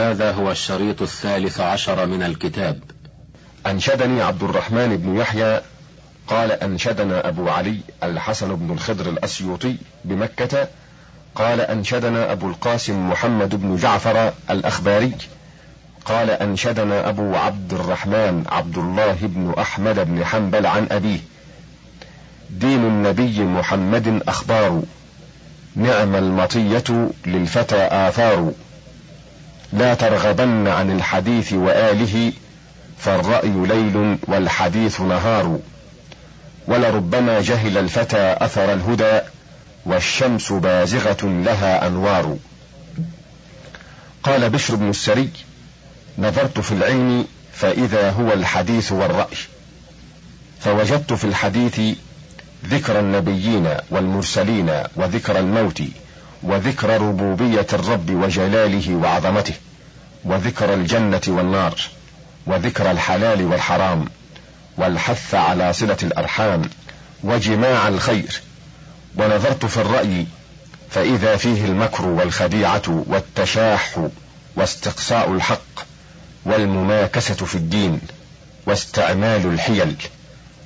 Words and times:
هذا 0.00 0.32
هو 0.32 0.50
الشريط 0.50 1.02
الثالث 1.02 1.60
عشر 1.60 2.06
من 2.06 2.22
الكتاب. 2.22 2.78
أنشدني 3.66 4.22
عبد 4.22 4.42
الرحمن 4.42 4.96
بن 4.96 5.16
يحيى 5.16 5.60
قال 6.26 6.52
أنشدنا 6.52 7.28
أبو 7.28 7.48
علي 7.48 7.80
الحسن 8.02 8.56
بن 8.56 8.72
الخضر 8.72 9.08
الأسيوطي 9.08 9.76
بمكة 10.04 10.68
قال 11.34 11.60
أنشدنا 11.60 12.32
أبو 12.32 12.48
القاسم 12.48 13.10
محمد 13.10 13.54
بن 13.54 13.76
جعفر 13.76 14.32
الأخباري 14.50 15.12
قال 16.04 16.30
أنشدنا 16.30 17.08
أبو 17.08 17.34
عبد 17.34 17.72
الرحمن 17.72 18.44
عبد 18.48 18.78
الله 18.78 19.16
بن 19.22 19.54
أحمد 19.58 19.98
بن 19.98 20.24
حنبل 20.24 20.66
عن 20.66 20.86
أبيه. 20.90 21.20
دين 22.50 22.84
النبي 22.84 23.40
محمد 23.40 24.22
أخبار 24.28 24.82
نعم 25.76 26.16
المطية 26.16 27.10
للفتى 27.26 27.88
آثار. 27.90 28.52
لا 29.72 29.94
ترغبن 29.94 30.68
عن 30.68 30.90
الحديث 30.90 31.52
وآله 31.52 32.32
فالرأي 32.98 33.52
ليل 33.66 34.18
والحديث 34.28 35.00
نهار. 35.00 35.58
ولربما 36.66 37.40
جهل 37.40 37.78
الفتى 37.78 38.36
أثر 38.38 38.72
الهدى 38.72 39.20
والشمس 39.86 40.52
بازغة 40.52 41.24
لها 41.24 41.86
أنوار. 41.86 42.36
قال 44.22 44.50
بشر 44.50 44.74
بن 44.74 44.90
السري 44.90 45.30
نظرت 46.18 46.60
في 46.60 46.72
العلم 46.72 47.26
فإذا 47.52 48.10
هو 48.10 48.32
الحديث 48.32 48.92
والرأي. 48.92 49.36
فوجدت 50.60 51.12
في 51.12 51.24
الحديث 51.24 51.80
ذكر 52.66 53.00
النبيين 53.00 53.68
والمرسلين 53.90 54.82
وذكر 54.96 55.38
الموت. 55.38 55.82
وذكر 56.42 57.00
ربوبية 57.00 57.66
الرب 57.72 58.10
وجلاله 58.10 58.94
وعظمته 58.94 59.54
وذكر 60.24 60.74
الجنة 60.74 61.20
والنار 61.28 61.74
وذكر 62.46 62.90
الحلال 62.90 63.44
والحرام 63.44 64.04
والحث 64.76 65.34
على 65.34 65.72
صلة 65.72 65.96
الأرحام 66.02 66.62
وجماع 67.24 67.88
الخير. 67.88 68.40
ونظرت 69.16 69.66
في 69.66 69.76
الرأي 69.76 70.26
فإذا 70.90 71.36
فيه 71.36 71.64
المكر 71.64 72.06
والخديعة 72.06 72.82
والتشاح 73.06 74.08
واستقصاء 74.56 75.32
الحق 75.32 75.80
والمماكسة 76.44 77.34
في 77.34 77.54
الدين 77.54 78.00
واستعمال 78.66 79.46
الحيل 79.46 79.96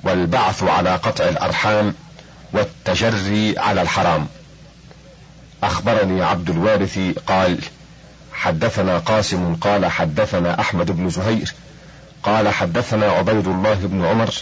والبعث 0.03 0.63
على 0.63 0.95
قطع 0.95 1.23
الأرحام 1.23 1.93
والتجري 2.53 3.59
على 3.59 3.81
الحرام. 3.81 4.27
أخبرني 5.65 6.23
عبد 6.23 6.49
الوارث 6.49 6.99
قال 7.27 7.59
حدثنا 8.33 8.97
قاسم 8.97 9.55
قال 9.55 9.85
حدثنا 9.85 10.59
أحمد 10.59 10.91
بن 10.91 11.09
زهير 11.09 11.53
قال 12.23 12.49
حدثنا 12.49 13.05
عبيد 13.05 13.47
الله 13.47 13.73
بن 13.73 14.05
عمر 14.05 14.33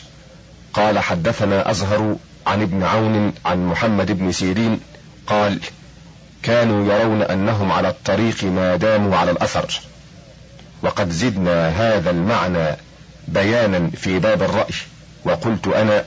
قال 0.73 0.99
حدثنا 0.99 1.71
أزهر 1.71 2.15
عن 2.47 2.61
ابن 2.61 2.83
عون 2.83 3.33
عن 3.45 3.65
محمد 3.65 4.11
بن 4.11 4.31
سيرين 4.31 4.79
قال 5.27 5.59
كانوا 6.43 6.93
يرون 6.93 7.21
أنهم 7.21 7.71
على 7.71 7.89
الطريق 7.89 8.43
ما 8.43 8.75
داموا 8.75 9.17
على 9.17 9.31
الأثر 9.31 9.81
وقد 10.81 11.09
زدنا 11.09 11.69
هذا 11.69 12.09
المعنى 12.09 12.77
بيانا 13.27 13.89
في 13.89 14.19
باب 14.19 14.43
الرأي 14.43 14.73
وقلت 15.25 15.67
أنا 15.67 16.03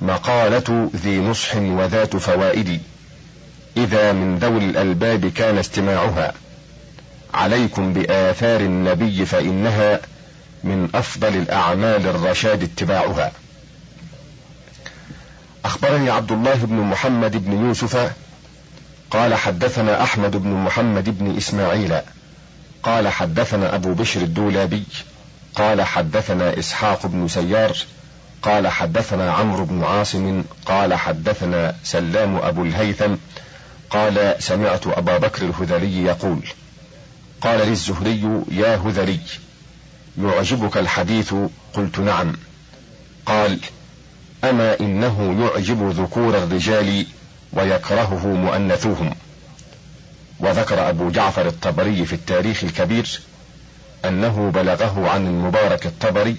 مقالة 0.00 0.90
ذي 0.96 1.18
نصح 1.18 1.56
وذات 1.56 2.16
فوائد 2.16 2.80
إذا 3.76 4.12
من 4.12 4.38
ذوي 4.38 4.58
الألباب 4.58 5.26
كان 5.26 5.58
استماعها. 5.58 6.32
عليكم 7.34 7.92
بآثار 7.92 8.60
النبي 8.60 9.26
فإنها 9.26 10.00
من 10.64 10.88
أفضل 10.94 11.36
الأعمال 11.36 12.06
الرشاد 12.06 12.62
اتباعها. 12.62 13.32
أخبرني 15.64 16.10
عبد 16.10 16.32
الله 16.32 16.54
بن 16.54 16.74
محمد 16.74 17.44
بن 17.44 17.66
يوسف 17.66 18.12
قال 19.10 19.34
حدثنا 19.34 20.02
أحمد 20.02 20.36
بن 20.36 20.50
محمد 20.50 21.18
بن 21.18 21.36
إسماعيل 21.36 21.94
قال 22.82 23.08
حدثنا 23.08 23.74
أبو 23.74 23.94
بشر 23.94 24.20
الدولابي 24.20 24.84
قال 25.54 25.82
حدثنا 25.82 26.58
إسحاق 26.58 27.06
بن 27.06 27.28
سيار 27.28 27.76
قال 28.42 28.68
حدثنا 28.68 29.32
عمرو 29.32 29.64
بن 29.64 29.84
عاصم 29.84 30.44
قال 30.66 30.94
حدثنا 30.94 31.74
سلام 31.84 32.36
أبو 32.36 32.64
الهيثم 32.64 33.14
قال 33.90 34.36
سمعت 34.38 34.86
أبا 34.86 35.18
بكر 35.18 35.42
الهذلي 35.42 36.04
يقول 36.04 36.40
قال 37.40 37.58
لي 37.58 37.72
الزهري 37.72 38.42
يا 38.50 38.76
هذلي 38.76 39.20
يعجبك 40.18 40.76
الحديث؟ 40.76 41.34
قلت 41.74 41.98
نعم 41.98 42.36
قال 43.26 43.58
أما 44.44 44.80
إنه 44.80 45.44
يعجب 45.44 45.90
ذكور 45.90 46.36
الرجال 46.38 47.06
ويكرهه 47.52 48.26
مؤنثوهم 48.26 49.14
وذكر 50.40 50.88
أبو 50.88 51.10
جعفر 51.10 51.46
الطبري 51.46 52.06
في 52.06 52.12
التاريخ 52.12 52.64
الكبير 52.64 53.20
أنه 54.04 54.50
بلغه 54.50 55.08
عن 55.08 55.26
المبارك 55.26 55.86
الطبري 55.86 56.36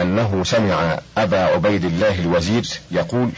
أنه 0.00 0.44
سمع 0.44 0.98
أبا 1.18 1.44
عبيد 1.44 1.84
الله 1.84 2.20
الوزير 2.20 2.68
يقول 2.90 3.30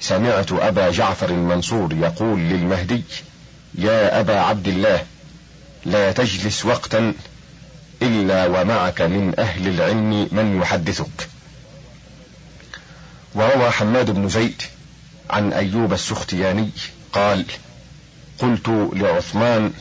سمعت 0.00 0.52
أبا 0.52 0.90
جعفر 0.90 1.28
المنصور 1.28 1.94
يقول 1.94 2.40
للمهدي 2.40 3.02
يا 3.74 4.20
أبا 4.20 4.40
عبد 4.40 4.68
الله 4.68 5.04
لا 5.86 6.12
تجلس 6.12 6.64
وقتا 6.64 7.14
إلا 8.02 8.46
ومعك 8.46 9.02
من 9.02 9.34
أهل 9.38 9.68
العلم 9.68 10.28
من 10.32 10.60
يحدثك. 10.62 11.28
وروى 13.34 13.70
حماد 13.70 14.10
بن 14.10 14.28
زيد 14.28 14.62
عن 15.30 15.52
أيوب 15.52 15.92
السختياني 15.92 16.70
قال 17.12 17.44
قلت 18.38 18.68
لعثمان 18.92 19.72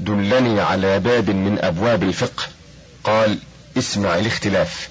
دلني 0.00 0.60
على 0.60 1.00
باب 1.00 1.30
من 1.30 1.58
أبواب 1.60 2.02
الفقه. 2.02 2.42
قال 3.04 3.38
اسمع 3.78 4.18
الاختلاف. 4.18 4.88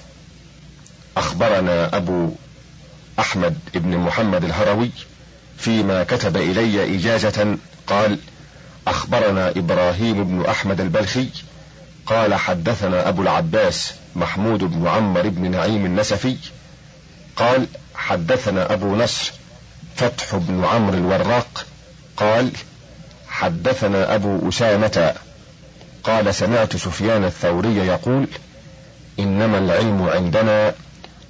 أخبرنا 1.17 1.97
أبو 1.97 2.35
أحمد 3.19 3.57
بن 3.73 3.97
محمد 3.97 4.43
الهروي 4.43 4.89
فيما 5.57 6.03
كتب 6.03 6.37
إلي 6.37 6.95
إجازة 6.95 7.57
قال 7.87 8.19
أخبرنا 8.87 9.49
إبراهيم 9.49 10.23
بن 10.23 10.45
أحمد 10.45 10.81
البلخي 10.81 11.27
قال 12.05 12.33
حدثنا 12.33 13.09
أبو 13.09 13.21
العباس 13.21 13.93
محمود 14.15 14.63
بن 14.63 14.87
عمر 14.87 15.29
بن 15.29 15.51
نعيم 15.51 15.85
النسفي 15.85 16.37
قال 17.35 17.67
حدثنا 17.95 18.73
أبو 18.73 18.95
نصر 18.95 19.31
فتح 19.95 20.35
بن 20.35 20.65
عمرو 20.65 20.97
الوراق 20.97 21.65
قال 22.17 22.51
حدثنا 23.29 24.15
أبو 24.15 24.49
أسامة 24.49 25.13
قال 26.03 26.35
سمعت 26.35 26.75
سفيان 26.75 27.23
الثوري 27.25 27.77
يقول 27.77 28.27
إنما 29.19 29.57
العلم 29.57 30.09
عندنا 30.09 30.73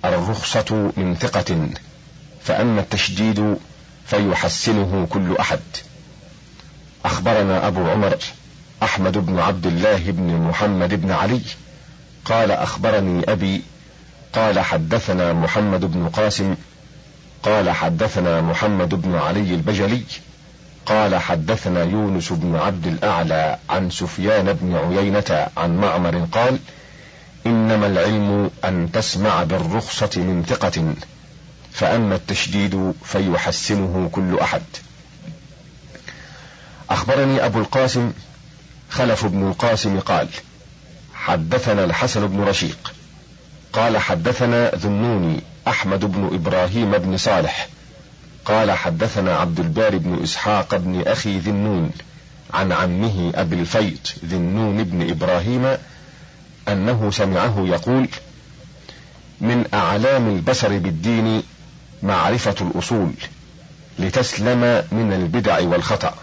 الرخصة 0.05 0.91
من 0.97 1.15
ثقة 1.15 1.69
فأما 2.43 2.81
التشديد 2.81 3.57
فيحسنه 4.05 5.07
كل 5.09 5.37
أحد. 5.37 5.59
أخبرنا 7.05 7.67
أبو 7.67 7.89
عمر 7.89 8.17
أحمد 8.83 9.17
بن 9.17 9.39
عبد 9.39 9.65
الله 9.65 10.11
بن 10.11 10.41
محمد 10.41 11.01
بن 11.01 11.11
علي 11.11 11.41
قال 12.25 12.51
أخبرني 12.51 13.31
أبي 13.31 13.61
قال 14.33 14.59
حدثنا 14.59 15.33
محمد 15.33 15.85
بن 15.85 16.09
قاسم 16.09 16.55
قال 17.43 17.69
حدثنا 17.69 18.41
محمد 18.41 18.95
بن 18.95 19.15
علي 19.15 19.53
البجلي 19.55 20.03
قال 20.85 21.15
حدثنا 21.15 21.83
يونس 21.83 22.33
بن 22.33 22.55
عبد 22.55 22.87
الأعلى 22.87 23.57
عن 23.69 23.89
سفيان 23.89 24.53
بن 24.53 24.75
عيينة 24.75 25.47
عن 25.57 25.77
معمر 25.77 26.27
قال 26.31 26.59
إنما 27.45 27.87
العلم 27.87 28.51
أن 28.65 28.91
تسمع 28.91 29.43
بالرخصة 29.43 30.09
من 30.15 30.45
ثقة 30.47 30.93
فأما 31.71 32.15
التشديد 32.15 32.93
فيحسنه 33.03 34.09
كل 34.11 34.39
أحد. 34.39 34.61
أخبرني 36.89 37.45
أبو 37.45 37.59
القاسم 37.59 38.13
خلف 38.89 39.25
بن 39.25 39.47
القاسم 39.47 39.99
قال 39.99 40.27
حدثنا 41.13 41.83
الحسن 41.83 42.27
بن 42.27 42.41
رشيق. 42.41 42.93
قال 43.73 43.97
حدثنا 43.97 44.69
ذنوني 44.75 45.39
أحمد 45.67 46.05
بن 46.05 46.29
إبراهيم 46.33 46.91
بن 46.91 47.17
صالح. 47.17 47.67
قال 48.45 48.71
حدثنا 48.71 49.35
عبد 49.35 49.59
الباري 49.59 49.97
بن 49.97 50.23
إسحاق 50.23 50.75
بن 50.75 51.01
أخي 51.07 51.39
ذنون 51.39 51.91
عن 52.53 52.71
عمه 52.71 53.31
أبي 53.35 53.55
الفيض 53.55 54.07
ذنون 54.25 54.83
بن 54.83 55.09
إبراهيم 55.09 55.77
أنه 56.67 57.11
سمعه 57.11 57.65
يقول 57.67 58.07
من 59.41 59.65
أعلام 59.73 60.35
البشر 60.35 60.77
بالدين 60.77 61.43
معرفة 62.03 62.55
الأصول 62.61 63.13
لتسلم 63.99 64.83
من 64.91 65.13
البدع 65.13 65.59
والخطأ 65.59 66.15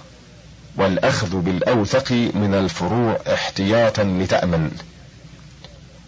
والأخذ 0.76 1.36
بالأوثق 1.36 2.12
من 2.12 2.54
الفروع 2.54 3.18
احتياطا 3.34 4.02
لتأمن. 4.02 4.70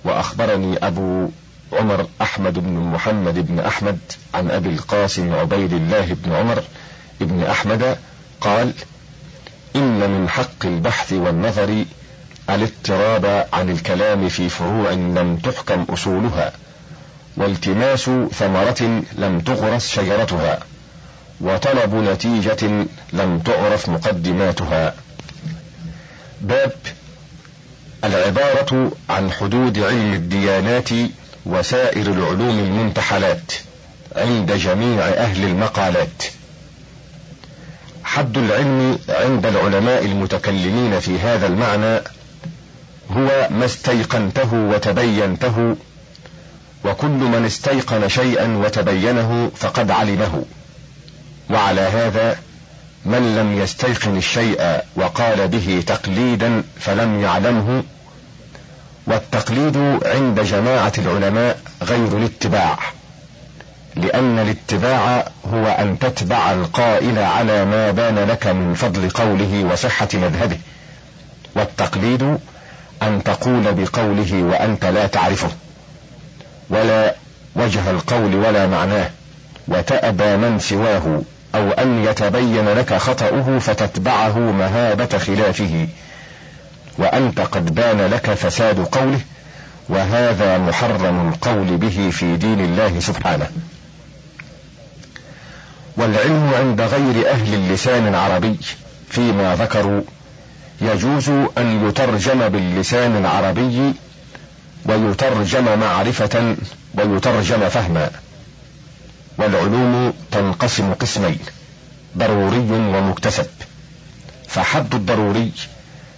وأخبرني 0.04 0.76
أبو 0.76 1.28
عمر 1.72 2.06
أحمد 2.22 2.58
بن 2.58 2.72
محمد 2.72 3.46
بن 3.46 3.58
أحمد 3.58 3.98
عن 4.34 4.50
أبي 4.50 4.68
القاسم 4.68 5.34
عبيد 5.34 5.72
الله 5.72 6.16
بن 6.24 6.32
عمر 6.32 6.62
بن 7.20 7.42
أحمد 7.42 7.96
قال 8.40 8.72
إن 9.76 10.10
من 10.10 10.28
حق 10.28 10.66
البحث 10.66 11.12
والنظر 11.12 11.84
الاضطراب 12.54 13.46
عن 13.52 13.70
الكلام 13.70 14.28
في 14.28 14.48
فروع 14.48 14.90
لم 14.90 15.36
تحكم 15.36 15.86
أصولها 15.90 16.52
والتماس 17.36 18.10
ثمرة 18.32 19.02
لم 19.18 19.40
تغرس 19.40 19.88
شجرتها 19.88 20.60
وطلب 21.40 21.94
نتيجة 21.94 22.86
لم 23.12 23.38
تعرف 23.38 23.88
مقدماتها. 23.88 24.94
باب 26.40 26.72
العبارة 28.04 28.92
عن 29.10 29.30
حدود 29.30 29.78
علم 29.78 30.12
الديانات 30.12 30.88
وسائر 31.46 32.06
العلوم 32.06 32.58
المنتحلات 32.58 33.52
عند 34.16 34.52
جميع 34.52 35.08
أهل 35.08 35.44
المقالات. 35.44 36.24
حد 38.04 38.38
العلم 38.38 38.98
عند 39.08 39.46
العلماء 39.46 40.04
المتكلمين 40.04 41.00
في 41.00 41.18
هذا 41.18 41.46
المعنى 41.46 42.00
هو 43.10 43.48
ما 43.50 43.64
استيقنته 43.64 44.54
وتبينته 44.54 45.76
وكل 46.84 47.08
من 47.08 47.44
استيقن 47.46 48.08
شيئا 48.08 48.56
وتبينه 48.56 49.50
فقد 49.56 49.90
علمه. 49.90 50.44
وعلى 51.50 51.80
هذا 51.80 52.38
من 53.06 53.36
لم 53.36 53.62
يستيقن 53.62 54.16
الشيء 54.16 54.80
وقال 54.96 55.48
به 55.48 55.84
تقليدا 55.86 56.62
فلم 56.80 57.20
يعلمه 57.20 57.82
والتقليد 59.06 59.76
عند 60.04 60.40
جماعة 60.40 60.92
العلماء 60.98 61.60
غير 61.82 62.16
الاتباع 62.18 62.78
لأن 63.96 64.38
الاتباع 64.38 65.28
هو 65.52 65.66
أن 65.66 65.98
تتبع 65.98 66.52
القائل 66.52 67.18
على 67.18 67.64
ما 67.64 67.90
بان 67.90 68.18
لك 68.18 68.46
من 68.46 68.74
فضل 68.74 69.10
قوله 69.10 69.64
وصحة 69.72 70.08
مذهبه. 70.14 70.58
والتقليد 71.56 72.38
أن 73.06 73.22
تقول 73.22 73.74
بقوله 73.74 74.42
وأنت 74.42 74.84
لا 74.84 75.06
تعرفه. 75.06 75.50
ولا 76.70 77.14
وجه 77.56 77.90
القول 77.90 78.34
ولا 78.34 78.66
معناه. 78.66 79.10
وتأبى 79.68 80.36
من 80.36 80.58
سواه 80.58 81.22
أو 81.54 81.70
أن 81.70 82.04
يتبين 82.04 82.68
لك 82.68 82.94
خطأه 82.94 83.58
فتتبعه 83.58 84.38
مهابة 84.38 85.18
خلافه. 85.18 85.88
وأنت 86.98 87.40
قد 87.40 87.74
بان 87.74 88.00
لك 88.00 88.30
فساد 88.30 88.84
قوله 88.84 89.20
وهذا 89.88 90.58
محرم 90.58 91.28
القول 91.28 91.76
به 91.76 92.10
في 92.12 92.36
دين 92.36 92.60
الله 92.60 93.00
سبحانه. 93.00 93.50
والعلم 95.96 96.50
عند 96.58 96.80
غير 96.80 97.30
أهل 97.30 97.54
اللسان 97.54 98.08
العربي 98.08 98.56
فيما 99.10 99.56
ذكروا 99.56 100.00
يجوز 100.82 101.28
أن 101.58 101.88
يترجم 101.88 102.48
باللسان 102.48 103.16
العربي 103.16 103.92
ويترجم 104.84 105.78
معرفة 105.78 106.56
ويترجم 106.94 107.68
فهما. 107.68 108.10
والعلوم 109.38 110.12
تنقسم 110.30 110.94
قسمين 110.94 111.38
ضروري 112.18 112.58
ومكتسب. 112.70 113.46
فحد 114.48 114.94
الضروري 114.94 115.52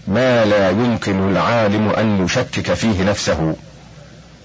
ما 0.08 0.44
لا 0.44 0.70
يمكن 0.70 1.30
العالم 1.30 1.88
أن 1.88 2.24
يشكك 2.24 2.74
فيه 2.74 3.04
نفسه 3.04 3.56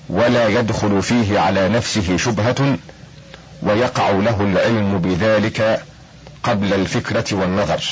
ولا 0.09 0.47
يدخل 0.47 1.01
فيه 1.03 1.39
على 1.39 1.69
نفسه 1.69 2.17
شبهة 2.17 2.77
ويقع 3.63 4.09
له 4.09 4.41
العلم 4.41 4.97
بذلك 4.97 5.83
قبل 6.43 6.73
الفكرة 6.73 7.25
والنظر. 7.31 7.83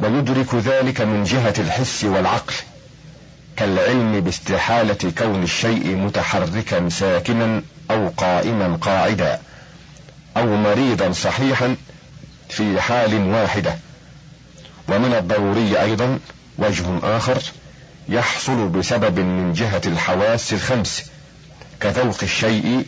ويدرك 0.00 0.54
ذلك 0.54 1.00
من 1.00 1.24
جهة 1.24 1.54
الحس 1.58 2.04
والعقل 2.04 2.54
كالعلم 3.56 4.20
باستحالة 4.20 5.12
كون 5.18 5.42
الشيء 5.42 5.96
متحركا 5.96 6.88
ساكنا 6.88 7.62
أو 7.90 8.08
قائما 8.08 8.78
قاعدا 8.80 9.40
أو 10.36 10.56
مريضا 10.56 11.12
صحيحا 11.12 11.76
في 12.48 12.80
حال 12.80 13.14
واحدة. 13.14 13.78
ومن 14.88 15.14
الضروري 15.14 15.80
أيضا 15.80 16.18
وجه 16.58 16.84
آخر 17.02 17.42
يحصل 18.08 18.68
بسبب 18.68 19.18
من 19.18 19.52
جهة 19.52 19.82
الحواس 19.86 20.52
الخمس 20.52 21.10
كذوق 21.80 22.18
الشيء 22.22 22.86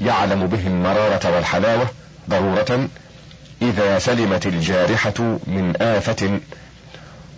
يعلم 0.00 0.46
به 0.46 0.66
المرارة 0.66 1.34
والحلاوة 1.34 1.86
ضرورة 2.30 2.88
إذا 3.62 3.98
سلمت 3.98 4.46
الجارحة 4.46 5.38
من 5.46 5.72
آفة 5.80 6.40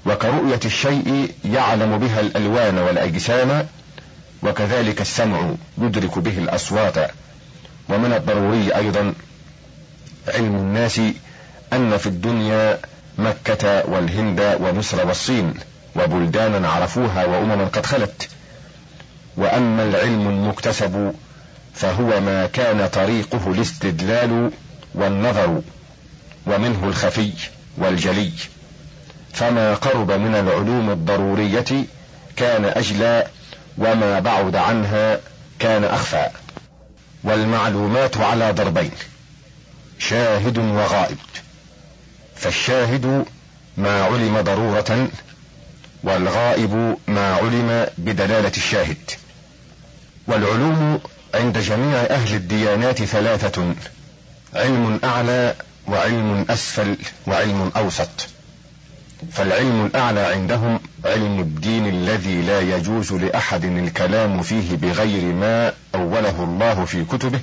وكرؤية 0.07 0.61
الشيء 0.65 1.31
يعلم 1.45 1.99
بها 1.99 2.21
الألوان 2.21 2.79
والأجسام 2.79 3.67
وكذلك 4.43 5.01
السمع 5.01 5.55
يدرك 5.79 6.19
به 6.19 6.39
الأصوات. 6.39 7.11
ومن 7.89 8.13
الضروري 8.13 8.77
أيضا 8.77 9.15
علم 10.29 10.57
الناس 10.57 11.01
أن 11.73 11.97
في 11.97 12.07
الدنيا 12.07 12.79
مكة 13.19 13.91
والهند 13.91 14.59
ومصر 14.61 15.07
والصين 15.07 15.55
وبلدانا 15.97 16.69
عرفوها 16.69 17.25
وأمما 17.27 17.65
قد 17.65 17.87
خلت. 17.87 18.29
وأما 19.37 19.83
العلم 19.83 20.29
المكتسب 20.29 21.15
فهو 21.75 22.21
ما 22.21 22.47
كان 22.47 22.89
طريقه 22.89 23.53
الاستدلال 23.53 24.51
والنظر. 24.95 25.63
ومنه 26.47 26.85
الخفي 26.85 27.33
والجلي. 27.79 28.33
فما 29.33 29.75
قرب 29.75 30.11
من 30.11 30.35
العلوم 30.35 30.91
الضرورية 30.91 31.85
كان 32.37 32.65
أجلى 32.65 33.27
وما 33.79 34.21
بعد 34.21 34.56
عنها 34.56 35.21
كان 35.59 35.85
أخفى. 35.85 36.29
والمعلومات 37.25 38.17
على 38.17 38.50
ضربين 38.50 38.91
شاهد 39.99 40.59
وغائب. 40.59 41.19
فالشاهد 42.37 43.25
ما 43.77 44.03
علم 44.05 44.41
ضرورة 44.41 45.09
والغائب 46.05 46.97
ما 47.09 47.35
علم 47.35 47.87
بدلالة 47.99 48.53
الشاهد. 48.56 49.11
والعلوم 50.27 51.01
عند 51.34 51.58
جميع 51.58 51.99
أهل 51.99 52.34
الديانات 52.34 53.05
ثلاثة 53.05 53.75
علم 54.55 55.01
أعلى 55.05 55.55
وعلم 55.89 56.46
أسفل 56.51 56.96
وعلم 57.27 57.72
أوسط. 57.77 58.29
فالعلم 59.32 59.86
الأعلى 59.86 60.20
عندهم 60.20 60.81
علم 61.05 61.41
الدين 61.41 61.86
الذي 61.86 62.43
لا 62.43 62.60
يجوز 62.60 63.12
لأحد 63.12 63.65
الكلام 63.65 64.43
فيه 64.43 64.77
بغير 64.77 65.34
ما 65.34 65.72
أوله 65.94 66.44
الله 66.44 66.84
في 66.84 67.05
كتبه 67.05 67.41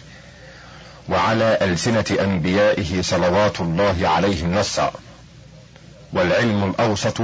وعلى 1.09 1.57
ألسنة 1.61 2.05
أنبيائه 2.19 3.01
صلوات 3.01 3.61
الله 3.61 3.95
عليهم 4.03 4.55
نصا 4.55 4.93
والعلم 6.13 6.63
الأوسط 6.63 7.21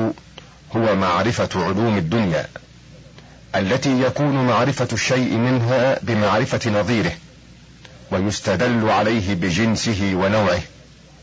هو 0.76 0.96
معرفة 0.96 1.50
علوم 1.66 1.98
الدنيا 1.98 2.48
التي 3.56 4.02
يكون 4.02 4.48
معرفة 4.48 4.88
الشيء 4.94 5.34
منها 5.38 6.00
بمعرفة 6.02 6.72
نظيره 6.72 7.12
ويستدل 8.12 8.90
عليه 8.90 9.34
بجنسه 9.34 10.12
ونوعه. 10.16 10.62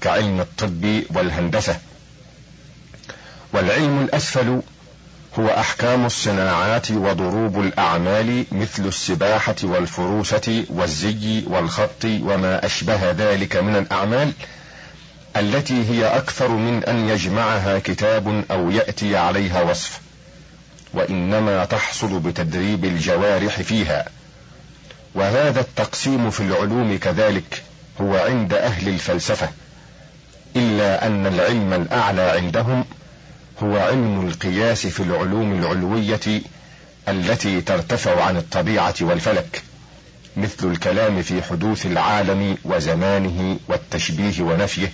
كعلم 0.02 0.40
الطب 0.40 1.02
والهندسة. 1.14 1.76
والعلم 3.52 4.00
الأسفل 4.00 4.60
هو 5.38 5.48
أحكام 5.48 6.06
الصناعات 6.06 6.90
وضروب 6.90 7.60
الأعمال 7.60 8.44
مثل 8.52 8.86
السباحة 8.86 9.54
والفروسة 9.62 10.64
والزي 10.68 11.44
والخط 11.46 12.04
وما 12.04 12.66
أشبه 12.66 13.10
ذلك 13.10 13.56
من 13.56 13.76
الأعمال 13.76 14.32
التي 15.36 15.90
هي 15.90 16.16
أكثر 16.16 16.48
من 16.48 16.84
أن 16.84 17.08
يجمعها 17.08 17.78
كتاب 17.78 18.44
أو 18.50 18.70
يأتي 18.70 19.16
عليها 19.16 19.62
وصف 19.62 20.00
وإنما 20.94 21.64
تحصل 21.64 22.18
بتدريب 22.18 22.84
الجوارح 22.84 23.60
فيها. 23.62 24.04
وهذا 25.14 25.60
التقسيم 25.60 26.30
في 26.30 26.40
العلوم 26.40 26.98
كذلك 26.98 27.62
هو 28.00 28.16
عند 28.16 28.54
أهل 28.54 28.88
الفلسفة. 28.88 29.48
إلا 30.56 31.06
أن 31.06 31.26
العلم 31.26 31.72
الأعلى 31.72 32.22
عندهم 32.22 32.84
هو 33.62 33.76
علم 33.76 34.26
القياس 34.28 34.86
في 34.86 35.00
العلوم 35.02 35.52
العلوية 35.52 36.42
التي 37.08 37.60
ترتفع 37.60 38.24
عن 38.24 38.36
الطبيعة 38.36 38.94
والفلك 39.00 39.62
مثل 40.36 40.70
الكلام 40.70 41.22
في 41.22 41.42
حدوث 41.42 41.86
العالم 41.86 42.58
وزمانه 42.64 43.58
والتشبيه 43.68 44.42
ونفيه 44.42 44.92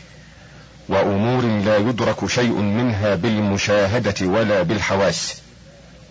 وأمور 0.88 1.44
لا 1.44 1.76
يدرك 1.76 2.26
شيء 2.26 2.52
منها 2.52 3.14
بالمشاهدة 3.14 4.26
ولا 4.26 4.62
بالحواس 4.62 5.34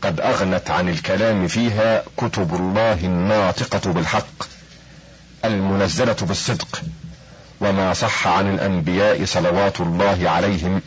قد 0.01 0.20
أغنت 0.20 0.70
عن 0.70 0.89
الكلام 0.89 1.48
فيها 1.48 2.04
كتب 2.18 2.56
الله 2.56 2.94
الناطقة 2.94 3.94
بالحق 3.94 4.48
المنزلة 5.46 6.16
بالصدق. 6.22 6.82
وما 7.62 7.94
صح 7.94 8.28
عن 8.28 8.54
الأنبياء 8.54 9.26
صلوات 9.26 9.82
الله 9.82 10.30
عليهم 10.30 10.82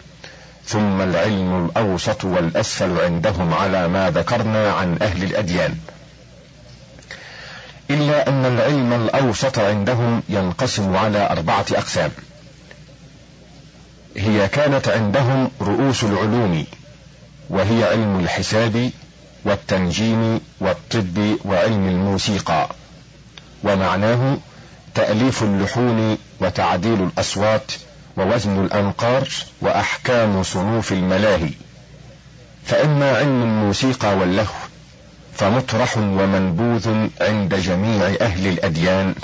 ثم 0.66 1.00
العلم 1.00 1.66
الأوسط 1.66 2.24
والأسفل 2.24 3.00
عندهم 3.00 3.54
على 3.54 3.88
ما 3.88 4.10
ذكرنا 4.10 4.72
عن 4.72 4.98
أهل 5.02 5.22
الأديان. 5.22 5.76
إلا 7.90 8.28
أن 8.28 8.44
العلم 8.46 8.92
الأوسط 8.92 9.58
عندهم 9.58 10.22
ينقسم 10.28 10.96
على 10.96 11.30
أربعة 11.30 11.66
أقسام. 11.72 12.10
هي 14.16 14.48
كانت 14.48 14.88
عندهم 14.88 15.50
رؤوس 15.60 16.04
العلوم 16.04 16.64
وهي 17.50 17.84
علم 17.84 18.20
الحساب 18.20 18.90
والتنجيم 19.44 20.40
والطب 20.60 21.36
وعلم 21.44 21.88
الموسيقى 21.88 22.68
ومعناه 23.64 24.38
تأليف 24.94 25.42
اللحون 25.42 26.18
وتعديل 26.40 27.02
الأصوات 27.02 27.72
ووزن 28.16 28.64
الأنقار 28.64 29.28
وأحكام 29.60 30.42
صنوف 30.42 30.92
الملاهي. 30.92 31.50
فإما 32.66 33.16
علم 33.16 33.42
الموسيقى 33.42 34.16
واللهو 34.16 34.54
فمطرح 35.34 35.98
ومنبوذ 35.98 37.08
عند 37.20 37.54
جميع 37.54 38.06
أهل 38.20 38.46
الأديان 38.46 39.14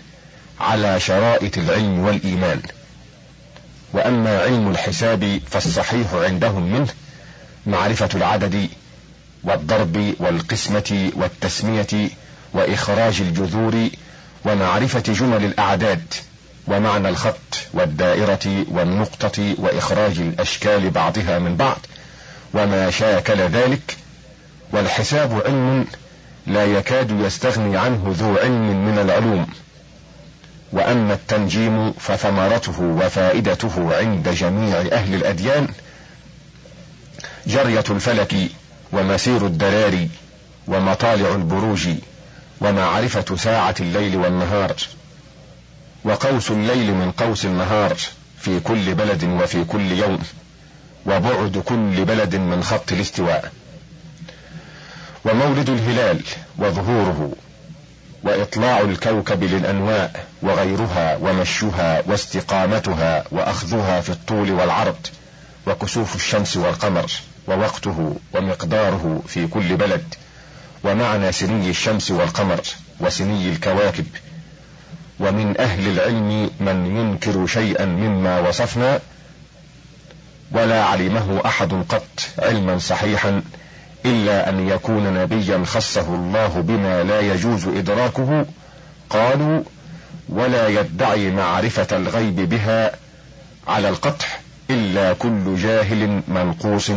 على 0.60 1.00
شرائط 1.00 1.58
العلم 1.58 1.98
والإيمان. 1.98 2.62
وأما 3.92 4.42
علم 4.42 4.70
الحساب 4.70 5.40
فالصحيح 5.50 6.14
عندهم 6.14 6.72
منه 6.72 6.88
معرفة 7.66 8.08
العدد 8.14 8.68
والضرب 9.44 10.14
والقسمة 10.18 11.10
والتسمية 11.16 12.10
وإخراج 12.52 13.20
الجذور 13.20 13.88
ومعرفة 14.44 15.00
جمل 15.00 15.44
الأعداد. 15.44 16.14
ومعنى 16.66 17.08
الخط 17.08 17.68
والدائرة 17.72 18.64
والنقطة 18.70 19.54
وإخراج 19.58 20.18
الأشكال 20.18 20.90
بعضها 20.90 21.38
من 21.38 21.56
بعض. 21.56 21.78
وما 22.54 22.90
شاكل 22.90 23.40
ذلك 23.40 23.96
والحساب 24.72 25.42
علم 25.46 25.86
لا 26.46 26.64
يكاد 26.64 27.10
يستغني 27.10 27.76
عنه 27.76 28.14
ذو 28.18 28.36
علم 28.36 28.86
من 28.86 28.98
العلوم. 28.98 29.46
وأما 30.72 31.14
التنجيم 31.14 31.92
فثمرته 31.92 32.82
وفائدته 32.82 33.96
عند 33.96 34.28
جميع 34.28 34.80
أهل 34.80 35.14
الأديان. 35.14 35.68
جرية 37.46 37.84
الفلك 37.90 38.34
ومسير 38.92 39.46
الدراري 39.46 40.08
ومطالع 40.68 41.34
البروج 41.34 41.88
ومعرفة 42.60 43.36
ساعة 43.36 43.74
الليل 43.80 44.16
والنهار. 44.16 44.74
وقوس 46.06 46.50
الليل 46.50 46.94
من 46.94 47.12
قوس 47.12 47.44
النهار 47.44 47.96
في 48.40 48.60
كل 48.60 48.94
بلد 48.94 49.24
وفي 49.24 49.64
كل 49.64 49.92
يوم 49.92 50.18
وبعد 51.06 51.62
كل 51.64 52.04
بلد 52.04 52.36
من 52.36 52.62
خط 52.62 52.92
الاستواء. 52.92 53.52
ومولد 55.24 55.68
الهلال 55.68 56.20
وظهوره 56.58 57.32
وإطلاع 58.22 58.80
الكوكب 58.80 59.44
للأنواء 59.44 60.26
وغيرها 60.42 61.16
ومشها 61.16 62.02
واستقامتها 62.06 63.24
وأخذها 63.30 64.00
في 64.00 64.10
الطول 64.10 64.50
والعرض 64.50 65.06
وكسوف 65.66 66.16
الشمس 66.16 66.56
والقمر 66.56 67.10
ووقته 67.48 68.16
ومقداره 68.34 69.22
في 69.28 69.46
كل 69.46 69.76
بلد 69.76 70.14
ومعنى 70.84 71.32
سني 71.32 71.70
الشمس 71.70 72.10
والقمر 72.10 72.60
وسني 73.00 73.48
الكواكب. 73.48 74.06
ومن 75.20 75.54
أهل 75.60 75.88
العلم 75.88 76.50
من 76.60 76.96
ينكر 76.96 77.46
شيئا 77.46 77.84
مما 77.84 78.40
وصفنا 78.40 79.00
ولا 80.52 80.84
علمه 80.84 81.42
أحد 81.46 81.72
قط 81.88 82.20
علما 82.38 82.78
صحيحا 82.78 83.42
إلا 84.04 84.48
أن 84.48 84.68
يكون 84.68 85.14
نبيا 85.14 85.64
خصه 85.64 86.14
الله 86.14 86.48
بما 86.48 87.02
لا 87.02 87.20
يجوز 87.20 87.66
إدراكه. 87.66 88.46
قالوا 89.10 89.62
ولا 90.28 90.68
يدعي 90.68 91.30
معرفة 91.30 91.96
الغيب 91.96 92.36
بها 92.36 92.92
على 93.68 93.88
القطع 93.88 94.26
إلا 94.70 95.12
كل 95.12 95.56
جاهل 95.56 96.22
منقوص 96.28 96.90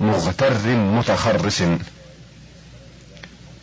مغتر 0.00 0.68
متخرس. 0.68 1.62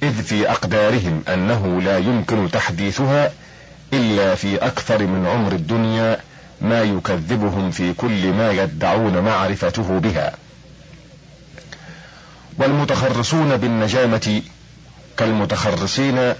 إذ 0.03 0.21
في 0.21 0.51
أقدارهم 0.51 1.23
أنه 1.27 1.81
لا 1.81 1.97
يمكن 1.97 2.51
تحديثها 2.51 3.31
إلا 3.93 4.35
في 4.35 4.57
أكثر 4.57 5.07
من 5.07 5.27
عمر 5.27 5.51
الدنيا 5.51 6.17
ما 6.61 6.81
يكذبهم 6.81 7.71
في 7.71 7.93
كل 7.93 8.33
ما 8.33 8.51
يدعون 8.51 9.17
معرفته 9.17 9.99
بها. 9.99 10.33
والمتخرصون 12.57 13.57
بالنجامة 13.57 14.41
كالمتخرصين 15.17 16.33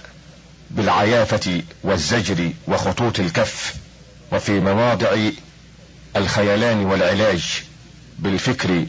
بالعيافة 0.70 1.62
والزجر 1.84 2.50
وخطوط 2.68 3.20
الكف 3.20 3.74
وفي 4.32 4.60
مواضع 4.60 5.16
الخيلان 6.16 6.84
والعلاج 6.84 7.62
بالفكر 8.18 8.84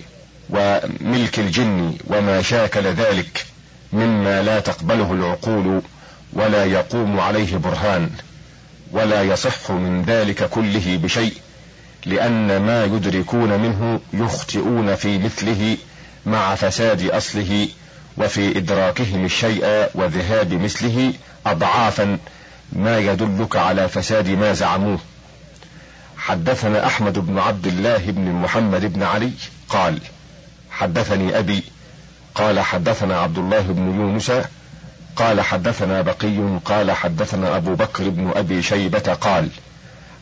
وملك 0.50 1.39
الجن 1.39 1.98
وما 2.08 2.41
شاكل 2.41 2.84
ذلك 2.86 3.46
مما 3.93 4.41
لا 4.41 4.60
تقبله 4.60 5.13
العقول 5.13 5.82
ولا 6.34 6.65
يقوم 6.65 7.20
عليه 7.20 7.58
برهان. 7.58 8.10
ولا 8.93 9.23
يصح 9.23 9.71
من 9.71 10.03
ذلك 10.07 10.50
كله 10.50 11.00
بشيء 11.03 11.33
لأن 12.05 12.62
ما 12.62 12.85
يدركون 12.85 13.59
منه 13.59 14.00
يخطئون 14.13 14.95
في 14.95 15.17
مثله 15.17 15.77
مع 16.25 16.55
فساد 16.55 17.09
أصله 17.09 17.67
وفي 18.17 18.57
إدراكهم 18.57 19.25
الشيء 19.25 19.89
وذهاب 19.95 20.53
مثله 20.53 21.13
اضعافا 21.45 22.17
ما 22.73 23.00
يدلك 23.00 23.55
على 23.55 23.89
فساد 23.89 24.29
ما 24.29 24.53
زعموه. 24.53 25.00
حدثنا 26.17 26.88
أحمد 26.88 27.19
بن 27.19 27.39
عبد 27.39 27.67
الله 27.67 27.97
بن 27.97 28.31
محمد 28.31 28.93
بن 28.93 29.03
علي 29.03 29.31
قال 29.69 30.00
حدثني 30.71 31.39
أبي 31.39 31.63
قال 32.35 32.59
حدثنا 32.59 33.19
عبد 33.19 33.38
الله 33.38 33.62
بن 33.62 34.00
يونس 34.00 34.31
قال 35.15 35.41
حدثنا 35.41 36.01
بقي 36.01 36.60
قال 36.65 36.91
حدثنا 36.91 37.58
أبو 37.58 37.75
بكر 37.75 38.10
بن 38.10 38.32
أبي 38.36 38.62
شيبة 38.62 39.13
قال 39.13 39.50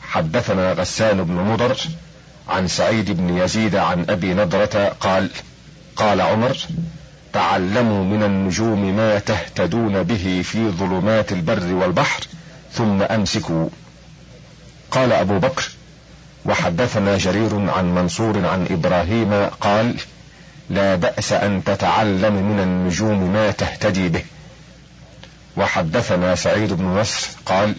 حدثنا 0.02 0.74
غسان 0.74 1.24
بن 1.24 1.34
مضر 1.34 1.78
عن 2.50 2.68
سعيد 2.68 3.12
بن 3.12 3.38
يزيد 3.38 3.76
عن 3.76 4.06
أبي 4.10 4.34
نضرة 4.34 4.96
قال 5.00 5.30
قال 5.96 6.22
عمر 6.22 6.58
تعلموا 7.34 8.04
من 8.04 8.24
النجوم 8.24 8.96
ما 8.96 9.20
تهتدون 9.20 10.04
به 10.04 10.42
في 10.46 10.70
ظلمات 10.70 11.32
البر 11.32 11.74
والبحر 11.74 12.24
ثم 12.74 13.02
أمسكوا. 13.02 13.70
قال 14.92 15.12
أبو 15.14 15.40
بكر 15.40 15.70
وحدثنا 16.46 17.18
جرير 17.18 17.70
عن 17.70 17.96
منصور 17.96 18.48
عن 18.48 18.68
إبراهيم 18.72 19.50
قال 19.62 19.96
لا 20.70 20.96
بأس 20.96 21.34
أن 21.34 21.64
تتعلم 21.64 22.34
من 22.34 22.60
النجوم 22.60 23.34
ما 23.34 23.52
تهتدي 23.52 24.10
به. 24.10 24.24
وحدثنا 25.58 26.36
سعيد 26.36 26.74
بن 26.74 26.86
نصر 26.86 27.28
قال 27.46 27.76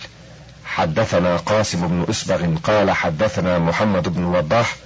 حدثنا 0.64 1.36
قاسم 1.36 1.88
بن 1.88 2.06
أسبغ 2.10 2.56
قال 2.56 2.90
حدثنا 2.90 3.58
محمد 3.58 4.08
بن 4.08 4.24
وضاح 4.24 4.76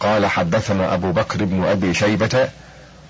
قال 0.00 0.26
حدثنا 0.26 0.94
أبو 0.94 1.12
بكر 1.12 1.44
بن 1.44 1.64
أبي 1.64 1.94
شيبة 1.94 2.48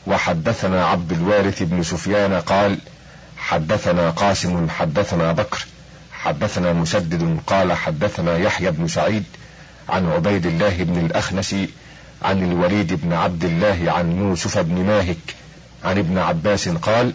وحدثنا 0.06 0.86
عبد 0.86 1.12
الوارث 1.12 1.62
بن 1.62 1.82
سفيان 1.82 2.40
قال 2.40 2.78
حدثنا 3.36 4.10
قاسم 4.10 4.70
حدثنا 4.70 5.32
بكر 5.32 5.66
حدثنا 6.12 6.72
مسدد 6.72 7.40
قال 7.46 7.72
حدثنا 7.72 8.36
يحيى 8.36 8.70
بن 8.70 8.88
سعيد 8.88 9.24
عن 9.88 10.12
عبيد 10.12 10.46
الله 10.46 10.82
بن 10.82 11.06
الأخنس 11.06 11.54
عن 12.22 12.42
الوليد 12.42 12.92
بن 13.04 13.12
عبد 13.12 13.44
الله 13.44 13.92
عن 13.92 14.18
يوسف 14.18 14.58
بن 14.58 14.84
ماهك 14.84 15.36
عن 15.84 15.98
ابن 15.98 16.18
عباس 16.18 16.68
قال 16.68 17.12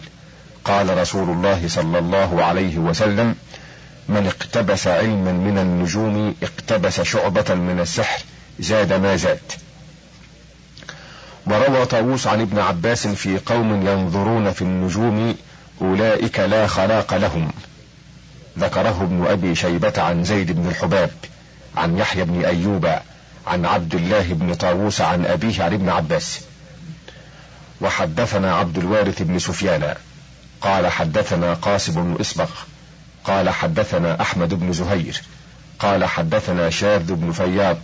قال 0.68 0.98
رسول 0.98 1.30
الله 1.30 1.68
صلى 1.68 1.98
الله 1.98 2.44
عليه 2.44 2.78
وسلم 2.78 3.34
من 4.08 4.26
اقتبس 4.26 4.86
علما 4.86 5.32
من 5.32 5.58
النجوم 5.58 6.34
اقتبس 6.42 7.00
شعبة 7.00 7.54
من 7.54 7.80
السحر 7.80 8.22
زاد 8.58 8.92
ما 8.92 9.16
زاد. 9.16 9.40
وروى 11.46 11.86
طاووس 11.86 12.26
عن 12.26 12.40
ابن 12.40 12.58
عباس 12.58 13.06
في 13.06 13.38
قوم 13.38 13.86
ينظرون 13.86 14.52
في 14.52 14.62
النجوم 14.62 15.34
أولئك 15.80 16.40
لا 16.40 16.66
خلاق 16.66 17.14
لهم. 17.14 17.50
ذكره 18.58 19.02
ابن 19.02 19.26
أبي 19.26 19.54
شيبة 19.54 19.92
عن 19.96 20.24
زيد 20.24 20.52
بن 20.52 20.68
الحباب 20.68 21.10
عن 21.76 21.98
يحيى 21.98 22.24
بن 22.24 22.44
أيوب 22.44 22.86
عن 23.46 23.66
عبد 23.66 23.94
الله 23.94 24.32
بن 24.32 24.54
طاووس 24.54 25.00
عن 25.00 25.26
أبيه 25.26 25.62
عن 25.62 25.72
ابن 25.72 25.88
عباس. 25.88 26.40
وحدثنا 27.80 28.54
عبد 28.54 28.78
الوارث 28.78 29.22
بن 29.22 29.38
سفيان. 29.38 29.94
قال 30.60 30.86
حدثنا 30.86 31.54
قاسم 31.54 31.92
بن 31.92 32.20
إسبغ 32.20 32.48
قال 33.24 33.50
حدثنا 33.50 34.20
أحمد 34.20 34.54
بن 34.54 34.72
زهير 34.72 35.22
قال 35.78 36.04
حدثنا 36.04 36.70
شاذ 36.70 37.12
بن 37.12 37.32
فياض 37.32 37.78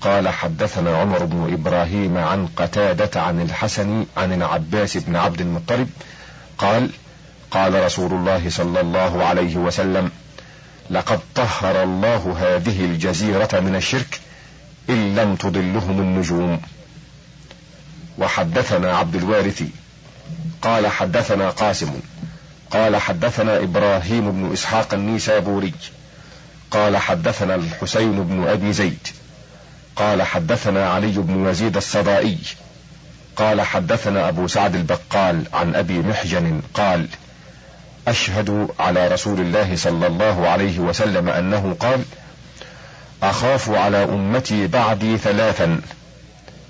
قال 0.00 0.28
حدثنا 0.28 0.96
عمر 0.96 1.24
بن 1.24 1.52
إبراهيم 1.52 2.18
عن 2.18 2.46
قتادة 2.46 3.22
عن 3.22 3.40
الحسن 3.40 4.06
عن 4.16 4.32
العباس 4.32 4.96
بن 4.96 5.16
عبد 5.16 5.40
المطلب 5.40 5.90
قال 6.58 6.90
قال 7.50 7.84
رسول 7.84 8.12
الله 8.12 8.50
صلى 8.50 8.80
الله 8.80 9.24
عليه 9.24 9.56
وسلم 9.56 10.10
لقد 10.90 11.20
طهر 11.34 11.82
الله 11.82 12.36
هذه 12.40 12.84
الجزيرة 12.84 13.60
من 13.60 13.76
الشرك 13.76 14.20
إن 14.90 15.14
لم 15.14 15.36
تضلهم 15.36 16.00
النجوم 16.00 16.60
وحدثنا 18.18 18.96
عبد 18.96 19.14
الوارث 19.14 19.62
قال 20.62 20.86
حدثنا 20.86 21.50
قاسم. 21.50 22.00
قال 22.70 22.96
حدثنا 22.96 23.56
إبراهيم 23.56 24.30
بن 24.30 24.52
إسحاق 24.52 24.94
النيسابوري. 24.94 25.74
قال 26.70 26.96
حدثنا 26.96 27.54
الحسين 27.54 28.24
بن 28.24 28.48
أبي 28.48 28.72
زيد. 28.72 29.08
قال 29.96 30.22
حدثنا 30.22 30.90
علي 30.90 31.12
بن 31.12 31.48
يزيد 31.48 31.76
الصدائي. 31.76 32.38
قال 33.36 33.60
حدثنا 33.60 34.28
أبو 34.28 34.48
سعد 34.48 34.74
البقال 34.74 35.44
عن 35.52 35.74
أبي 35.74 35.98
محجن 35.98 36.60
قال 36.74 37.08
أشهد 38.08 38.68
على 38.78 39.08
رسول 39.08 39.40
الله 39.40 39.76
صلى 39.76 40.06
الله 40.06 40.48
عليه 40.48 40.78
وسلم 40.78 41.28
أنه 41.28 41.76
قال 41.80 42.04
أخاف 43.22 43.70
على 43.70 44.04
أمتي 44.04 44.66
بعدي 44.66 45.18
ثلاثا 45.18 45.80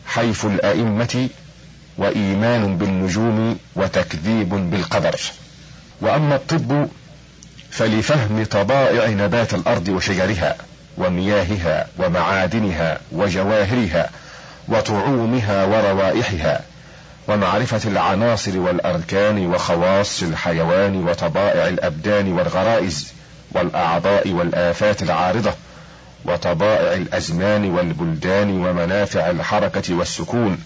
حيف 0.07 0.47
الأئمة 0.47 1.29
وإيمان 1.99 2.79
بالنجوم 2.79 3.59
وتكذيب 3.77 4.49
بالقدر. 4.49 5.21
وأما 6.01 6.37
الطب 6.37 6.89
فلفهم 7.71 8.45
طبائع 8.51 9.09
نبات 9.09 9.55
الأرض 9.55 9.89
وشجرها 9.89 10.57
ومياهها 10.99 11.87
ومعادنها 11.99 12.99
وجواهرها 13.13 14.11
وطعومها 14.69 15.65
وروائحها 15.65 16.61
ومعرفة 17.29 17.91
العناصر 17.91 18.59
والأركان 18.59 19.47
وخواص 19.47 20.23
الحيوان 20.23 20.97
وطبائع 21.09 21.69
الأبدان 21.69 22.33
والغرائز 22.33 23.13
والأعضاء 23.53 24.29
والآفات 24.29 25.03
العارضة 25.03 25.53
وطبائع 26.25 26.93
الأزمان 26.95 27.71
والبلدان 27.71 28.51
ومنافع 28.51 29.31
الحركة 29.31 29.95
والسكون 29.95 30.59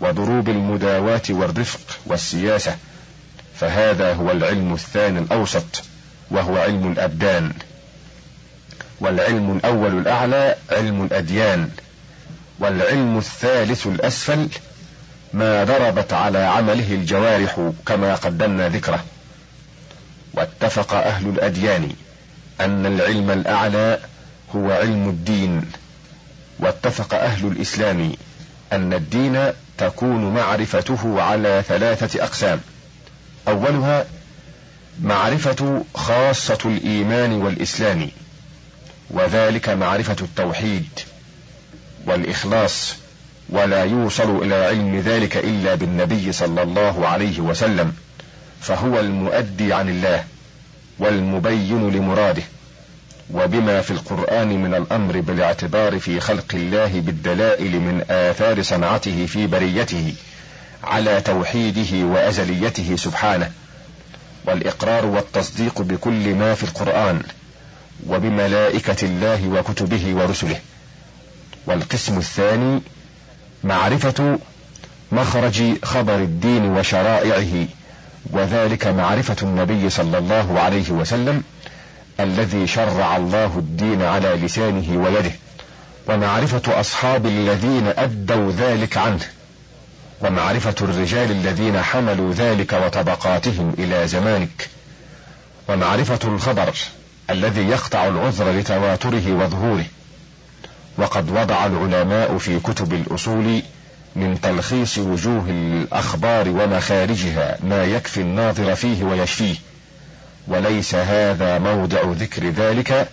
وضروب 0.00 0.48
المداواة 0.48 1.22
والرفق 1.30 1.80
والسياسة 2.06 2.76
فهذا 3.56 4.12
هو 4.14 4.30
العلم 4.30 4.74
الثاني 4.74 5.18
الأوسط 5.18 5.82
وهو 6.30 6.56
علم 6.56 6.92
الأبدان. 6.92 7.52
والعلم 9.00 9.56
الأول 9.56 9.98
الأعلى 9.98 10.56
علم 10.72 11.04
الأديان 11.04 11.70
والعلم 12.58 13.18
الثالث 13.18 13.86
الأسفل 13.86 14.48
ما 15.34 15.64
ضربت 15.64 16.12
على 16.12 16.38
عمله 16.38 16.94
الجوارح 16.94 17.70
كما 17.86 18.14
قدمنا 18.14 18.68
ذكره. 18.68 19.04
واتفق 20.34 20.94
أهل 20.94 21.28
الأديان 21.28 21.90
أن 22.60 22.86
العلم 22.86 23.30
الأعلى 23.30 23.98
هو 24.56 24.70
علم 24.70 25.08
الدين. 25.08 25.70
واتفق 26.58 27.14
أهل 27.14 27.46
الإسلام 27.46 28.12
أن 28.72 28.92
الدين 28.92 29.52
تكون 29.78 30.34
معرفته 30.34 31.22
على 31.22 31.62
ثلاثة 31.68 32.24
أقسام. 32.24 32.60
أولها 33.48 34.06
معرفة 35.02 35.84
خاصة 35.94 36.58
الإيمان 36.64 37.32
والإسلام 37.32 38.10
وذلك 39.10 39.68
معرفة 39.68 40.16
التوحيد 40.22 40.88
والإخلاص 42.06 42.94
ولا 43.48 43.84
يوصل 43.84 44.42
إلى 44.42 44.54
علم 44.54 45.00
ذلك 45.00 45.36
إلا 45.36 45.74
بالنبي 45.74 46.32
صلى 46.32 46.62
الله 46.62 47.08
عليه 47.08 47.40
وسلم 47.40 47.92
فهو 48.60 49.00
المؤدي 49.00 49.72
عن 49.72 49.88
الله 49.88 50.24
والمبين 50.98 51.90
لمراده. 51.90 52.42
وبما 53.34 53.80
في 53.80 53.90
القرآن 53.90 54.48
من 54.62 54.74
الأمر 54.74 55.20
بالاعتبار 55.20 55.98
في 55.98 56.20
خلق 56.20 56.54
الله 56.54 57.00
بالدلائل 57.00 57.80
من 57.80 58.04
آثار 58.10 58.62
صنعته 58.62 59.26
في 59.26 59.46
بريته 59.46 60.14
على 60.84 61.20
توحيده 61.20 62.06
وأزليته 62.06 62.96
سبحانه 62.96 63.50
والإقرار 64.46 65.06
والتصديق 65.06 65.82
بكل 65.82 66.34
ما 66.34 66.54
في 66.54 66.62
القرآن 66.62 67.22
وبملائكة 68.06 69.06
الله 69.06 69.48
وكتبه 69.48 70.14
ورسله. 70.14 70.60
والقسم 71.66 72.18
الثاني 72.18 72.80
معرفة 73.64 74.38
مخرج 75.12 75.84
خبر 75.84 76.14
الدين 76.16 76.64
وشرائعه 76.64 77.66
وذلك 78.30 78.86
معرفة 78.86 79.36
النبي 79.42 79.90
صلى 79.90 80.18
الله 80.18 80.60
عليه 80.60 80.90
وسلم 80.90 81.42
الذي 82.20 82.66
شرع 82.66 83.16
الله 83.16 83.58
الدين 83.58 84.02
على 84.02 84.28
لسانه 84.28 85.02
ويده 85.04 85.32
ومعرفة 86.08 86.80
أصحاب 86.80 87.26
الذين 87.26 87.86
أدوا 87.86 88.52
ذلك 88.52 88.96
عنه 88.96 89.20
ومعرفة 90.20 90.74
الرجال 90.82 91.30
الذين 91.30 91.82
حملوا 91.82 92.32
ذلك 92.32 92.72
وطبقاتهم 92.72 93.74
إلى 93.78 94.08
زمانك 94.08 94.68
ومعرفة 95.68 96.18
الخبر 96.24 96.74
الذي 97.30 97.68
يقطع 97.68 98.08
العذر 98.08 98.50
لتواتره 98.50 99.32
وظهوره 99.32 99.84
وقد 100.98 101.30
وضع 101.30 101.66
العلماء 101.66 102.38
في 102.38 102.60
كتب 102.60 102.92
الأصول 102.92 103.62
من 104.16 104.40
تلخيص 104.40 104.98
وجوه 104.98 105.44
الأخبار 105.48 106.48
ومخارجها 106.48 107.58
ما 107.62 107.84
يكفي 107.84 108.20
الناظر 108.20 108.74
فيه 108.74 109.04
ويشفيه. 109.04 109.54
وليس 110.48 110.94
هذا 110.94 111.58
موضع 111.58 112.00
ذكر 112.04 112.48
ذلك 112.48 113.08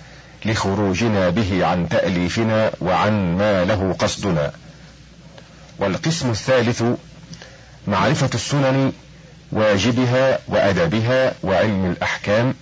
لخروجنا 0.46 1.30
به 1.30 1.66
عن 1.66 1.90
تأليفنا 1.90 2.72
وعن 2.82 3.38
ما 3.38 3.66
له 3.66 3.96
قصدنا. 4.00 4.52
والقسم 5.80 6.30
الثالث 6.30 6.84
معرفة 7.88 8.30
السنن 8.34 8.94
واجبها 9.52 10.40
وأدبها 10.48 11.34
وعلم 11.44 11.86
الأحكام 11.92 12.54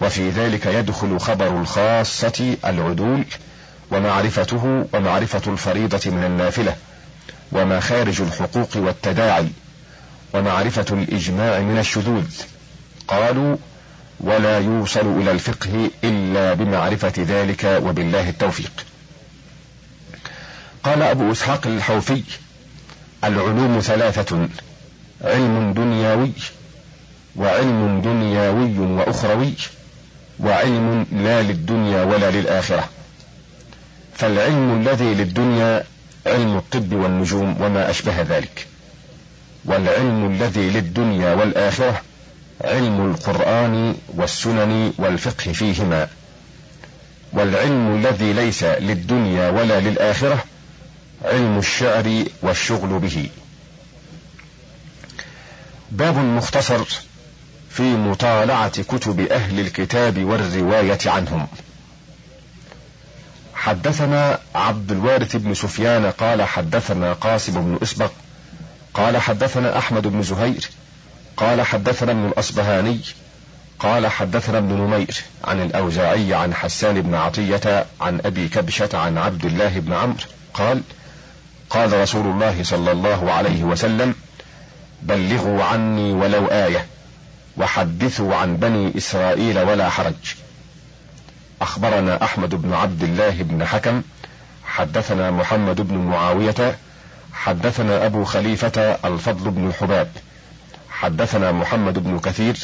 وفي 0.00 0.30
ذلك 0.30 0.66
يدخل 0.66 1.20
خبر 1.20 1.60
الخاصة 1.60 2.56
العدول 2.64 3.24
ومعرفته 3.90 4.86
ومعرفة 4.94 5.52
الفريضة 5.52 6.10
من 6.10 6.24
النافلة 6.24 6.76
ومخارج 7.52 8.20
الحقوق 8.20 8.76
والتداعي 8.76 9.48
ومعرفة 10.34 10.86
الإجماع 10.92 11.58
من 11.60 11.78
الشذوذ. 11.78 12.30
قالوا 13.08 13.56
ولا 14.20 14.58
يوصل 14.58 15.20
إلى 15.20 15.30
الفقه 15.30 15.90
إلا 16.04 16.54
بمعرفة 16.54 17.12
ذلك 17.18 17.80
وبالله 17.84 18.28
التوفيق. 18.28 18.86
قال 20.84 21.02
أبو 21.02 21.32
إسحاق 21.32 21.66
الحوفي 21.66 22.22
العلوم 23.24 23.80
ثلاثة 23.80 24.48
علم 25.24 25.72
دنياوي 25.72 26.32
وعلم 27.36 28.00
دنياوي 28.04 28.78
وأخروي 28.78 29.52
وعلم 30.40 31.06
لا 31.12 31.42
للدنيا 31.42 32.02
ولا 32.02 32.30
للآخرة. 32.30 32.88
فالعلم 34.14 34.80
الذي 34.80 35.14
للدنيا 35.14 35.84
علم 36.26 36.56
الطب 36.56 36.92
والنجوم 36.92 37.56
وما 37.60 37.90
أشبه 37.90 38.22
ذلك. 38.22 38.66
والعلم 39.64 40.32
الذي 40.32 40.70
للدنيا 40.70 41.34
والآخرة 41.34 42.02
علم 42.64 43.10
القرآن 43.10 43.96
والسنن 44.08 44.92
والفقه 44.98 45.52
فيهما. 45.52 46.08
والعلم 47.32 47.96
الذي 47.96 48.32
ليس 48.32 48.64
للدنيا 48.64 49.50
ولا 49.50 49.80
للآخرة 49.80 50.44
علم 51.24 51.58
الشعر 51.58 52.24
والشغل 52.42 52.98
به. 52.98 53.28
باب 55.90 56.16
مختصر 56.16 56.84
في 57.70 57.82
مطالعة 57.82 58.82
كتب 58.82 59.20
أهل 59.20 59.60
الكتاب 59.60 60.24
والرواية 60.24 60.98
عنهم. 61.06 61.46
حدثنا 63.54 64.38
عبد 64.54 64.92
الوارث 64.92 65.36
بن 65.36 65.54
سفيان 65.54 66.10
قال 66.10 66.42
حدثنا 66.42 67.12
قاسم 67.12 67.52
بن 67.52 67.78
إسبق 67.82 68.10
قال 68.94 69.16
حدثنا 69.16 69.78
أحمد 69.78 70.06
بن 70.06 70.22
زهير 70.22 70.70
قال 71.38 71.62
حدثنا 71.62 72.12
ابن 72.12 72.26
الأصبهاني 72.26 73.00
قال 73.78 74.06
حدثنا 74.06 74.58
ابن 74.58 74.72
نمير 74.72 75.22
عن 75.44 75.62
الأوزاعي 75.62 76.34
عن 76.34 76.54
حسان 76.54 77.00
بن 77.00 77.14
عطية 77.14 77.86
عن 78.00 78.20
أبي 78.24 78.48
كبشة 78.48 78.98
عن 78.98 79.18
عبد 79.18 79.44
الله 79.44 79.78
بن 79.78 79.92
عمرو 79.92 80.16
قال 80.54 80.82
قال 81.70 82.00
رسول 82.00 82.26
الله 82.26 82.62
صلى 82.62 82.92
الله 82.92 83.32
عليه 83.32 83.64
وسلم 83.64 84.14
بلغوا 85.02 85.64
عني 85.64 86.12
ولو 86.12 86.46
آية 86.46 86.86
وحدثوا 87.56 88.34
عن 88.34 88.56
بني 88.56 88.98
إسرائيل 88.98 89.58
ولا 89.58 89.88
حرج. 89.90 90.34
أخبرنا 91.60 92.24
أحمد 92.24 92.54
بن 92.54 92.72
عبد 92.72 93.02
الله 93.02 93.42
بن 93.42 93.66
حكم 93.66 94.02
حدثنا 94.64 95.30
محمد 95.30 95.80
بن 95.80 95.96
معاوية 95.98 96.78
حدثنا 97.32 98.06
أبو 98.06 98.24
خليفة 98.24 98.80
الفضل 99.04 99.50
بن 99.50 99.72
حباب. 99.80 100.08
حدثنا 100.98 101.52
محمد 101.52 101.98
بن 101.98 102.18
كثير 102.18 102.56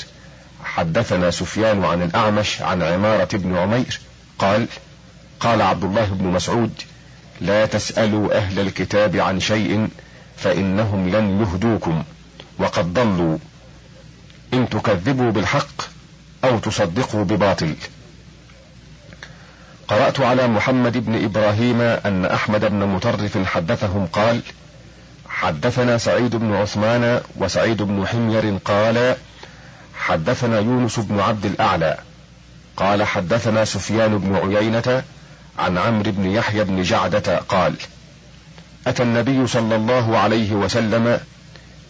حدثنا 0.65 1.31
سفيان 1.31 1.85
عن 1.85 2.03
الأعمش 2.03 2.63
عن 2.63 2.83
عمارة 2.83 3.29
بن 3.33 3.57
عمير 3.57 4.01
قال 4.39 4.67
قال 5.41 5.63
عبد 5.63 5.85
الله 5.85 6.05
بن 6.05 6.27
مسعود 6.27 6.73
لا 7.41 7.67
تسألوا 7.67 8.37
أهل 8.37 8.61
الكتاب 8.61 9.17
عن 9.17 9.41
شيء 9.41 9.89
فإنهم 10.37 11.09
لن 11.09 11.41
يهدوكم 11.41 12.05
وقد 12.59 12.95
ضلوا. 12.95 13.39
إن 14.55 14.69
تكذبوا 14.69 15.31
بالحق 15.31 15.83
أو 16.45 16.59
تصدقوا 16.59 17.25
بباطل. 17.25 17.75
قرأت 19.89 20.21
على 20.21 20.47
محمد 20.47 20.99
بن 20.99 21.25
إبراهيم 21.25 21.81
أن 21.81 22.25
أحمد 22.25 22.65
بن 22.65 22.87
مطرف 22.87 23.39
حدثهم 23.47 24.07
قال 24.07 24.41
حدثنا 25.45 25.99
سعيد 25.99 26.37
بن 26.37 26.55
عثمان 26.55 27.21
وسعيد 27.37 27.83
بن 27.83 28.07
حمير 28.07 28.59
قال 28.65 29.17
حدثنا 29.95 30.59
يونس 30.59 30.99
بن 30.99 31.21
عبد 31.21 31.45
الأعلى 31.45 31.99
قال 32.77 33.03
حدثنا 33.03 33.65
سفيان 33.65 34.19
بن 34.19 34.37
عيينة 34.37 35.03
عن 35.59 35.79
عمرو 35.79 36.13
بن 36.13 36.31
يحيى 36.31 36.65
بن 36.65 36.83
جعدة 36.83 37.39
قال 37.39 37.75
أتى 38.87 39.03
النبي 39.03 39.47
صلى 39.47 39.77
الله 39.77 40.19
عليه 40.19 40.53
وسلم 40.53 41.21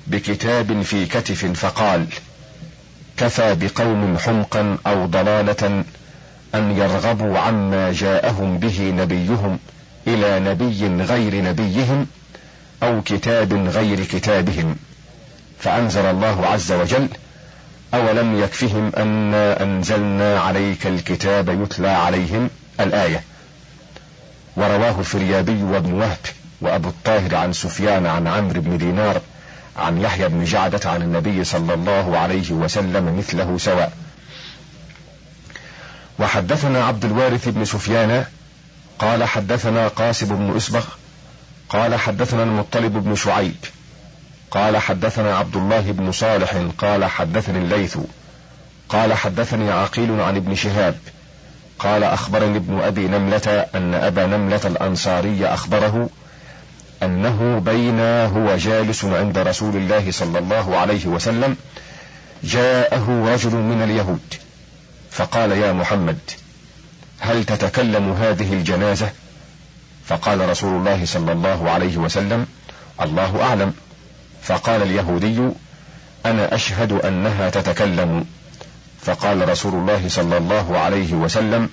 بكتاب 0.07 0.83
في 0.83 1.07
كتف 1.07 1.45
فقال 1.47 2.07
كفى 3.17 3.55
بقوم 3.55 4.19
حمقا 4.19 4.79
أو 4.87 5.07
ضلالة 5.07 5.85
أن 6.55 6.77
يرغبوا 6.79 7.39
عما 7.39 7.93
جاءهم 7.93 8.59
به 8.59 8.91
نبيهم 8.97 9.59
إلى 10.07 10.41
نبي 10.41 11.03
غير 11.03 11.45
نبيهم 11.45 12.07
أو 12.83 13.03
كتاب 13.03 13.53
غير 13.53 14.05
كتابهم 14.05 14.77
فأنزل 15.61 16.05
الله 16.05 16.47
عز 16.47 16.73
وجل 16.73 17.09
أولم 17.95 18.43
يكفهم 18.43 18.93
أنا 18.97 19.63
أنزلنا 19.63 20.41
عليك 20.41 20.87
الكتاب 20.87 21.63
يتلى 21.63 21.89
عليهم 21.89 22.51
الآية؟ 22.81 23.23
ورواه 24.57 25.01
الفريابي 25.01 25.63
وابن 25.63 25.93
وهب 25.93 26.19
وأبو 26.61 26.89
الطاهر 26.89 27.35
عن 27.35 27.53
سفيان 27.53 28.07
عن 28.07 28.27
عمرو 28.27 28.61
بن 28.61 28.79
دينار 28.79 29.21
عن 29.77 30.01
يحيى 30.01 30.29
بن 30.29 30.45
جعدة 30.45 30.91
عن 30.91 31.03
النبي 31.03 31.45
صلى 31.45 31.75
الله 31.75 32.19
عليه 32.19 32.53
وسلم 32.53 33.19
مثله 33.19 33.59
سواء. 33.59 33.93
وحدثنا 36.19 36.85
عبد 36.85 37.05
الوارث 37.05 37.49
بن 37.49 37.65
سفيان 37.65 38.25
قال 38.99 39.25
حدثنا 39.25 39.89
قاسم 39.89 40.27
بن 40.27 40.57
إسبغ 40.57 40.85
قال 41.75 41.95
حدثنا 41.95 42.43
المطلب 42.43 42.93
بن 42.93 43.15
شعيب. 43.15 43.57
قال 44.51 44.77
حدثنا 44.77 45.37
عبد 45.37 45.57
الله 45.57 45.81
بن 45.81 46.13
صالح 46.13 46.63
قال 46.79 47.05
حدثني 47.05 47.59
الليث. 47.59 47.99
قال 48.89 49.15
حدثني 49.15 49.71
عقيل 49.71 50.21
عن 50.21 50.37
ابن 50.37 50.55
شهاب. 50.55 50.99
قال 51.79 52.05
أخبرني 52.05 52.57
ابن 52.57 52.81
أبي 52.81 53.09
نملة 53.09 53.67
أن 53.75 53.95
أبا 53.95 54.27
نملة 54.27 54.61
الأنصاري 54.65 55.47
أخبره 55.47 56.09
أنه 57.03 57.59
بين 57.59 58.01
هو 58.01 58.57
جالس 58.57 59.05
عند 59.05 59.39
رسول 59.39 59.77
الله 59.77 60.11
صلى 60.11 60.39
الله 60.39 60.77
عليه 60.77 61.07
وسلم 61.07 61.57
جاءه 62.45 63.33
رجل 63.35 63.57
من 63.57 63.83
اليهود. 63.83 64.35
فقال 65.11 65.53
يا 65.53 65.73
محمد 65.73 66.19
هل 67.21 67.45
تتكلم 67.45 68.13
هذه 68.13 68.53
الجنازة؟ 68.53 69.24
فقال 70.07 70.49
رسول 70.49 70.77
الله 70.77 71.05
صلى 71.05 71.33
الله 71.33 71.71
عليه 71.71 71.97
وسلم 71.97 72.47
الله 73.03 73.43
أعلم. 73.43 73.73
فقال 74.43 74.83
اليهودي 74.83 75.49
أنا 76.27 76.55
أشهد 76.55 76.93
أنها 76.93 77.51
تتكلم. 77.51 78.25
فقال 79.03 79.49
رسول 79.49 79.75
الله 79.75 80.09
صلى 80.09 80.37
الله 80.37 80.79
عليه 80.79 81.15
وسلم 81.15 81.69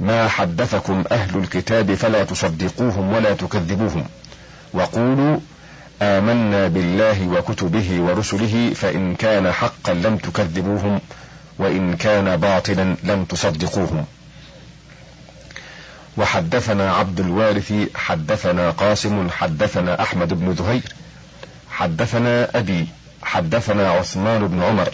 ما 0.00 0.28
حدثكم 0.28 1.04
أهل 1.12 1.38
الكتاب 1.38 1.94
فلا 1.94 2.24
تصدقوهم 2.24 3.12
ولا 3.12 3.34
تكذبوهم 3.34 4.04
وقولوا 4.74 5.38
آمنا 6.02 6.68
بالله 6.68 7.28
وكتبه 7.28 8.00
ورسله 8.00 8.74
فإن 8.74 9.14
كان 9.14 9.52
حقا 9.52 9.92
لم 9.92 10.16
تكذبوهم 10.16 11.00
وإن 11.58 11.96
كان 11.96 12.36
باطلا 12.36 12.96
لم 13.04 13.24
تصدقوهم. 13.24 14.04
وحدثنا 16.18 16.92
عبد 16.92 17.20
الوارث 17.20 17.72
حدثنا 17.94 18.70
قاسم 18.70 19.30
حدثنا 19.30 20.02
أحمد 20.02 20.34
بن 20.34 20.50
ذهير 20.50 20.82
حدثنا 21.70 22.58
أبي 22.58 22.88
حدثنا 23.22 23.90
عثمان 23.90 24.48
بن 24.48 24.62
عمر 24.62 24.90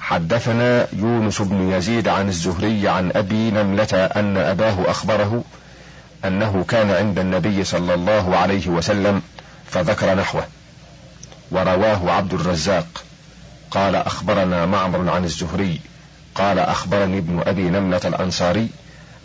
حدثنا 0.00 0.86
يونس 0.92 1.42
بن 1.42 1.70
يزيد 1.70 2.08
عن 2.08 2.28
الزهري 2.28 2.88
عن 2.88 3.12
أبي 3.14 3.50
نملة 3.50 3.94
أن 4.16 4.36
أباه 4.36 4.90
أخبره 4.90 5.44
أنه 6.24 6.64
كان 6.68 6.90
عند 6.90 7.18
النبي 7.18 7.64
صلى 7.64 7.94
الله 7.94 8.36
عليه 8.36 8.68
وسلم 8.68 9.22
فذكر 9.66 10.14
نحوه 10.14 10.46
ورواه 11.50 12.10
عبد 12.10 12.34
الرزاق. 12.34 13.04
قال 13.70 13.96
أخبرنا 13.96 14.66
معمر 14.66 15.10
عن 15.10 15.24
الزهري 15.24 15.80
قال 16.34 16.58
أخبرني 16.58 17.18
ابن 17.18 17.42
أبي 17.46 17.62
نملة 17.62 18.00
الأنصاري 18.04 18.68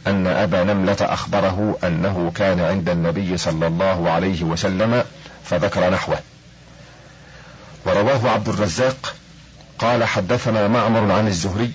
أن 0.08 0.28
أبا 0.28 0.64
نملة 0.64 0.98
أخبره 1.02 1.78
أنه 1.84 2.32
كان 2.36 2.60
عند 2.60 2.90
النبي 2.90 3.38
صلى 3.38 3.68
الله 3.68 4.10
عليه 4.10 4.44
وسلم 4.44 5.04
فذكر 5.44 5.90
نحوه. 5.90 6.20
ورواه 7.86 8.30
عبد 8.30 8.50
الرزاق 8.50 9.16
قال 9.80 10.04
حدثنا 10.04 10.68
معمر 10.68 11.12
عن 11.12 11.28
الزهري 11.28 11.72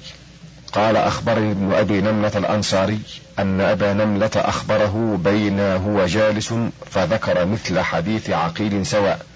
قال 0.72 0.96
أخبرني 0.96 1.50
ابن 1.50 1.72
أبي 1.72 2.00
نملة 2.00 2.32
الأنصاري 2.36 3.00
أن 3.38 3.60
أبا 3.60 3.92
نملة 3.92 4.30
أخبره 4.36 5.20
بين 5.24 5.60
هو 5.60 6.06
جالس 6.06 6.54
فذكر 6.90 7.46
مثل 7.46 7.80
حديث 7.80 8.30
عقيل 8.30 8.86
سواء 8.86 9.26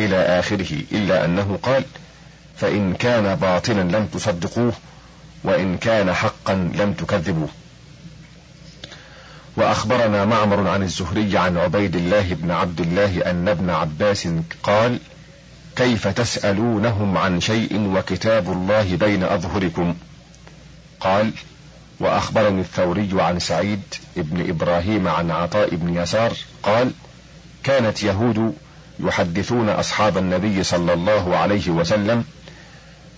إلى 0.00 0.16
آخره 0.16 0.76
إلا 0.92 1.24
أنه 1.24 1.58
قال 1.62 1.84
فإن 2.56 2.94
كان 2.94 3.34
باطلا 3.34 3.82
لم 3.82 4.06
تصدقوه 4.06 4.72
وإن 5.44 5.78
كان 5.78 6.14
حقا 6.14 6.54
لم 6.54 6.92
تكذبوه. 6.92 7.48
وأخبرنا 9.56 10.24
معمر 10.24 10.68
عن 10.68 10.82
الزهري 10.82 11.38
عن 11.38 11.56
عبيد 11.56 11.96
الله 11.96 12.34
بن 12.34 12.50
عبد 12.50 12.80
الله 12.80 13.30
أن 13.30 13.48
ابن 13.48 13.70
عباس 13.70 14.28
قال 14.62 14.98
كيف 15.76 16.08
تسألونهم 16.08 17.18
عن 17.18 17.40
شيء 17.40 17.90
وكتاب 17.96 18.52
الله 18.52 18.96
بين 18.96 19.22
أظهركم؟ 19.22 19.94
قال 21.00 21.32
وأخبرني 22.00 22.60
الثوري 22.60 23.10
عن 23.12 23.38
سعيد 23.38 23.82
بن 24.16 24.48
إبراهيم 24.48 25.08
عن 25.08 25.30
عطاء 25.30 25.74
بن 25.74 25.96
يسار 25.96 26.32
قال 26.62 26.90
كانت 27.64 28.02
يهود 28.02 28.54
يحدثون 29.00 29.68
أصحاب 29.68 30.18
النبي 30.18 30.62
صلى 30.62 30.92
الله 30.92 31.36
عليه 31.36 31.70
وسلم 31.70 32.24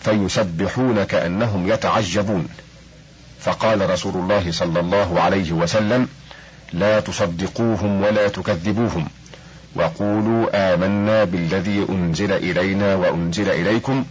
فيسبحون 0.00 1.04
كانهم 1.04 1.68
يتعجبون. 1.68 2.48
فقال 3.40 3.90
رسول 3.90 4.14
الله 4.14 4.52
صلى 4.52 4.80
الله 4.80 5.20
عليه 5.20 5.52
وسلم 5.52 6.08
لا 6.74 7.00
تصدقوهم 7.00 8.02
ولا 8.02 8.28
تكذبوهم 8.28 9.08
وقولوا 9.74 10.74
آمنا 10.74 11.24
بالذي 11.24 11.86
أنزل 11.88 12.32
إلينا 12.32 12.94
وأنزل 12.94 13.48
إليكم 13.48 14.04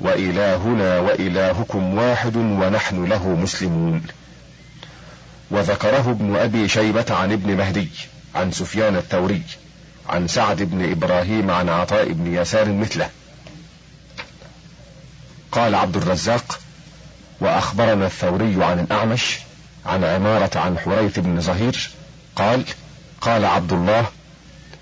وإلهنا 0.00 0.98
وإلهكم 0.98 1.98
واحد 1.98 2.36
ونحن 2.36 3.04
له 3.04 3.28
مسلمون. 3.28 4.02
وذكره 5.50 6.10
ابن 6.10 6.36
أبي 6.36 6.68
شيبة 6.68 7.04
عن 7.10 7.32
ابن 7.32 7.56
مهدي 7.56 7.88
عن 8.34 8.52
سفيان 8.52 8.96
الثوري 8.96 9.42
عن 10.08 10.28
سعد 10.28 10.62
بن 10.62 10.90
إبراهيم 10.90 11.50
عن 11.50 11.68
عطاء 11.68 12.12
بن 12.12 12.34
يسار 12.34 12.72
مثله. 12.72 13.08
قال 15.52 15.74
عبد 15.74 15.96
الرزاق 15.96 16.60
وأخبرنا 17.40 18.06
الثوري 18.06 18.64
عن 18.64 18.78
الأعمش 18.78 19.38
عن 19.86 20.04
عمارة 20.04 20.58
عن 20.58 20.78
حريث 20.78 21.18
بن 21.18 21.40
زهير 21.40 21.90
قال 22.40 22.64
قال 23.20 23.44
عبد 23.44 23.72
الله 23.72 24.04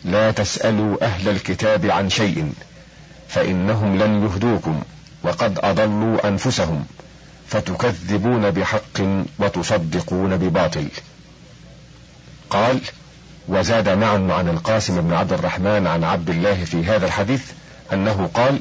لا 0.05 0.31
تسألوا 0.31 1.05
أهل 1.05 1.29
الكتاب 1.29 1.87
عن 1.87 2.11
شيء 2.11 2.53
فإنهم 3.29 3.99
لن 3.99 4.25
يهدوكم 4.25 4.83
وقد 5.23 5.59
أضلوا 5.63 6.29
أنفسهم 6.29 6.85
فتكذبون 7.49 8.51
بحق 8.51 9.01
وتصدقون 9.39 10.37
بباطل. 10.37 10.89
قال 12.51 12.81
وزاد 13.49 13.89
معا 13.89 14.29
عن 14.31 14.49
القاسم 14.49 15.01
بن 15.01 15.13
عبد 15.13 15.33
الرحمن 15.33 15.87
عن 15.87 16.05
عبد 16.05 16.31
الله 16.31 16.65
في 16.65 16.85
هذا 16.85 17.07
الحديث 17.07 17.43
أنه 17.93 18.31
قال 18.35 18.61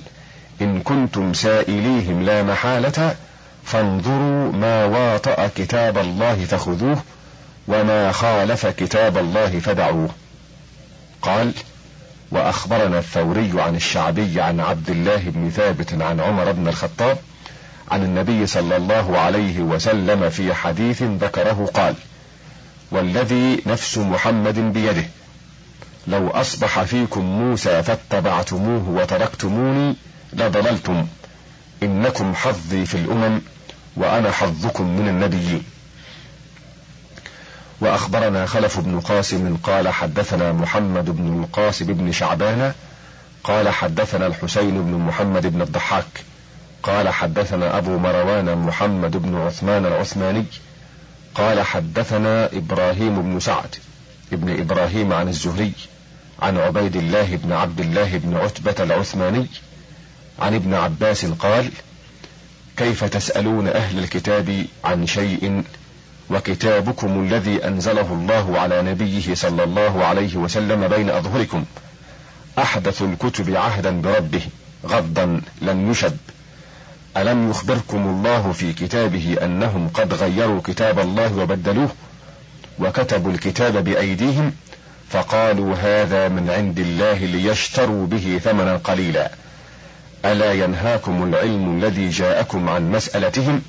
إن 0.62 0.82
كنتم 0.82 1.34
سائليهم 1.34 2.24
لا 2.24 2.44
محالة 2.44 3.16
فانظروا 3.64 4.52
ما 4.52 4.86
واطأ 4.86 5.50
كتاب 5.56 5.98
الله 5.98 6.46
فخذوه 6.46 7.02
وما 7.68 8.12
خالف 8.12 8.66
كتاب 8.66 9.18
الله 9.18 9.60
فدعوه. 9.60 10.10
قال 11.22 11.52
وأخبرنا 12.32 13.00
الثوري 13.00 13.52
عن 13.62 13.76
الشعبي 13.76 14.42
عن 14.42 14.60
عبد 14.60 14.90
الله 14.90 15.18
بن 15.26 15.50
ثابت 15.50 16.02
عن 16.02 16.20
عمر 16.20 16.52
بن 16.52 16.68
الخطاب 16.68 17.18
عن 17.92 18.04
النبي 18.04 18.48
صلى 18.48 18.78
الله 18.78 19.20
عليه 19.20 19.60
وسلم 19.60 20.30
في 20.30 20.54
حديث 20.54 21.04
ذكره 21.04 21.70
قال 21.74 21.96
والذي 22.92 23.62
نفس 23.66 23.98
محمد 23.98 24.60
بيده. 24.60 25.06
لو 26.08 26.30
أصبح 26.30 26.84
فيكم 26.84 27.22
موسى 27.22 27.84
فاتبعتموه 27.84 28.90
وتركتموني 28.90 29.96
لضللتم. 30.34 31.08
إنكم 31.84 32.36
حظي 32.36 32.86
في 32.86 32.96
الأمم 32.96 33.42
وأنا 33.96 34.32
حظكم 34.32 34.98
من 34.98 35.08
النبيين. 35.08 35.64
وأخبرنا 37.82 38.46
خلف 38.46 38.80
بن 38.80 39.00
قاسم 39.00 39.58
قال 39.64 39.90
حدثنا 39.90 40.52
محمد 40.52 41.10
بن 41.10 41.44
القاسم 41.44 41.86
بن 41.86 42.12
شعبان 42.12 42.74
قال 43.44 43.70
حدثنا 43.70 44.28
الحسين 44.28 44.84
بن 44.84 44.92
محمد 44.92 45.48
بن 45.48 45.62
الضحاك 45.62 46.24
قال 46.84 47.10
حدثنا 47.10 47.78
أبو 47.78 47.98
مروان 47.98 48.58
محمد 48.58 49.18
بن 49.18 49.36
عثمان 49.36 49.86
العثماني 49.86 50.46
قال 51.36 51.62
حدثنا 51.62 52.46
إبراهيم 52.54 53.22
بن 53.22 53.40
سعد 53.40 53.76
ابن 54.34 54.60
إبراهيم 54.60 55.14
عن 55.14 55.28
الزهري 55.28 55.72
عن 56.40 56.58
عبيد 56.58 56.96
الله 56.96 57.36
بن 57.36 57.52
عبد 57.52 57.80
الله 57.80 58.18
بن 58.18 58.38
عتبة 58.38 58.76
العثماني 58.80 59.48
عن 60.40 60.54
ابن 60.54 60.74
عباس 60.74 61.26
قال 61.26 61.72
كيف 62.78 63.04
تسألون 63.04 63.68
أهل 63.68 64.00
الكتاب 64.00 64.66
عن 64.84 65.08
شيء 65.08 65.64
وكتابكم 66.30 67.24
الذي 67.24 67.68
أنزله 67.68 68.14
الله 68.14 68.60
على 68.60 68.82
نبيه 68.82 69.36
صلى 69.36 69.64
الله 69.64 70.06
عليه 70.06 70.36
وسلم 70.36 70.88
بين 70.88 71.10
أظهركم. 71.10 71.66
أحدث 72.60 73.02
الكتب 73.02 73.56
عهدا 73.56 74.02
بربه 74.02 74.42
غضا 74.86 75.42
لم 75.62 75.92
يشب. 75.92 76.18
ألم 77.18 77.50
يخبركم 77.50 78.08
الله 78.08 78.52
في 78.52 78.74
كتابه 78.74 79.38
أنهم 79.44 79.90
قد 79.94 80.14
غيروا 80.14 80.62
كتاب 80.66 81.00
الله 81.00 81.38
وبدلوه؟ 81.38 81.90
وكتبوا 82.80 83.32
الكتاب 83.32 83.84
بأيديهم 83.84 84.54
فقالوا 85.10 85.76
هذا 85.76 86.28
من 86.28 86.50
عند 86.50 86.80
الله 86.80 87.14
ليشتروا 87.14 88.08
به 88.08 88.42
ثمنا 88.44 88.78
قليلا. 88.78 89.32
ألا 90.26 90.54
ينهاكم 90.54 91.24
العلم 91.24 91.78
الذي 91.78 92.10
جاءكم 92.10 92.70
عن 92.70 92.92
مسألتهم؟ 92.92 93.62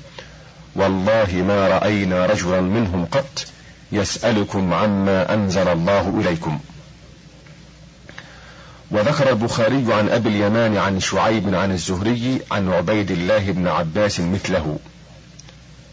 والله 0.75 1.43
ما 1.47 1.67
رأينا 1.67 2.25
رجلا 2.25 2.61
منهم 2.61 3.05
قط 3.05 3.45
يسألكم 3.91 4.73
عما 4.73 5.33
أنزل 5.33 5.67
الله 5.67 6.21
إليكم. 6.21 6.59
وذكر 8.91 9.29
البخاري 9.29 9.93
عن 9.93 10.09
أبي 10.09 10.29
اليمان 10.29 10.77
عن 10.77 10.99
شعيب 10.99 11.55
عن 11.55 11.71
الزهري 11.71 12.41
عن 12.51 12.73
عبيد 12.73 13.11
الله 13.11 13.51
بن 13.51 13.67
عباس 13.67 14.19
مثله. 14.19 14.79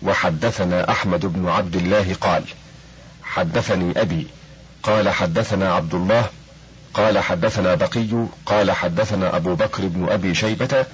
وحدثنا 0.03 0.91
أحمد 0.91 1.27
بن 1.27 1.49
عبد 1.49 1.77
الله 1.77 2.17
قال 2.21 2.45
حدثني 3.23 4.01
أبي 4.01 4.27
قال 4.83 5.09
حدثنا 5.09 5.75
عبد 5.75 5.95
الله 5.95 6.27
قال 6.95 7.19
حدثنا 7.19 7.75
بقي 7.75 8.27
قال 8.47 8.71
حدثنا 8.71 9.37
أبو 9.37 9.55
بكر 9.55 9.87
بن 9.87 10.09
أبي 10.09 10.35
شيبة 10.35 10.85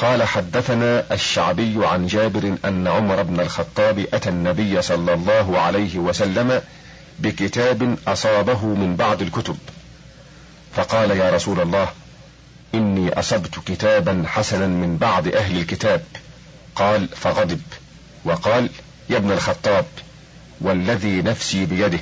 قال 0.00 0.22
حدثنا 0.22 1.04
الشعبي 1.12 1.86
عن 1.86 2.06
جابر 2.06 2.56
أن 2.64 2.86
عمر 2.86 3.22
بن 3.22 3.40
الخطاب 3.40 4.06
أتى 4.12 4.28
النبي 4.28 4.82
صلى 4.82 5.14
الله 5.14 5.58
عليه 5.58 5.98
وسلم 5.98 6.62
بكتاب 7.18 7.98
أصابه 8.06 8.66
من 8.66 8.96
بعض 8.96 9.22
الكتب. 9.22 9.56
فقال 10.76 11.10
يا 11.10 11.30
رسول 11.30 11.60
الله 11.60 11.88
إني 12.74 13.18
أصبت 13.18 13.58
كتابا 13.66 14.24
حسنا 14.26 14.66
من 14.66 14.96
بعض 14.96 15.28
أهل 15.28 15.56
الكتاب. 15.60 16.04
قال 16.74 17.08
فغضب. 17.08 17.62
وقال 18.24 18.70
يا 19.10 19.16
ابن 19.16 19.30
الخطاب 19.30 19.84
والذي 20.60 21.22
نفسي 21.22 21.66
بيده 21.66 22.00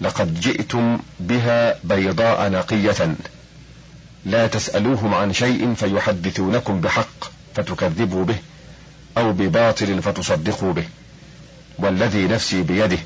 لقد 0.00 0.40
جئتم 0.40 0.98
بها 1.20 1.78
بيضاء 1.84 2.50
نقية. 2.50 3.14
لا 4.24 4.46
تسألوهم 4.46 5.14
عن 5.14 5.32
شيء 5.32 5.74
فيحدثونكم 5.74 6.80
بحق 6.80 7.30
فتكذبوا 7.54 8.24
به 8.24 8.36
أو 9.18 9.32
بباطل 9.32 10.02
فتصدقوا 10.02 10.72
به. 10.72 10.84
والذي 11.78 12.26
نفسي 12.26 12.62
بيده 12.62 12.98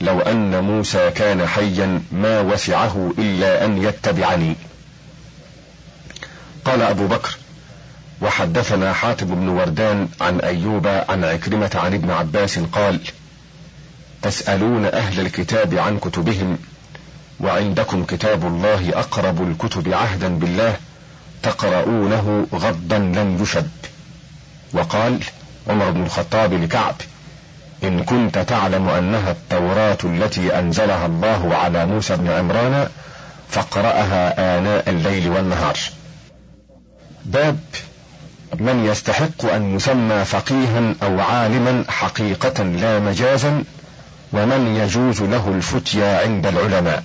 لو 0.00 0.20
أن 0.20 0.64
موسى 0.64 1.10
كان 1.10 1.46
حيا 1.46 2.02
ما 2.12 2.40
وسعه 2.40 3.12
إلا 3.18 3.64
أن 3.64 3.82
يتبعني. 3.82 4.56
قال 6.64 6.82
أبو 6.82 7.06
بكر 7.06 7.38
وحدثنا 8.22 8.92
حاتم 8.92 9.26
بن 9.26 9.48
وردان 9.48 10.08
عن 10.20 10.40
أيوب 10.40 10.86
عن 10.86 11.24
عكرمة 11.24 11.70
عن 11.74 11.94
ابن 11.94 12.10
عباس 12.10 12.58
قال 12.58 13.00
تسألون 14.22 14.84
أهل 14.84 15.20
الكتاب 15.20 15.74
عن 15.74 15.98
كتبهم 15.98 16.58
وعندكم 17.40 18.04
كتاب 18.04 18.46
الله 18.46 18.90
أقرب 18.94 19.50
الكتب 19.50 19.94
عهدا 19.94 20.28
بالله 20.28 20.76
تقرؤونه 21.42 22.46
غضا 22.54 22.98
لم 22.98 23.38
يشب 23.42 23.68
وقال 24.72 25.20
عمر 25.68 25.90
بن 25.90 26.02
الخطاب 26.02 26.52
لكعب 26.52 26.94
إن 27.84 28.04
كنت 28.04 28.38
تعلم 28.38 28.88
أنها 28.88 29.30
التوراة 29.30 29.98
التي 30.04 30.58
أنزلها 30.58 31.06
الله 31.06 31.54
على 31.56 31.86
موسى 31.86 32.16
بن 32.16 32.30
عمران 32.30 32.88
فاقرأها 33.48 34.58
آناء 34.58 34.90
الليل 34.90 35.28
والنهار. 35.28 35.78
باب 37.24 37.58
من 38.60 38.84
يستحق 38.84 39.44
أن 39.44 39.76
يسمى 39.76 40.24
فقيها 40.24 40.94
أو 41.02 41.20
عالما 41.20 41.84
حقيقة 41.88 42.62
لا 42.62 42.98
مجازا 42.98 43.64
ومن 44.32 44.76
يجوز 44.76 45.22
له 45.22 45.48
الفتيا 45.48 46.20
عند 46.22 46.46
العلماء. 46.46 47.02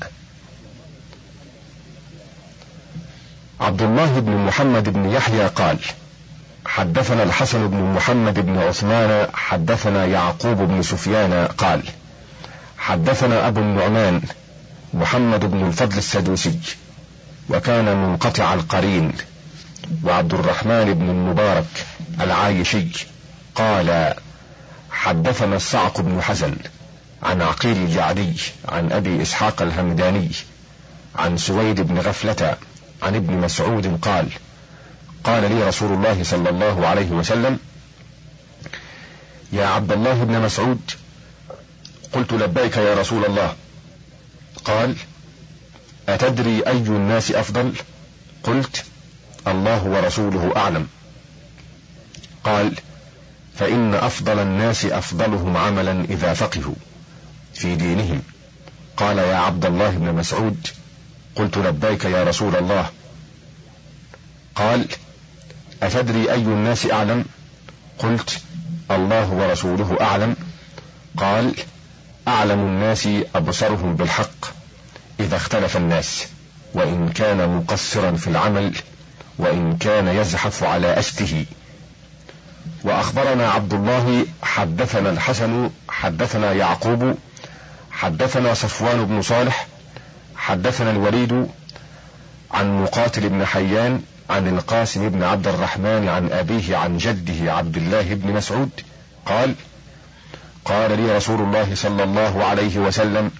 عبد 3.60 3.82
الله 3.82 4.20
بن 4.20 4.32
محمد 4.32 4.90
بن 4.90 5.10
يحيى 5.10 5.48
قال 5.48 5.78
حدثنا 6.66 7.24
الحسن 7.24 7.68
بن 7.68 7.94
محمد 7.96 8.40
بن 8.46 8.58
عثمان 8.58 9.28
حدثنا 9.34 10.06
يعقوب 10.06 10.58
بن 10.58 10.82
سفيان 10.82 11.48
قال 11.58 11.84
حدثنا 12.78 13.48
أبو 13.48 13.60
النعمان 13.60 14.22
محمد 14.94 15.52
بن 15.52 15.68
الفضل 15.68 15.98
السدوسي 15.98 16.60
وكان 17.50 17.98
منقطع 17.98 18.54
القرين 18.54 19.12
وعبد 20.04 20.34
الرحمن 20.34 20.94
بن 20.94 21.10
المبارك 21.10 21.86
العايشي 22.22 22.88
قال 23.56 24.14
حدثنا 24.92 25.56
الصعق 25.56 26.02
بن 26.02 26.22
حزن 26.22 26.56
عن 27.24 27.42
عقيل 27.42 27.78
الجعدي 27.78 28.34
عن 28.70 28.92
أبي 28.92 29.22
إسحاق 29.22 29.62
الهمداني 29.62 30.30
عن 31.16 31.38
سويد 31.38 31.82
بن 31.82 31.98
غفلة 31.98 32.58
عن 33.02 33.16
ابن 33.16 33.34
مسعود 33.34 34.00
قال 34.02 34.28
قال 35.24 35.52
لي 35.56 35.64
رسول 35.64 35.94
الله 35.94 36.24
صلى 36.24 36.50
الله 36.50 36.88
عليه 36.88 37.10
وسلم 37.12 37.60
يا 39.54 39.66
عبد 39.66 39.92
الله 39.92 40.24
بن 40.24 40.42
مسعود 40.42 40.92
قلت 42.14 42.34
لبيك 42.34 42.78
يا 42.78 42.96
رسول 42.96 43.26
الله. 43.26 43.56
قال 44.66 44.96
أتدري 46.10 46.68
أي 46.68 46.78
الناس 46.78 47.32
أفضل؟ 47.32 47.74
قلت 48.44 48.86
الله 49.48 49.84
ورسوله 49.84 50.54
أعلم. 50.56 50.88
قال 52.44 52.74
فإن 53.56 53.94
أفضل 53.94 54.40
الناس 54.40 54.86
أفضلهم 54.86 55.58
عملا 55.58 56.04
إذا 56.04 56.34
فقهوا 56.34 56.76
في 57.54 57.76
دينهم. 57.76 58.22
قال 58.98 59.18
يا 59.18 59.36
عبد 59.36 59.66
الله 59.66 59.90
بن 59.90 60.14
مسعود 60.14 60.68
قلت 61.40 61.58
لبيك 61.58 62.06
يا 62.06 62.24
رسول 62.24 62.56
الله. 62.56 62.90
قال 64.56 64.88
أتدري 65.84 66.32
أي 66.32 66.42
الناس 66.42 66.92
أعلم؟ 66.92 67.26
قلت 68.00 68.42
الله 68.92 69.30
ورسوله 69.32 69.98
أعلم. 70.02 70.36
قال 71.18 71.54
أعلم 72.28 72.60
الناس 72.60 73.08
أبصرهم 73.36 73.96
بالحق 73.96 74.46
إذا 75.20 75.36
اختلف 75.36 75.78
الناس 75.78 76.28
وإن 76.74 77.10
كان 77.10 77.58
مقصرا 77.58 78.12
في 78.12 78.28
العمل 78.28 78.76
وإن 79.38 79.78
كان 79.78 80.08
يزحف 80.08 80.64
على 80.64 81.00
أسته 81.00 81.46
وأخبرنا 82.84 83.52
عبد 83.52 83.74
الله 83.74 84.26
حدثنا 84.44 85.10
الحسن 85.10 85.70
حدثنا 85.90 86.54
يعقوب 86.54 87.18
حدثنا 87.92 88.54
صفوان 88.54 89.06
بن 89.06 89.22
صالح 89.22 89.68
حدثنا 90.40 90.92
الوليد 90.92 91.48
عن 92.52 92.84
مقاتل 92.84 93.30
بن 93.30 93.46
حيان 93.46 94.02
عن 94.30 94.48
القاسم 94.48 95.10
بن 95.10 95.24
عبد 95.24 95.48
الرحمن 95.48 96.08
عن 96.08 96.32
أبيه 96.32 96.78
عن 96.78 96.98
جده 96.98 97.54
عبد 97.54 97.78
الله 97.78 98.14
بن 98.14 98.32
مسعود 98.34 98.70
قال 99.26 99.56
قال 100.66 101.00
لي 101.00 101.18
رسول 101.18 101.42
الله 101.42 101.76
صلى 101.76 102.04
الله 102.04 102.44
عليه 102.46 102.78
وسلم 102.78 103.32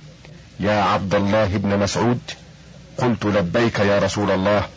يا 0.60 0.82
عبد 0.82 1.16
الله 1.16 1.48
بن 1.48 1.80
مسعود 1.80 2.20
قلت 2.98 3.26
لبيك 3.26 3.80
يا 3.80 4.00
رسول 4.00 4.32
الله 4.32 4.68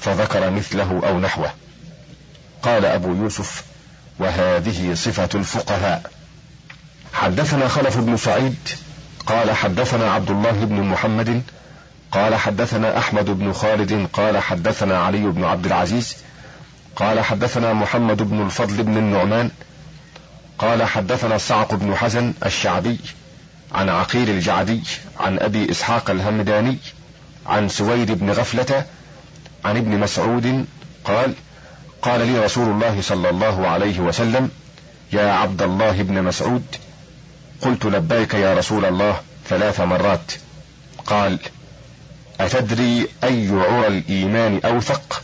فذكر 0.00 0.50
مثله 0.50 1.00
أو 1.08 1.20
نحوه. 1.20 1.52
قال 2.62 2.84
أبو 2.84 3.14
يوسف 3.14 3.64
وهذه 4.18 4.94
صفة 4.94 5.28
الفقهاء. 5.34 6.10
حدثنا 7.12 7.68
خلف 7.68 7.98
بن 7.98 8.16
سعيد 8.16 8.68
قال 9.26 9.50
حدثنا 9.50 10.10
عبد 10.10 10.30
الله 10.30 10.52
بن 10.52 10.82
محمد 10.82 11.42
قال 12.12 12.34
حدثنا 12.34 12.98
أحمد 12.98 13.30
بن 13.30 13.52
خالد 13.52 14.08
قال 14.12 14.38
حدثنا 14.38 14.98
علي 14.98 15.26
بن 15.26 15.44
عبد 15.44 15.66
العزيز 15.66 16.16
قال 16.96 17.20
حدثنا 17.20 17.72
محمد 17.72 18.22
بن 18.22 18.42
الفضل 18.42 18.82
بن 18.82 18.96
النعمان 18.96 19.50
قال 20.58 20.82
حدثنا 20.82 21.38
صعق 21.38 21.74
بن 21.74 21.94
حزن 21.94 22.34
الشعبي 22.46 22.98
عن 23.72 23.88
عقيل 23.88 24.30
الجعدي 24.30 24.82
عن 25.20 25.38
أبي 25.38 25.70
إسحاق 25.70 26.10
الهمداني 26.10 26.78
عن 27.46 27.68
سويد 27.68 28.10
بن 28.10 28.30
غفلة 28.30 28.84
عن 29.64 29.76
ابن 29.76 29.98
مسعود 29.98 30.66
قال 31.04 31.34
قال 32.02 32.26
لي 32.26 32.38
رسول 32.38 32.70
الله 32.70 33.00
صلى 33.00 33.30
الله 33.30 33.68
عليه 33.68 34.00
وسلم 34.00 34.50
يا 35.12 35.32
عبد 35.32 35.62
الله 35.62 36.02
بن 36.02 36.22
مسعود 36.22 36.64
قلت 37.60 37.86
لبيك 37.86 38.34
يا 38.34 38.54
رسول 38.54 38.84
الله 38.84 39.20
ثلاث 39.48 39.80
مرات. 39.80 40.32
قال 41.06 41.38
أتدري 42.40 43.08
أي 43.24 43.48
عرى 43.50 43.86
الإيمان 43.86 44.60
اوثق 44.64 45.22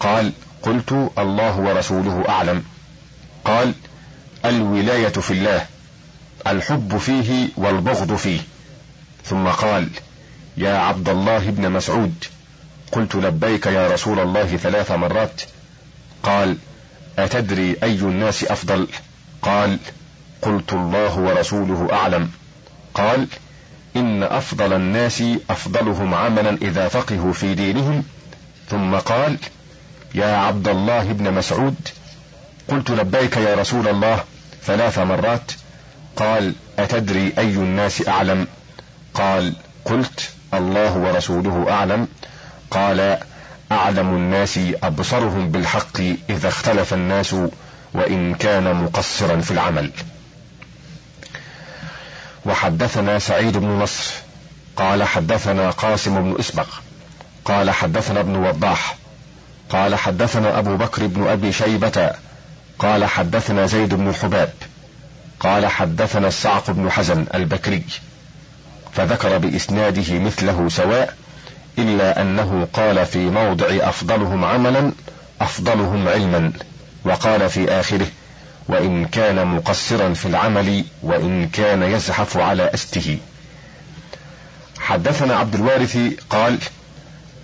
قال 0.00 0.32
قلت 0.62 1.10
الله 1.18 1.58
ورسوله 1.58 2.24
أعلم. 2.28 2.64
قال 3.44 3.74
الولاية 4.44 5.08
في 5.08 5.30
الله 5.30 5.66
الحب 6.46 6.96
فيه 6.96 7.48
والبغض 7.56 8.16
فيه. 8.16 8.40
ثم 9.24 9.48
قال 9.48 9.88
يا 10.56 10.76
عبد 10.78 11.08
الله 11.08 11.50
بن 11.50 11.70
مسعود 11.70 12.24
قلت 12.92 13.14
لبيك 13.14 13.66
يا 13.66 13.88
رسول 13.88 14.20
الله 14.20 14.56
ثلاث 14.56 14.90
مرات. 14.90 15.42
قال 16.22 16.56
أتدري 17.18 17.76
أي 17.82 17.98
الناس 17.98 18.44
أفضل؟ 18.44 18.88
قال 19.42 19.78
قلت 20.42 20.72
الله 20.72 21.18
ورسوله 21.18 21.88
أعلم. 21.92 22.30
قال 22.94 23.26
إن 23.96 24.22
أفضل 24.22 24.72
الناس 24.72 25.22
أفضلهم 25.50 26.14
عملا 26.14 26.58
إذا 26.62 26.88
فقهوا 26.88 27.32
في 27.32 27.54
دينهم. 27.54 28.04
ثم 28.70 28.94
قال 28.94 29.38
يا 30.14 30.36
عبد 30.36 30.68
الله 30.68 31.12
بن 31.12 31.34
مسعود 31.34 31.74
قلت 32.68 32.90
لبيك 32.90 33.36
يا 33.36 33.54
رسول 33.54 33.88
الله 33.88 34.24
ثلاث 34.62 34.98
مرات. 34.98 35.52
قال 36.16 36.54
أتدري 36.78 37.32
أي 37.38 37.54
الناس 37.54 38.08
أعلم؟ 38.08 38.46
قال 39.14 39.54
قلت 39.84 40.30
الله 40.54 40.96
ورسوله 40.96 41.66
أعلم. 41.70 42.08
قال 42.70 43.18
أعلم 43.72 44.08
الناس 44.08 44.60
أبصرهم 44.82 45.48
بالحق 45.48 46.00
إذا 46.30 46.48
اختلف 46.48 46.94
الناس 46.94 47.36
وإن 47.94 48.34
كان 48.34 48.74
مقصرا 48.84 49.40
في 49.40 49.50
العمل. 49.50 49.90
وحدثنا 52.46 53.18
سعيد 53.18 53.56
بن 53.56 53.68
نصر 53.68 54.14
قال 54.76 55.02
حدثنا 55.02 55.70
قاسم 55.70 56.22
بن 56.22 56.36
إسبق 56.40 56.66
قال 57.44 57.70
حدثنا 57.70 58.20
ابن 58.20 58.36
وضاح 58.36 58.96
قال 59.70 59.94
حدثنا 59.94 60.58
أبو 60.58 60.76
بكر 60.76 61.06
بن 61.06 61.26
أبي 61.26 61.52
شيبة 61.52 62.10
قال 62.78 63.04
حدثنا 63.04 63.66
زيد 63.66 63.94
بن 63.94 64.08
الحباب 64.08 64.52
قال 65.40 65.66
حدثنا 65.66 66.28
الصعق 66.28 66.70
بن 66.70 66.90
حزن 66.90 67.26
البكري 67.34 67.84
فذكر 68.92 69.38
بإسناده 69.38 70.18
مثله 70.18 70.68
سواء 70.68 71.14
إلا 71.78 72.22
أنه 72.22 72.68
قال 72.72 73.06
في 73.06 73.18
موضع 73.18 73.66
أفضلهم 73.70 74.44
عملا 74.44 74.92
أفضلهم 75.40 76.08
علما 76.08 76.52
وقال 77.04 77.50
في 77.50 77.70
آخره 77.70 78.06
وإن 78.68 79.04
كان 79.06 79.46
مقصرا 79.46 80.14
في 80.14 80.26
العمل 80.26 80.84
وإن 81.02 81.48
كان 81.48 81.82
يزحف 81.82 82.36
على 82.36 82.74
أسته. 82.74 83.18
حدثنا 84.78 85.36
عبد 85.36 85.54
الوارث 85.54 85.98
قال 86.30 86.58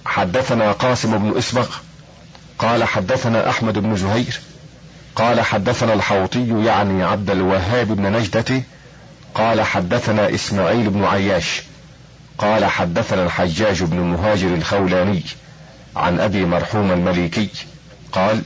حدثنا 0.05 0.73
قاسم 0.73 1.19
بن 1.19 1.39
اسبغ 1.39 1.69
قال 2.59 2.85
حدثنا 2.85 3.51
أحمد 3.51 3.79
بن 3.79 3.97
زهير 3.97 4.41
قال 5.17 5.41
حدثنا 5.41 5.93
الحوطي 5.95 6.65
يعني 6.65 7.05
عبد 7.05 7.31
الوهاب 7.31 7.87
بن 7.87 8.13
نجدة 8.13 8.63
قال 9.35 9.61
حدثنا 9.63 10.35
إسماعيل 10.35 10.91
بن 10.91 11.05
عياش 11.05 11.63
قال 12.39 12.65
حدثنا 12.65 13.25
الحجاج 13.25 13.83
بن 13.83 13.97
مهاجر 13.97 14.55
الخولاني 14.55 15.23
عن 15.97 16.21
أبي 16.21 16.45
مرحوم 16.45 16.93
المليكي 16.93 17.49
قال 18.13 18.43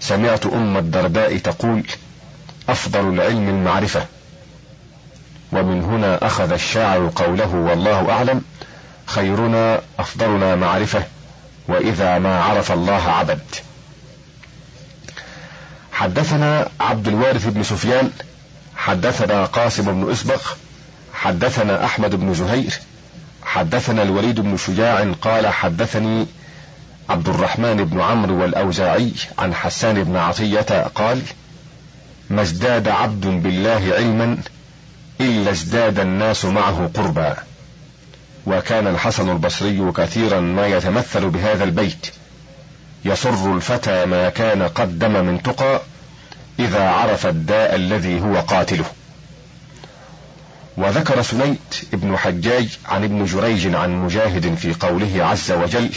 سمعت 0.00 0.46
أم 0.46 0.76
الدرداء 0.76 1.36
تقول 1.36 1.82
أفضل 2.68 3.14
العلم 3.14 3.48
المعرفة. 3.48 4.06
ومن 5.52 5.84
هنا 5.84 6.26
أخذ 6.26 6.52
الشاعر 6.52 7.12
قوله 7.16 7.54
والله 7.54 8.12
أعلم 8.12 8.42
خيرنا 9.06 9.80
أفضلنا 9.98 10.56
معرفة 10.56 11.02
وإذا 11.68 12.18
ما 12.18 12.40
عرف 12.40 12.72
الله 12.72 13.10
عبد. 13.10 13.40
حدثنا 15.92 16.68
عبد 16.80 17.08
الوارث 17.08 17.46
بن 17.46 17.62
سفيان 17.62 18.10
حدثنا 18.76 19.44
قاسم 19.44 19.84
بن 20.02 20.12
أسبق 20.12 20.40
حدثنا 21.14 21.84
أحمد 21.84 22.14
بن 22.14 22.34
زهير 22.34 22.80
حدثنا 23.42 24.02
الوليد 24.02 24.40
بن 24.40 24.56
شجاع 24.56 25.12
قال 25.22 25.46
حدثني 25.46 26.26
عبد 27.08 27.28
الرحمن 27.28 27.84
بن 27.84 28.00
عمرو 28.00 28.42
والأوزاعي 28.42 29.12
عن 29.38 29.54
حسان 29.54 30.04
بن 30.04 30.16
عطية 30.16 30.82
قال 30.94 31.22
ما 32.30 32.42
ازداد 32.42 32.88
عبد 32.88 33.26
بالله 33.26 33.94
علما 33.94 34.38
إلا 35.20 35.50
ازداد 35.50 35.98
الناس 35.98 36.44
معه 36.44 36.90
قربا. 36.94 37.36
وكان 38.46 38.86
الحسن 38.86 39.30
البصري 39.30 39.92
كثيرا 39.92 40.40
ما 40.40 40.66
يتمثل 40.66 41.30
بهذا 41.30 41.64
البيت. 41.64 42.06
يسر 43.04 43.54
الفتى 43.54 44.06
ما 44.06 44.28
كان 44.28 44.62
قدم 44.62 45.24
من 45.24 45.42
تقى 45.42 45.80
إذا 46.58 46.88
عرف 46.88 47.26
الداء 47.26 47.74
الذي 47.74 48.20
هو 48.20 48.40
قاتله. 48.40 48.86
وذكر 50.76 51.22
سنيت 51.22 51.74
ابن 51.94 52.16
حجاج 52.16 52.78
عن 52.88 53.04
ابن 53.04 53.24
جريج 53.24 53.74
عن 53.74 53.96
مجاهد 54.04 54.54
في 54.54 54.74
قوله 54.74 55.24
عز 55.24 55.52
وجل 55.52 55.90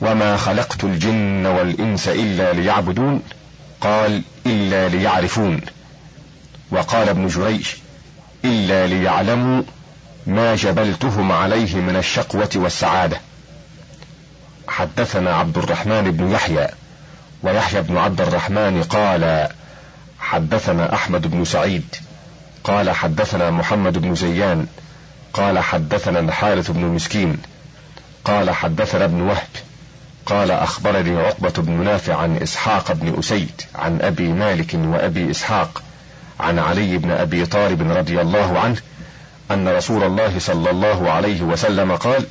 وما 0.00 0.36
خلقت 0.36 0.84
الجن 0.84 1.46
والانس 1.46 2.08
الا 2.08 2.52
ليعبدون 2.52 3.22
قال 3.80 4.22
الا 4.46 4.88
ليعرفون 4.88 5.60
وقال 6.70 7.08
ابن 7.08 7.26
جريج 7.28 7.66
الا 8.44 8.86
ليعلموا 8.86 9.62
ما 10.26 10.54
جبلتهم 10.56 11.32
عليه 11.32 11.74
من 11.76 11.96
الشقوه 11.96 12.50
والسعاده 12.54 13.20
حدثنا 14.68 15.34
عبد 15.34 15.58
الرحمن 15.58 16.10
بن 16.10 16.30
يحيى 16.30 16.68
ويحيى 17.42 17.82
بن 17.82 17.96
عبد 17.96 18.20
الرحمن 18.20 18.82
قال 18.82 19.48
حدثنا 20.18 20.94
احمد 20.94 21.26
بن 21.26 21.44
سعيد 21.44 21.96
قال 22.64 22.90
حدثنا 22.90 23.50
محمد 23.50 23.98
بن 23.98 24.14
زيان 24.14 24.66
قال 25.32 25.58
حدثنا 25.58 26.18
الحارث 26.20 26.70
بن 26.70 26.80
مسكين 26.80 27.38
قال 28.24 28.50
حدثنا 28.50 29.04
ابن 29.04 29.20
وهب 29.20 29.48
قال 30.26 30.50
أخبرني 30.50 31.16
عقبة 31.18 31.52
بن 31.58 31.84
نافع 31.84 32.16
عن 32.16 32.36
إسحاق 32.36 32.92
بن 32.92 33.18
أسيد 33.18 33.60
عن 33.74 34.00
أبي 34.00 34.28
مالك 34.28 34.74
وأبي 34.74 35.30
إسحاق 35.30 35.82
عن 36.40 36.58
علي 36.58 36.98
بن 36.98 37.10
أبي 37.10 37.46
طالب 37.46 37.90
رضي 37.90 38.20
الله 38.20 38.58
عنه 38.58 38.76
أن 39.50 39.68
رسول 39.68 40.02
الله 40.02 40.38
صلى 40.38 40.70
الله 40.70 41.10
عليه 41.10 41.42
وسلم 41.42 41.96
قال 41.96 42.26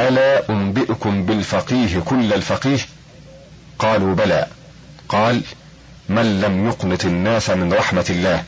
ألا 0.00 0.50
أنبئكم 0.50 1.24
بالفقيه 1.24 2.00
كل 2.00 2.32
الفقيه؟ 2.32 2.78
قالوا 3.78 4.14
بلى. 4.14 4.46
قال 5.08 5.40
من 6.08 6.40
لم 6.40 6.68
يقنط 6.68 7.04
الناس 7.04 7.50
من 7.50 7.72
رحمة 7.72 8.06
الله 8.10 8.44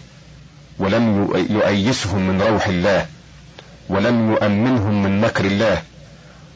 ولم 0.79 1.29
يؤيسهم 1.51 2.29
من 2.29 2.43
روح 2.43 2.67
الله 2.67 3.07
ولم 3.89 4.33
يؤمنهم 4.33 5.03
من 5.03 5.21
مكر 5.21 5.45
الله 5.45 5.83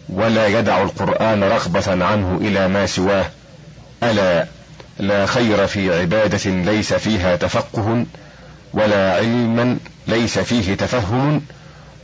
ولا 0.08 0.46
يدع 0.46 0.82
القرآن 0.82 1.44
رغبة 1.44 2.04
عنه 2.04 2.38
إلى 2.40 2.68
ما 2.68 2.86
سواه. 2.86 3.30
ألا 4.02 4.46
لا 4.98 5.26
خير 5.26 5.66
في 5.66 6.00
عبادة 6.00 6.50
ليس 6.50 6.94
فيها 6.94 7.36
تفقه 7.36 8.04
ولا 8.74 9.14
علما 9.14 9.78
ليس 10.06 10.38
فيه 10.38 10.74
تفهم 10.74 11.42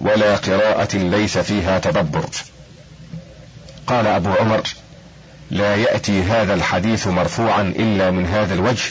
ولا 0.01 0.37
قراءة 0.37 0.97
ليس 0.97 1.39
فيها 1.39 1.79
تدبر. 1.79 2.25
قال 3.87 4.07
أبو 4.07 4.31
عمر 4.31 4.63
لا 5.51 5.77
يأتي 5.77 6.23
هذا 6.23 6.55
الحديث 6.55 7.07
مرفوعا 7.07 7.63
إلا 7.63 8.11
من 8.11 8.27
هذا 8.27 8.55
الوجه 8.55 8.91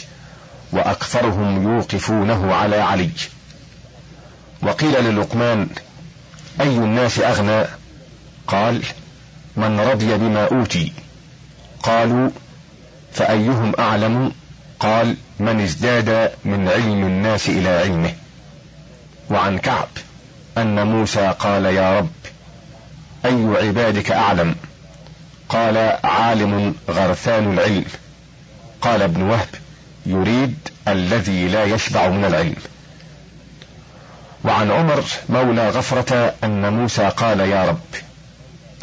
وأكثرهم 0.71 1.63
يوقفونه 1.63 2.53
على 2.55 2.75
علي. 2.75 3.09
وقيل 4.61 5.03
للقمان 5.05 5.67
أي 6.61 6.67
الناس 6.67 7.19
أغنى؟ 7.19 7.65
قال 8.47 8.81
من 9.57 9.79
رضي 9.79 10.17
بما 10.17 10.47
أوتي. 10.47 10.91
قالوا 11.83 12.29
فأيهم 13.13 13.71
أعلم؟ 13.79 14.31
قال 14.79 15.15
من 15.39 15.61
ازداد 15.61 16.31
من 16.45 16.69
علم 16.69 17.03
الناس 17.03 17.49
إلى 17.49 17.69
علمه. 17.69 18.13
وعن 19.29 19.57
كعب 19.57 19.87
أن 20.57 20.87
موسى 20.87 21.33
قال 21.39 21.65
يا 21.65 21.99
رب 21.99 22.09
أي 23.25 23.67
عبادك 23.67 24.11
أعلم؟ 24.11 24.55
قال 25.49 25.77
عالم 26.03 26.75
غرثان 26.89 27.53
العلم. 27.53 27.85
قال 28.81 29.01
ابن 29.01 29.21
وهب 29.21 29.49
يريد 30.05 30.55
الذي 30.87 31.47
لا 31.47 31.63
يشبع 31.65 32.07
من 32.07 32.25
العلم. 32.25 32.55
وعن 34.43 34.71
عمر 34.71 35.03
مولى 35.29 35.69
غفرة 35.69 36.33
أن 36.43 36.73
موسى 36.73 37.09
قال 37.17 37.39
يا 37.39 37.65
رب 37.65 38.10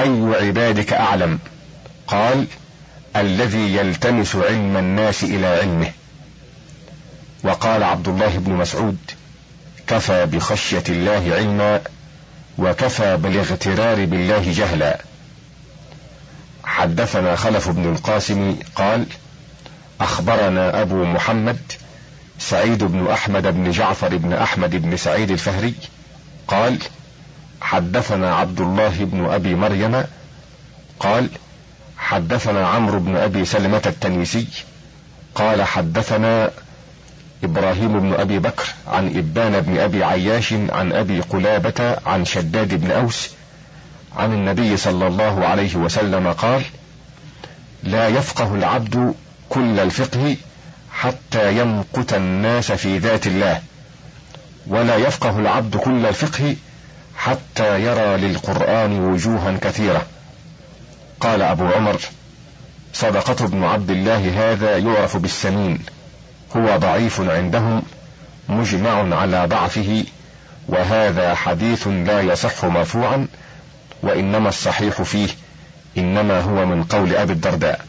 أي 0.01 0.35
عبادك 0.47 0.93
أعلم؟ 0.93 1.39
قال 2.07 2.47
الذي 3.17 3.77
يلتمس 3.77 4.37
علم 4.37 4.77
الناس 4.77 5.25
إلى 5.25 5.47
علمه. 5.47 5.91
وقال 7.43 7.83
عبد 7.83 8.09
الله 8.09 8.39
بن 8.39 8.53
مسعود 8.53 8.99
كفى 9.87 10.27
بخشية 10.27 10.85
الله 10.89 11.35
علما 11.35 11.81
وكفى 12.59 13.17
بالاغترار 13.17 14.05
بالله 14.05 14.53
جهلا. 14.53 15.01
حدثنا 16.65 17.37
خلف 17.37 17.69
بن 17.69 17.93
القاسم 17.93 18.57
قال 18.75 19.07
أخبرنا 20.01 20.83
أبو 20.83 21.05
محمد 21.05 21.59
سعيد 22.39 22.85
بن 22.85 23.07
أحمد 23.11 23.43
بن 23.43 23.71
جعفر 23.71 24.17
بن 24.17 24.33
أحمد 24.33 24.77
بن 24.77 24.97
سعيد 24.97 25.31
الفهري 25.31 25.75
قال 26.49 26.79
حدثنا 27.69 28.35
عبد 28.35 28.61
الله 28.61 29.05
بن 29.05 29.25
أبي 29.25 29.55
مريم 29.55 30.05
قال 31.01 31.29
حدثنا 31.99 32.67
عمرو 32.69 32.99
بن 32.99 33.17
أبي 33.17 33.45
سلمة 33.45 33.83
التنيسي 33.87 34.47
قال 35.35 35.63
حدثنا 35.63 36.51
إبراهيم 37.45 38.01
بن 38.01 38.15
أبي 38.15 38.39
بكر 38.39 38.65
عن 38.87 39.07
إبان 39.17 39.61
بن 39.61 39.79
أبي 39.79 40.05
عياش 40.05 40.53
عن 40.53 40.93
أبي 40.93 41.21
قلابة 41.21 41.97
عن 42.07 42.25
شداد 42.25 42.75
بن 42.75 42.91
أوس 42.91 43.31
عن 44.17 44.33
النبي 44.33 44.77
صلى 44.77 45.07
الله 45.07 45.47
عليه 45.47 45.77
وسلم 45.77 46.33
قال 46.33 46.63
لا 47.83 48.09
يفقه 48.09 48.55
العبد 48.55 49.15
كل 49.49 49.81
الفقه 49.81 50.37
حتى 50.93 51.59
يمقت 51.59 52.15
الناس 52.15 52.73
في 52.73 52.99
ذات 52.99 53.27
الله 53.27 53.63
ولا 54.67 54.97
يفقه 54.97 55.39
العبد 55.39 55.77
كل 55.77 56.07
الفقه 56.07 56.57
حتى 57.19 57.81
يرى 57.81 58.17
للقرآن 58.17 59.01
وجوها 59.01 59.59
كثيرة. 59.63 60.07
قال 61.21 61.43
أبو 61.43 61.67
عمر 61.67 62.01
صدقة 62.93 63.45
ابن 63.45 63.65
عبد 63.65 63.91
الله 63.91 64.53
هذا 64.53 64.79
يعرف 64.79 65.17
بالسمين 65.17 65.79
هو 66.57 66.77
ضعيف 66.77 67.21
عندهم 67.21 67.83
مجمع 68.49 69.17
على 69.17 69.47
ضعفه 69.47 70.05
وهذا 70.69 71.35
حديث 71.35 71.89
لا 71.89 72.21
يصح 72.21 72.65
مرفوعا 72.65 73.27
وإنما 74.03 74.49
الصحيح 74.49 75.03
فيه 75.03 75.29
إنما 75.99 76.41
هو 76.41 76.67
من 76.67 76.85
قول 76.85 77.15
أبي 77.15 77.33
الدرداء. 77.33 77.85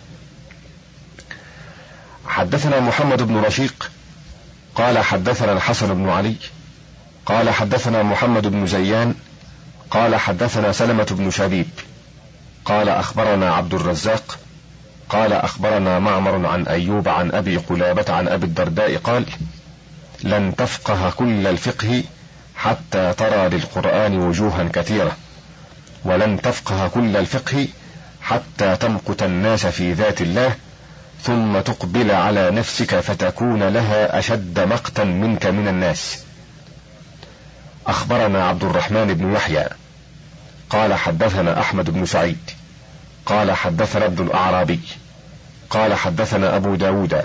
حدثنا 2.28 2.80
محمد 2.80 3.22
بن 3.22 3.38
رشيق 3.38 3.92
قال 4.76 5.00
حدثنا 5.00 5.52
الحسن 5.52 5.94
بن 5.94 6.10
علي 6.10 6.36
قال 7.26 7.50
حدثنا 7.50 8.04
محمد 8.04 8.48
بن 8.48 8.68
زيان 8.68 9.16
قال 9.92 10.16
حدثنا 10.16 10.72
سلمة 10.72 11.08
بن 11.12 11.32
شبيب 11.32 11.68
قال 12.66 12.90
أخبرنا 12.90 13.54
عبد 13.54 13.74
الرزاق 13.74 14.38
قال 15.10 15.34
أخبرنا 15.34 16.00
معمر 16.00 16.46
عن 16.46 16.68
أيوب 16.68 17.08
عن 17.08 17.32
أبي 17.32 17.58
قلابة 17.58 18.14
عن 18.14 18.28
أبي 18.28 18.46
الدرداء 18.46 18.98
قال 18.98 19.26
لن 20.24 20.56
تفقه 20.56 21.10
كل 21.10 21.48
الفقه 21.48 22.04
حتى 22.56 23.14
ترى 23.14 23.50
للقرآن 23.50 24.20
وجوها 24.20 24.70
كثيرة 24.74 25.18
ولن 26.06 26.42
تفقه 26.42 26.88
كل 26.88 27.18
الفقه 27.18 27.68
حتى 28.22 28.76
تمقت 28.76 29.24
الناس 29.24 29.66
في 29.66 29.94
ذات 29.94 30.22
الله 30.22 30.56
ثم 31.24 31.60
تقبل 31.60 32.12
على 32.12 32.52
نفسك 32.52 33.00
فتكون 33.00 33.64
لها 33.64 34.20
أشد 34.20 34.60
مقتا 34.60 35.04
منك 35.04 35.46
من 35.46 35.68
الناس. 35.68 36.24
أخبرنا 37.90 38.48
عبد 38.48 38.64
الرحمن 38.64 39.14
بن 39.14 39.34
يحيى. 39.34 39.66
قال 40.70 40.94
حدثنا 40.94 41.60
أحمد 41.60 41.90
بن 41.90 42.06
سعيد. 42.06 42.38
قال 43.26 43.52
حدثنا 43.52 44.06
ابن 44.06 44.26
الأعرابي. 44.26 44.80
قال 45.70 45.94
حدثنا 45.94 46.56
أبو 46.56 46.76
داود. 46.76 47.24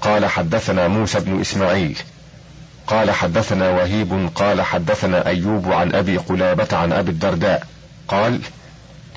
قال 0.00 0.26
حدثنا 0.26 0.88
موسى 0.88 1.20
بن 1.20 1.40
إسماعيل. 1.40 1.98
قال 2.86 3.10
حدثنا 3.10 3.70
وهيب. 3.70 4.30
قال 4.34 4.62
حدثنا 4.62 5.26
أيوب 5.26 5.72
عن 5.72 5.94
أبي 5.94 6.16
قلابة 6.16 6.76
عن 6.76 6.92
أبي 6.92 7.10
الدرداء. 7.10 7.66
قال 8.08 8.40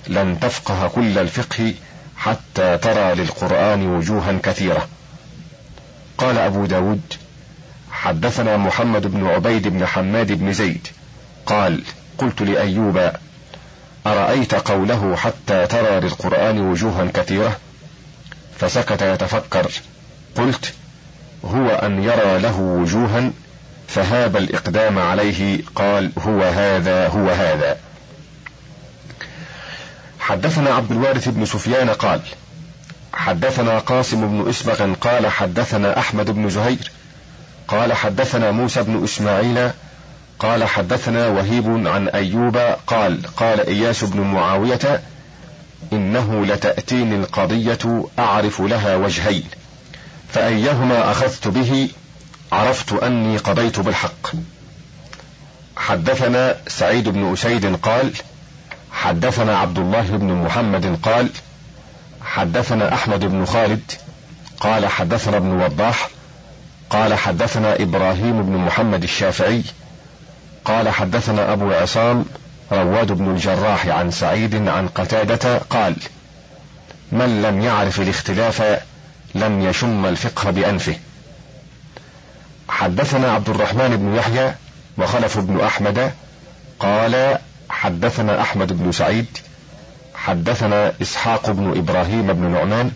لن 0.07 0.39
تفقه 0.39 0.87
كل 0.87 1.17
الفقه 1.17 1.73
حتى 2.17 2.77
ترى 2.77 3.15
للقرآن 3.15 3.87
وجوها 3.87 4.37
كثيرة. 4.43 4.87
قال 6.17 6.37
أبو 6.37 6.65
داود 6.65 7.13
حدثنا 8.03 8.57
محمد 8.57 9.07
بن 9.07 9.27
عبيد 9.27 9.67
بن 9.67 9.85
حماد 9.85 10.31
بن 10.31 10.53
زيد. 10.53 10.87
قال 11.45 11.83
قلت 12.17 12.41
لأيوب 12.41 13.11
أرأيت 14.07 14.55
قوله 14.55 15.15
حتى 15.15 15.67
ترى 15.67 15.99
للقرآن 15.99 16.59
وجوها 16.59 17.05
كثيرة؟ 17.13 17.57
فسكت 18.59 19.01
يتفكر. 19.01 19.71
قلت 20.35 20.73
هو 21.45 21.69
أن 21.69 22.03
يرى 22.03 22.39
له 22.39 22.59
وجوها 22.59 23.31
فهاب 23.87 24.37
الإقدام 24.37 24.99
عليه 24.99 25.61
قال 25.75 26.11
هو 26.19 26.43
هذا 26.43 27.07
هو 27.07 27.29
هذا. 27.29 27.77
حدثنا 30.19 30.69
عبد 30.69 30.91
الوارث 30.91 31.27
بن 31.27 31.45
سفيان 31.45 31.89
قال 31.89 32.21
حدثنا 33.13 33.79
قاسم 33.79 34.27
بن 34.27 34.49
إسبغ 34.49 34.93
قال 34.93 35.27
حدثنا 35.27 35.99
أحمد 35.99 36.31
بن 36.31 36.49
زهير 36.49 36.91
قال 37.69 37.93
حدثنا 37.93 38.51
موسى 38.51 38.83
بن 38.83 39.03
إسماعيل 39.03 39.69
قال 40.39 40.63
حدثنا 40.63 41.27
وهيب 41.27 41.87
عن 41.87 42.07
أيوب 42.07 42.57
قال 42.87 43.21
قال 43.37 43.67
إياس 43.67 44.03
بن 44.03 44.21
معاوية 44.21 45.01
إنه 45.93 46.45
لتأتيني 46.45 47.15
القضية 47.15 48.05
أعرف 48.19 48.61
لها 48.61 48.95
وجهين 48.95 49.43
فأيهما 50.33 51.11
أخذت 51.11 51.47
به؟ 51.47 51.89
عرفت 52.51 52.93
أني 52.93 53.37
قضيت 53.37 53.79
بالحق. 53.79 54.31
حدثنا 55.77 56.55
سعيد 56.67 57.09
بن 57.09 57.33
أسيد 57.33 57.75
قال 57.75 58.11
حدثنا 58.91 59.57
عبد 59.57 59.77
الله 59.79 60.01
بن 60.01 60.33
محمد 60.33 60.99
قال 61.03 61.29
حدثنا 62.21 62.93
أحمد 62.93 63.25
بن 63.25 63.45
خالد 63.45 63.91
قال 64.59 64.87
حدثنا 64.87 65.37
ابن 65.37 65.51
وضاح 65.51 66.09
قال 66.89 67.13
حدثنا 67.13 67.81
إبراهيم 67.81 68.43
بن 68.43 68.57
محمد 68.57 69.03
الشافعي 69.03 69.63
قال 70.65 70.89
حدثنا 70.89 71.53
أبو 71.53 71.71
عصام 71.71 72.25
رواد 72.71 73.11
بن 73.11 73.29
الجراح 73.29 73.87
عن 73.87 74.11
سعيد 74.11 74.67
عن 74.67 74.87
قتادة 74.87 75.57
قال 75.57 75.95
من 77.11 77.41
لم 77.41 77.61
يعرف 77.61 78.01
الاختلاف 78.01 78.79
لم 79.35 79.61
يشم 79.61 80.05
الفقه 80.05 80.51
بأنفه. 80.51 80.95
حدثنا 82.69 83.31
عبد 83.31 83.49
الرحمن 83.49 83.97
بن 83.97 84.15
يحيى 84.15 84.53
وخلف 84.97 85.37
بن 85.37 85.61
أحمد 85.61 86.11
قال 86.79 87.37
حدثنا 87.69 88.41
أحمد 88.41 88.73
بن 88.73 88.91
سعيد 88.91 89.37
حدثنا 90.15 90.93
إسحاق 91.01 91.51
بن 91.51 91.77
إبراهيم 91.77 92.33
بن 92.33 92.51
نعمان 92.51 92.91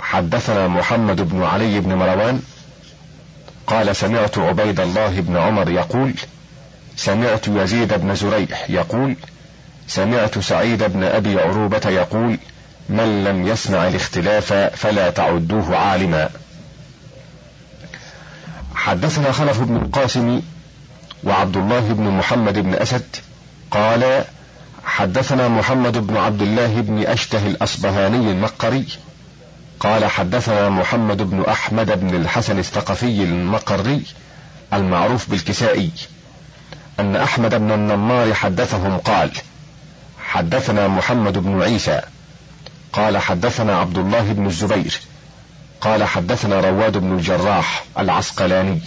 حدثنا 0.00 0.68
محمد 0.68 1.20
بن 1.20 1.42
علي 1.42 1.80
بن 1.80 1.94
مروان 1.94 2.42
قال 3.68 3.96
سمعت 3.96 4.38
عبيد 4.38 4.80
الله 4.80 5.20
بن 5.20 5.36
عمر 5.36 5.70
يقول 5.70 6.14
سمعت 6.96 7.48
يزيد 7.48 7.94
بن 7.94 8.14
زريح 8.14 8.70
يقول 8.70 9.16
سمعت 9.88 10.38
سعيد 10.38 10.82
بن 10.82 11.04
أبي 11.04 11.40
عروبة 11.40 11.88
يقول 11.88 12.38
من 12.88 13.24
لم 13.24 13.46
يسمع 13.46 13.88
الاختلاف 13.88 14.52
فلا 14.52 15.10
تعدوه 15.10 15.76
عالما. 15.76 16.30
حدثنا 18.74 19.32
خلف 19.32 19.60
بن 19.60 19.76
القاسم 19.76 20.42
وعبد 21.24 21.56
الله 21.56 21.80
بن 21.80 22.02
محمد 22.02 22.58
بن 22.58 22.74
أسد 22.74 23.16
قال 23.70 24.24
حدثنا 24.84 25.48
محمد 25.48 26.06
بن 26.06 26.16
عبد 26.16 26.42
الله 26.42 26.80
بن 26.80 27.06
اشته 27.06 27.46
الاصبهاني 27.46 28.30
المقري 28.30 28.86
قال 29.80 30.04
حدثنا 30.04 30.68
محمد 30.68 31.22
بن 31.22 31.44
أحمد 31.44 32.00
بن 32.00 32.14
الحسن 32.14 32.58
الثقفي 32.58 33.22
المقري 33.22 34.02
المعروف 34.72 35.30
بالكسائي 35.30 35.90
أن 37.00 37.16
أحمد 37.16 37.54
بن 37.54 37.72
النمار 37.72 38.34
حدثهم 38.34 38.98
قال 38.98 39.30
حدثنا 40.18 40.88
محمد 40.88 41.38
بن 41.38 41.62
عيسى 41.62 42.00
قال 42.92 43.18
حدثنا 43.18 43.76
عبد 43.78 43.98
الله 43.98 44.32
بن 44.32 44.46
الزبير 44.46 45.00
قال 45.80 46.04
حدثنا 46.04 46.60
رواد 46.60 46.96
بن 46.96 47.12
الجراح 47.18 47.84
العسقلاني 47.98 48.80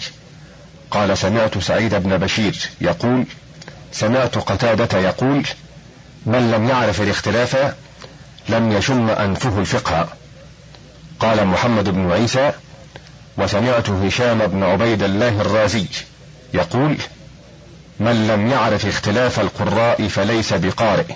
قال 0.90 1.18
سمعت 1.18 1.58
سعيد 1.58 1.94
بن 1.94 2.18
بشير 2.18 2.70
يقول 2.80 3.26
سمعت 3.92 4.38
قتادة 4.38 4.98
يقول 4.98 5.42
من 6.26 6.50
لم 6.50 6.68
يعرف 6.68 7.00
الاختلاف 7.00 7.74
لم 8.48 8.72
يشم 8.72 9.10
أنفه 9.10 9.58
الفقه. 9.58 10.08
قال 11.22 11.46
محمد 11.46 11.88
بن 11.88 12.12
عيسى 12.12 12.52
وسمعت 13.38 13.90
هشام 13.90 14.46
بن 14.46 14.62
عبيد 14.62 15.02
الله 15.02 15.40
الرازي 15.40 15.86
يقول 16.54 16.96
من 18.00 18.28
لم 18.28 18.46
يعرف 18.46 18.86
اختلاف 18.86 19.40
القراء 19.40 20.08
فليس 20.08 20.52
بقارئ 20.52 21.14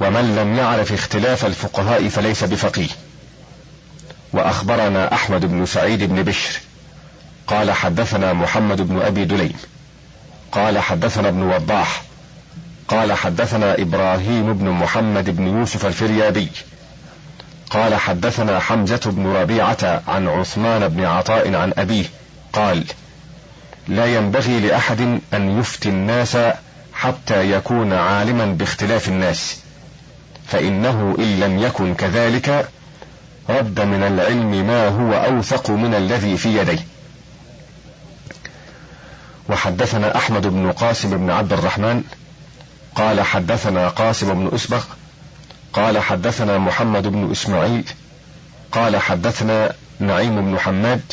ومن 0.00 0.36
لم 0.36 0.56
يعرف 0.56 0.92
اختلاف 0.92 1.46
الفقهاء 1.46 2.08
فليس 2.08 2.44
بفقيه 2.44 2.88
وأخبرنا 4.32 5.14
أحمد 5.14 5.46
بن 5.46 5.66
سعيد 5.66 6.02
بن 6.02 6.22
بشر 6.22 6.60
قال 7.46 7.72
حدثنا 7.72 8.32
محمد 8.32 8.80
بن 8.80 9.02
أبي 9.02 9.24
دليم 9.24 9.56
قال 10.52 10.78
حدثنا 10.78 11.28
ابن 11.28 11.42
وضاح 11.42 12.02
قال 12.88 13.12
حدثنا 13.12 13.74
إبراهيم 13.74 14.52
بن 14.52 14.68
محمد 14.70 15.36
بن 15.36 15.46
يوسف 15.46 15.86
الفريابي 15.86 16.48
قال 17.72 17.94
حدثنا 17.94 18.58
حمزة 18.58 19.00
بن 19.06 19.26
ربيعة 19.26 20.02
عن 20.08 20.28
عثمان 20.28 20.88
بن 20.88 21.04
عطاء 21.04 21.54
عن 21.54 21.72
أبيه 21.78 22.04
قال 22.52 22.84
لا 23.88 24.06
ينبغي 24.06 24.60
لأحد 24.60 25.20
أن 25.34 25.58
يفتي 25.58 25.88
الناس 25.88 26.38
حتى 26.92 27.52
يكون 27.52 27.92
عالما 27.92 28.44
باختلاف 28.44 29.08
الناس 29.08 29.56
فإنه 30.46 31.16
إن 31.18 31.40
لم 31.40 31.58
يكن 31.58 31.94
كذلك 31.94 32.68
رد 33.48 33.80
من 33.80 34.02
العلم 34.02 34.66
ما 34.66 34.88
هو 34.88 35.12
أوثق 35.12 35.70
من 35.70 35.94
الذي 35.94 36.36
في 36.36 36.58
يديه. 36.58 36.86
وحدثنا 39.48 40.16
أحمد 40.16 40.46
بن 40.46 40.72
قاسم 40.72 41.16
بن 41.16 41.30
عبد 41.30 41.52
الرحمن 41.52 42.04
قال 42.94 43.20
حدثنا 43.20 43.88
قاسم 43.88 44.34
بن 44.34 44.54
أسبغ 44.54 44.84
قال 45.72 45.98
حدثنا 45.98 46.58
محمد 46.58 47.06
بن 47.06 47.30
إسماعيل 47.30 47.84
قال 48.72 48.96
حدثنا 48.96 49.72
نعيم 50.00 50.50
بن 50.50 50.58
حماد 50.58 51.12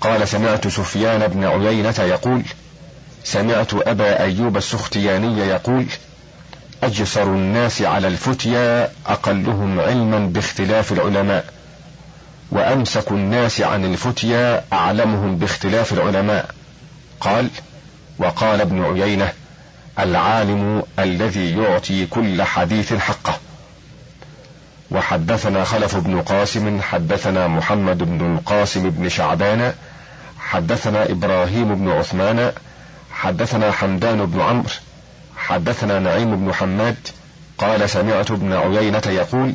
قال 0.00 0.28
سمعت 0.28 0.68
سفيان 0.68 1.26
بن 1.26 1.44
عيينة 1.44 1.94
يقول 1.98 2.42
سمعت 3.24 3.74
أبا 3.74 4.20
أيوب 4.20 4.56
السختياني 4.56 5.38
يقول 5.38 5.86
أجسر 6.82 7.22
الناس 7.22 7.82
على 7.82 8.08
الفتيا 8.08 8.92
أقلهم 9.06 9.80
علما 9.80 10.18
باختلاف 10.18 10.92
العلماء 10.92 11.44
وأمسك 12.50 13.12
الناس 13.12 13.60
عن 13.60 13.84
الفتيا 13.84 14.64
أعلمهم 14.72 15.36
باختلاف 15.36 15.92
العلماء. 15.92 16.50
قال 17.20 17.48
وقال 18.18 18.60
ابن 18.60 18.84
عيينة 18.84 19.32
العالم 19.98 20.82
الذي 20.98 21.58
يعطي 21.58 22.06
كل 22.06 22.42
حديث 22.42 22.94
حقه. 22.94 23.38
وحدثنا 24.90 25.64
خلف 25.64 25.96
بن 25.96 26.20
قاسم 26.20 26.80
حدثنا 26.80 27.48
محمد 27.48 27.98
بن 27.98 28.34
القاسم 28.34 28.90
بن 28.90 29.08
شعبان 29.08 29.72
حدثنا 30.38 31.10
إبراهيم 31.10 31.74
بن 31.74 31.88
عثمان 31.90 32.52
حدثنا 33.12 33.72
حمدان 33.72 34.26
بن 34.26 34.40
عمرو 34.40 34.70
حدثنا 35.36 35.98
نعيم 35.98 36.36
بن 36.36 36.54
حماد 36.54 36.96
قال 37.58 37.90
سمعت 37.90 38.30
ابن 38.30 38.52
عيينة 38.52 39.02
يقول 39.06 39.52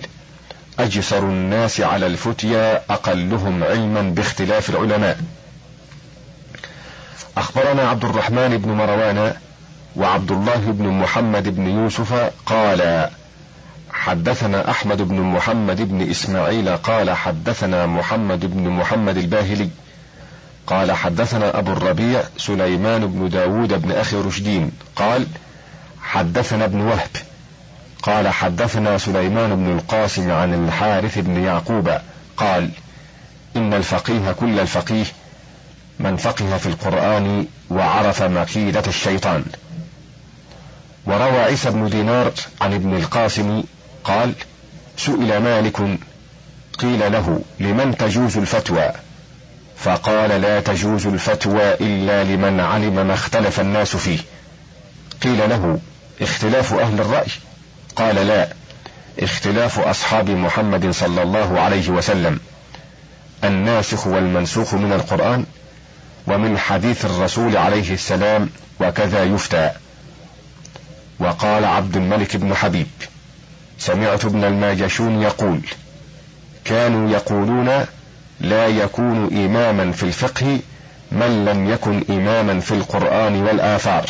أجسر 0.79 1.19
الناس 1.19 1.81
على 1.81 2.07
الفتيا 2.07 2.81
أقلهم 2.89 3.63
علما 3.63 4.01
باختلاف 4.01 4.69
العلماء. 4.69 5.17
أخبرنا 7.37 7.89
عبد 7.89 8.05
الرحمن 8.05 8.57
بن 8.57 8.69
مروان 8.69 9.33
وعبد 9.95 10.31
الله 10.31 10.61
بن 10.65 10.87
محمد 10.87 11.55
بن 11.55 11.67
يوسف 11.67 12.13
قال 12.45 13.09
حدثنا 14.03 14.71
أحمد 14.71 15.01
بن 15.01 15.21
محمد 15.21 15.81
بن 15.81 16.09
إسماعيل 16.11 16.77
قال 16.77 17.11
حدثنا 17.11 17.85
محمد 17.85 18.45
بن 18.45 18.69
محمد 18.69 19.17
الباهلي 19.17 19.69
قال 20.67 20.91
حدثنا 20.91 21.59
أبو 21.59 21.71
الربيع 21.71 22.23
سليمان 22.37 23.07
بن 23.07 23.29
داود 23.29 23.81
بن 23.81 23.91
أخي 23.91 24.15
رشدين 24.15 24.71
قال 24.95 25.27
حدثنا 26.01 26.65
ابن 26.65 26.81
وهب 26.81 27.09
قال 28.01 28.27
حدثنا 28.27 28.97
سليمان 28.97 29.55
بن 29.55 29.71
القاسم 29.71 30.31
عن 30.31 30.53
الحارث 30.53 31.17
بن 31.17 31.43
يعقوب 31.43 31.97
قال 32.37 32.69
إن 33.55 33.73
الفقيه 33.73 34.31
كل 34.31 34.59
الفقيه 34.59 35.05
من 35.99 36.17
فقه 36.17 36.57
في 36.57 36.65
القرآن 36.65 37.45
وعرف 37.69 38.23
مكيدة 38.23 38.83
الشيطان. 38.87 39.45
وروى 41.05 41.39
عيسى 41.39 41.71
بن 41.71 41.89
دينار 41.89 42.31
عن 42.61 42.73
ابن 42.73 42.95
القاسم 42.95 43.63
قال 44.03 44.33
سئل 44.97 45.37
مالك 45.37 45.77
قيل 46.79 47.11
له 47.11 47.41
لمن 47.59 47.97
تجوز 47.97 48.37
الفتوى؟ 48.37 48.91
فقال 49.77 50.41
لا 50.41 50.59
تجوز 50.59 51.07
الفتوى 51.07 51.73
إلا 51.73 52.23
لمن 52.23 52.59
علم 52.59 53.07
ما 53.07 53.13
اختلف 53.13 53.59
الناس 53.59 53.95
فيه. 53.95 54.19
قيل 55.23 55.49
له 55.49 55.79
اختلاف 56.21 56.73
أهل 56.73 56.99
الرأي؟ 56.99 57.31
قال 57.95 58.15
لا 58.15 58.49
اختلاف 59.19 59.79
أصحاب 59.79 60.29
محمد 60.29 60.91
صلى 60.91 61.21
الله 61.21 61.59
عليه 61.59 61.89
وسلم. 61.89 62.39
الناسخ 63.43 64.07
والمنسوخ 64.07 64.73
من 64.73 64.93
القرآن 64.93 65.45
ومن 66.27 66.57
حديث 66.57 67.05
الرسول 67.05 67.57
عليه 67.57 67.93
السلام 67.93 68.49
وكذا 68.79 69.23
يفتى. 69.23 69.71
وقال 71.19 71.65
عبد 71.65 71.97
الملك 71.97 72.35
بن 72.37 72.55
حبيب 72.55 72.87
سمعت 73.79 74.25
ابن 74.25 74.43
الماجشون 74.43 75.21
يقول 75.21 75.59
كانوا 76.65 77.09
يقولون 77.09 77.85
لا 78.41 78.67
يكون 78.67 79.45
إماما 79.45 79.91
في 79.91 80.03
الفقه 80.03 80.59
من 81.11 81.45
لم 81.45 81.69
يكن 81.69 82.03
إماما 82.09 82.59
في 82.59 82.71
القرآن 82.71 83.43
والآثار 83.43 84.09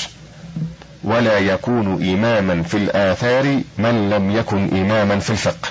ولا 1.03 1.39
يكون 1.39 2.09
إماما 2.13 2.63
في 2.63 2.77
الآثار 2.77 3.61
من 3.77 4.09
لم 4.09 4.31
يكن 4.31 4.77
إماما 4.77 5.19
في 5.19 5.29
الفقه. 5.29 5.69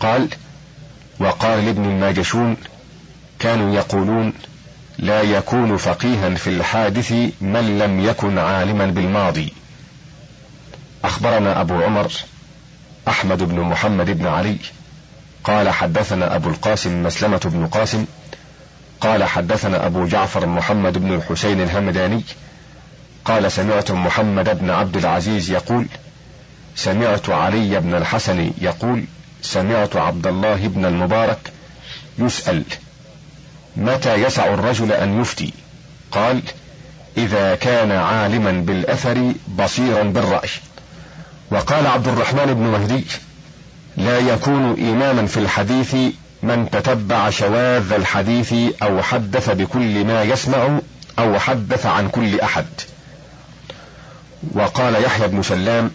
قال 0.00 0.28
وقال 1.20 1.66
لابن 1.66 1.84
الماجشون 1.84 2.56
كانوا 3.38 3.74
يقولون 3.74 4.32
لا 4.98 5.22
يكون 5.22 5.76
فقيها 5.76 6.34
في 6.34 6.50
الحادث 6.50 7.12
من 7.40 7.78
لم 7.78 8.00
يكن 8.00 8.38
عالما 8.38 8.86
بالماضي. 8.86 9.52
أخبرنا 11.04 11.60
أبو 11.60 11.82
عمر 11.82 12.12
أحمد 13.08 13.42
بن 13.42 13.60
محمد 13.60 14.10
بن 14.10 14.26
علي 14.26 14.56
قال 15.44 15.68
حدثنا 15.68 16.36
أبو 16.36 16.48
القاسم 16.48 17.02
مسلمة 17.02 17.40
بن 17.44 17.66
قاسم 17.66 18.06
قال 19.00 19.24
حدثنا 19.24 19.86
أبو 19.86 20.06
جعفر 20.06 20.46
محمد 20.46 20.98
بن 20.98 21.14
الحسين 21.14 21.60
الهمداني 21.60 22.22
قال 23.24 23.52
سمعت 23.52 23.90
محمد 23.90 24.58
بن 24.58 24.70
عبد 24.70 24.96
العزيز 24.96 25.50
يقول 25.50 25.86
سمعت 26.76 27.30
علي 27.30 27.80
بن 27.80 27.94
الحسن 27.94 28.52
يقول 28.60 29.04
سمعت 29.42 29.96
عبد 29.96 30.26
الله 30.26 30.68
بن 30.68 30.84
المبارك 30.84 31.52
يسأل 32.18 32.64
متى 33.76 34.14
يسع 34.14 34.54
الرجل 34.54 34.92
أن 34.92 35.20
يفتي؟ 35.20 35.52
قال 36.10 36.42
إذا 37.16 37.54
كان 37.54 37.92
عالما 37.92 38.52
بالأثر 38.52 39.32
بصيرا 39.58 40.02
بالرأي. 40.02 40.48
وقال 41.50 41.86
عبد 41.86 42.08
الرحمن 42.08 42.54
بن 42.54 42.62
مهدي 42.62 43.04
لا 43.96 44.18
يكون 44.18 44.88
إماما 44.88 45.26
في 45.26 45.36
الحديث 45.36 45.96
من 46.42 46.70
تتبع 46.70 47.30
شواذ 47.30 47.92
الحديث 47.92 48.54
أو 48.82 49.02
حدث 49.02 49.50
بكل 49.50 50.04
ما 50.04 50.22
يسمع 50.22 50.78
أو 51.18 51.38
حدث 51.38 51.86
عن 51.86 52.08
كل 52.08 52.40
أحد. 52.40 52.66
وقال 54.54 55.04
يحيى 55.04 55.28
بن 55.28 55.42
سلام 55.42 55.90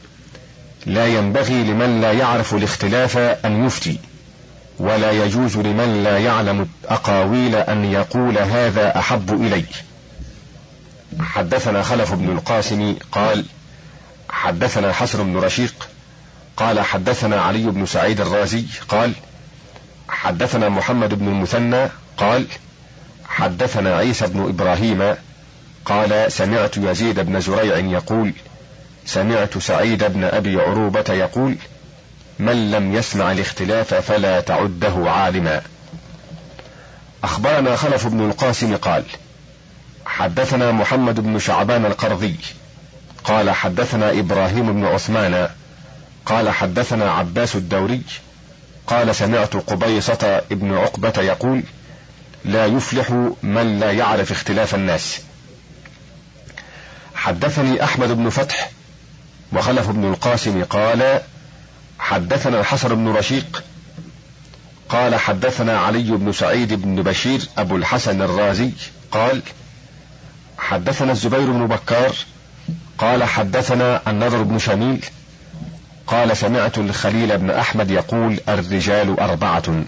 لا 0.86 1.08
ينبغي 1.08 1.64
لمن 1.64 2.02
لا 2.02 2.12
يعرف 2.12 2.56
الاختلاف 2.56 3.18
أن 3.18 3.66
يفتي 3.66 3.99
ولا 4.80 5.12
يجوز 5.12 5.58
لمن 5.58 6.04
لا 6.04 6.18
يعلم 6.18 6.68
الأقاويل 6.84 7.56
أن 7.56 7.86
يقول 7.86 8.38
هذا 8.38 8.99
أحب 8.99 9.41
إلي. 9.41 9.66
حدثنا 11.20 11.84
خلف 11.84 12.14
بن 12.14 12.30
القاسم 12.30 12.95
قال 13.12 13.45
حدثنا 14.32 14.93
حسن 14.93 15.23
بن 15.23 15.38
رشيق 15.39 15.89
قال 16.57 16.79
حدثنا 16.79 17.41
علي 17.41 17.63
بن 17.63 17.86
سعيد 17.86 18.21
الرازي 18.21 18.65
قال 18.89 19.13
حدثنا 20.09 20.69
محمد 20.69 21.13
بن 21.13 21.27
المثنى 21.27 21.88
قال 22.17 22.47
حدثنا 23.25 23.95
عيسى 23.95 24.27
بن 24.27 24.49
إبراهيم 24.49 25.15
قال 25.86 26.32
سمعت 26.32 26.77
يزيد 26.77 27.19
بن 27.19 27.41
زريع 27.41 27.77
يقول 27.77 28.34
سمعت 29.05 29.57
سعيد 29.57 30.03
بن 30.03 30.23
أبي 30.23 30.61
عروبة 30.61 31.13
يقول 31.13 31.57
من 32.39 32.71
لم 32.71 32.95
يسمع 32.95 33.32
الاختلاف 33.32 33.93
فلا 33.93 34.41
تعده 34.41 35.11
عالما. 35.11 35.61
أخبرنا 37.23 37.75
خلف 37.75 38.07
بن 38.07 38.29
القاسم 38.29 38.75
قال 38.75 39.03
حدثنا 40.05 40.71
محمد 40.71 41.19
بن 41.19 41.39
شعبان 41.39 41.86
القرظي 41.86 42.36
قال 43.24 43.49
حدثنا 43.49 44.11
إبراهيم 44.19 44.74
بن 44.74 44.86
عثمان 44.86 45.49
قال 46.26 46.49
حدثنا 46.49 47.11
عباس 47.11 47.55
الدوري 47.55 48.01
قال 48.88 49.15
سمعت 49.15 49.55
قبيصة 49.55 50.41
ابن 50.51 50.74
عقبة 50.78 51.13
يقول 51.17 51.63
لا 52.45 52.65
يفلح 52.65 53.11
من 53.43 53.80
لا 53.80 53.91
يعرف 53.91 54.32
اختلاف 54.32 54.76
الناس. 54.76 55.22
حدثني 57.15 57.84
أحمد 57.84 58.11
بن 58.11 58.30
فتح 58.30 58.72
وخلف 59.53 59.89
بن 59.89 60.05
القاسم 60.05 60.63
قال 60.63 61.22
حدثنا 61.99 62.59
الحسن 62.59 62.95
بن 62.95 63.07
رشيق 63.07 63.63
قال 64.89 65.15
حدثنا 65.15 65.80
علي 65.80 66.11
بن 66.11 66.32
سعيد 66.32 66.74
بن 66.74 66.95
بشير 67.03 67.41
أبو 67.57 67.76
الحسن 67.76 68.22
الرازي 68.22 68.72
قال 69.11 69.41
حدثنا 70.57 71.11
الزبير 71.11 71.51
بن 71.51 71.67
بكار 71.67 72.15
قال 73.02 73.24
حدثنا 73.24 74.02
النضر 74.08 74.43
بن 74.43 74.60
شميل 74.60 75.06
قال 76.08 76.38
سمعت 76.38 76.78
الخليل 76.78 77.38
بن 77.38 77.49
أحمد 77.49 77.91
يقول 77.91 78.39
الرجال 78.49 79.20
أربعة. 79.20 79.84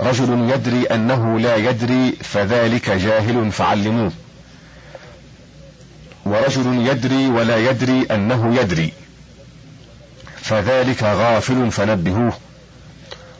رجل 0.00 0.50
يدري 0.50 0.82
أنه 0.82 1.40
لا 1.40 1.56
يدري 1.56 2.12
فذلك 2.12 2.90
جاهل 2.90 3.52
فعلموه. 3.52 4.12
ورجل 6.24 6.86
يدري 6.86 7.26
ولا 7.26 7.70
يدري 7.70 8.06
أنه 8.10 8.56
يدري 8.60 8.92
فذلك 10.42 11.02
غافل 11.02 11.70
فنبهوه. 11.70 12.32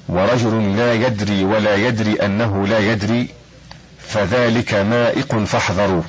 ورجل 0.09 0.77
لا 0.77 0.95
يدري 0.95 1.45
ولا 1.45 1.77
يدري 1.77 2.13
أنه 2.13 2.67
لا 2.67 2.79
يدري 2.79 3.29
فذلك 3.99 4.75
مائق 4.75 5.45
فاحذروه. 5.45 6.05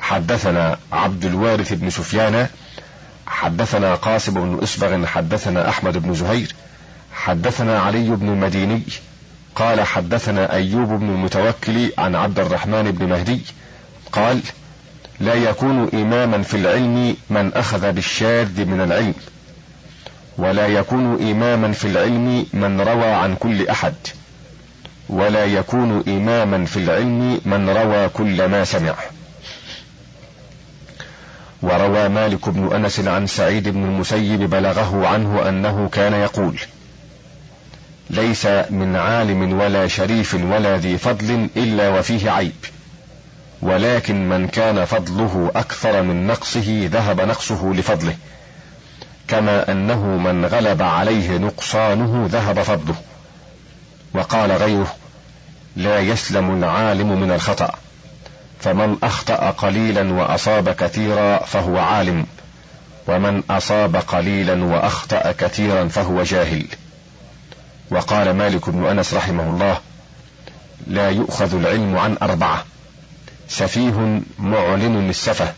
حدثنا 0.00 0.78
عبد 0.92 1.24
الوارث 1.24 1.72
بن 1.72 1.90
سفيان 1.90 2.46
حدثنا 3.26 3.94
قاسم 3.94 4.34
بن 4.34 4.62
إسبغ 4.62 5.06
حدثنا 5.06 5.68
أحمد 5.68 5.98
بن 5.98 6.14
زهير 6.14 6.54
حدثنا 7.12 7.80
علي 7.80 8.10
بن 8.10 8.28
المديني 8.28 8.82
قال 9.54 9.80
حدثنا 9.80 10.52
أيوب 10.52 10.88
بن 10.88 11.08
المتوكل 11.08 11.92
عن 11.98 12.14
عبد 12.14 12.38
الرحمن 12.38 12.90
بن 12.90 13.08
مهدي 13.08 13.40
قال 14.12 14.40
لا 15.20 15.34
يكون 15.34 15.88
إماما 15.94 16.42
في 16.42 16.56
العلم 16.56 17.16
من 17.30 17.54
أخذ 17.54 17.92
بالشاذ 17.92 18.64
من 18.64 18.80
العلم 18.80 19.14
ولا 20.38 20.66
يكون 20.66 21.30
إماما 21.30 21.72
في 21.72 21.84
العلم 21.84 22.46
من 22.52 22.80
روى 22.80 23.06
عن 23.06 23.34
كل 23.34 23.68
أحد 23.68 23.94
ولا 25.08 25.44
يكون 25.44 26.04
إماما 26.08 26.64
في 26.64 26.76
العلم 26.76 27.40
من 27.44 27.68
روى 27.68 28.08
كل 28.08 28.44
ما 28.44 28.64
سمع. 28.64 28.94
وروى 31.62 32.08
مالك 32.08 32.48
بن 32.48 32.72
أنس 32.74 33.00
عن 33.00 33.26
سعيد 33.26 33.68
بن 33.68 33.84
المسيب 33.84 34.50
بلغه 34.50 35.06
عنه 35.06 35.48
أنه 35.48 35.88
كان 35.92 36.12
يقول 36.12 36.60
ليس 38.10 38.46
من 38.46 38.96
عالم 38.96 39.60
ولا 39.60 39.86
شريف 39.86 40.34
ولا 40.34 40.76
ذي 40.76 40.98
فضل 40.98 41.48
إلا 41.56 41.88
وفيه 41.88 42.30
عيب 42.30 42.52
ولكن 43.62 44.28
من 44.28 44.48
كان 44.48 44.84
فضله 44.84 45.50
أكثر 45.56 46.02
من 46.02 46.26
نقصه 46.26 46.88
ذهب 46.92 47.20
نقصه 47.20 47.72
لفضله 47.72 48.16
كما 49.28 49.72
أنه 49.72 50.04
من 50.04 50.46
غلب 50.46 50.82
عليه 50.82 51.38
نقصانه 51.38 52.28
ذهب 52.32 52.62
فضله. 52.62 52.94
وقال 54.14 54.52
غيره 54.52 54.94
لا 55.76 55.98
يسلم 55.98 56.58
العالم 56.58 57.20
من 57.20 57.30
الخطأ. 57.30 57.74
فمن 58.60 58.96
أخطأ 59.02 59.50
قليلا 59.50 60.12
وأصاب 60.12 60.68
كثيرا 60.68 61.38
فهو 61.38 61.78
عالم 61.78 62.26
ومن 63.06 63.42
أصاب 63.50 63.96
قليلا 63.96 64.64
وأخطأ 64.64 65.32
كثيرا 65.32 65.88
فهو 65.88 66.22
جاهل. 66.22 66.66
وقال 67.90 68.30
مالك 68.30 68.70
بن 68.70 68.86
أنس 68.86 69.14
رحمه 69.14 69.50
الله 69.50 69.78
لا 70.86 71.10
يؤخذ 71.10 71.54
العلم 71.54 71.98
عن 71.98 72.16
أربعة 72.22 72.64
سفيه 73.48 74.20
معلن 74.38 75.10
السفه 75.10 75.52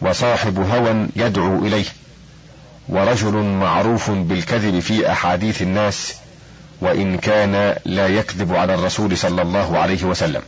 وصاحب 0.00 0.58
هوى 0.58 1.06
يدعو 1.16 1.66
إليه 1.66 1.84
ورجل 2.88 3.34
معروف 3.42 4.10
بالكذب 4.10 4.80
في 4.80 5.12
أحاديث 5.12 5.62
الناس 5.62 6.14
وإن 6.80 7.18
كان 7.18 7.76
لا 7.84 8.08
يكذب 8.08 8.54
على 8.54 8.74
الرسول 8.74 9.18
صلى 9.18 9.42
الله 9.42 9.78
عليه 9.78 10.04
وسلم. 10.04 10.42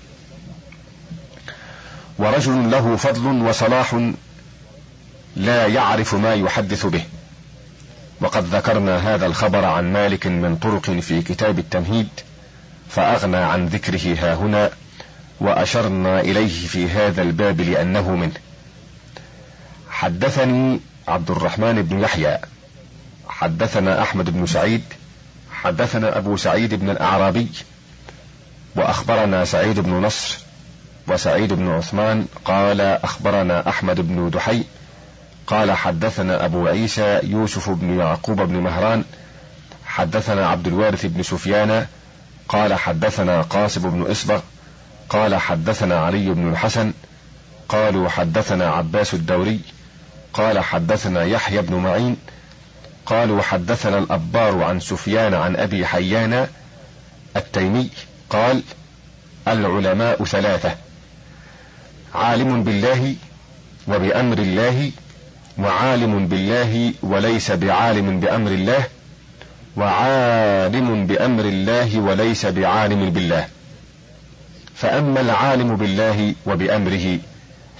ورجل 2.21 2.71
له 2.71 2.97
فضل 2.97 3.43
وصلاح 3.43 4.11
لا 5.37 5.67
يعرف 5.67 6.15
ما 6.15 6.35
يحدث 6.35 6.87
به. 6.87 7.03
وقد 8.21 8.45
ذكرنا 8.55 9.15
هذا 9.15 9.27
الخبر 9.27 9.65
عن 9.65 9.93
مالك 9.93 10.27
من 10.27 10.57
طرق 10.57 10.91
في 10.91 11.23
كتاب 11.23 11.59
التمهيد 11.59 12.09
فأغنى 12.89 13.37
عن 13.37 13.67
ذكره 13.67 14.17
ها 14.19 14.35
هنا 14.35 14.71
وأشرنا 15.41 16.21
إليه 16.21 16.67
في 16.67 16.89
هذا 16.89 17.23
الباب 17.23 17.61
لأنه 17.61 18.11
منه. 18.11 18.41
حدثني 19.91 20.81
عبد 21.09 21.31
الرحمن 21.31 21.83
بن 21.83 22.01
يحيى 22.01 22.39
حدثنا 23.29 24.03
أحمد 24.03 24.31
بن 24.31 24.47
سعيد 24.47 24.83
حدثنا 25.53 26.19
أبو 26.19 26.37
سعيد 26.37 26.75
بن 26.75 26.91
الأعرابي 26.91 27.49
وأخبرنا 28.77 29.45
سعيد 29.45 29.81
بن 29.81 29.93
نصر 29.93 30.39
وسعيد 31.11 31.53
بن 31.53 31.69
عثمان 31.69 32.27
قال 32.45 32.81
أخبرنا 32.81 33.69
أحمد 33.69 34.01
بن 34.01 34.31
دحي 34.31 34.65
قال 35.47 35.73
حدثنا 35.73 36.45
أبو 36.45 36.67
عيسى 36.67 37.21
يوسف 37.23 37.71
بن 37.71 37.99
يعقوب 37.99 38.41
بن 38.41 38.57
مهران 38.57 39.05
حدثنا 39.87 40.49
عبد 40.49 40.67
الوارث 40.67 41.07
بن 41.07 41.23
سفيان 41.23 41.87
قال 42.49 42.75
حدثنا 42.75 43.43
قاسم 43.43 43.91
بن 43.91 44.11
إسبغ 44.11 44.41
قال 45.09 45.35
حدثنا 45.35 45.99
علي 45.99 46.31
بن 46.31 46.53
الحسن 46.53 46.93
قالوا 47.69 48.09
حدثنا 48.09 48.71
عباس 48.71 49.15
الدوري 49.15 49.61
قال 50.33 50.59
حدثنا 50.59 51.25
يحيى 51.25 51.63
بن 51.63 51.75
معين 51.75 52.17
قالوا 53.07 53.43
حدثنا 53.43 53.99
الأبار 53.99 54.63
عن 54.63 54.81
سفيان 54.81 55.35
عن 55.35 55.57
أبي 55.57 55.87
حيان 55.87 56.49
التيمي 57.37 57.91
قال 58.31 58.63
العلماء 59.49 60.25
ثلاثة. 60.25 60.90
عالم 62.15 62.65
بالله 62.65 63.15
وبأمر 63.89 64.39
الله 64.39 64.91
وعالم 65.59 66.27
بالله 66.27 66.93
وليس 67.03 67.51
بعالم 67.51 68.21
بأمر 68.21 68.51
الله 68.51 68.85
وعالم 69.77 71.07
بأمر 71.07 71.45
الله 71.45 72.01
وليس 72.01 72.47
بعالم 72.47 73.11
بالله. 73.11 73.49
فأما 74.75 75.21
العالم 75.21 75.77
بالله 75.77 76.35
وبأمره 76.47 77.19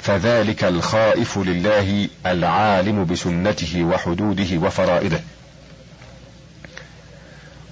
فذلك 0.03 0.65
الخائف 0.65 1.39
لله 1.39 2.09
العالم 2.27 3.05
بسنته 3.05 3.85
وحدوده 3.85 4.59
وفرائده. 4.67 5.21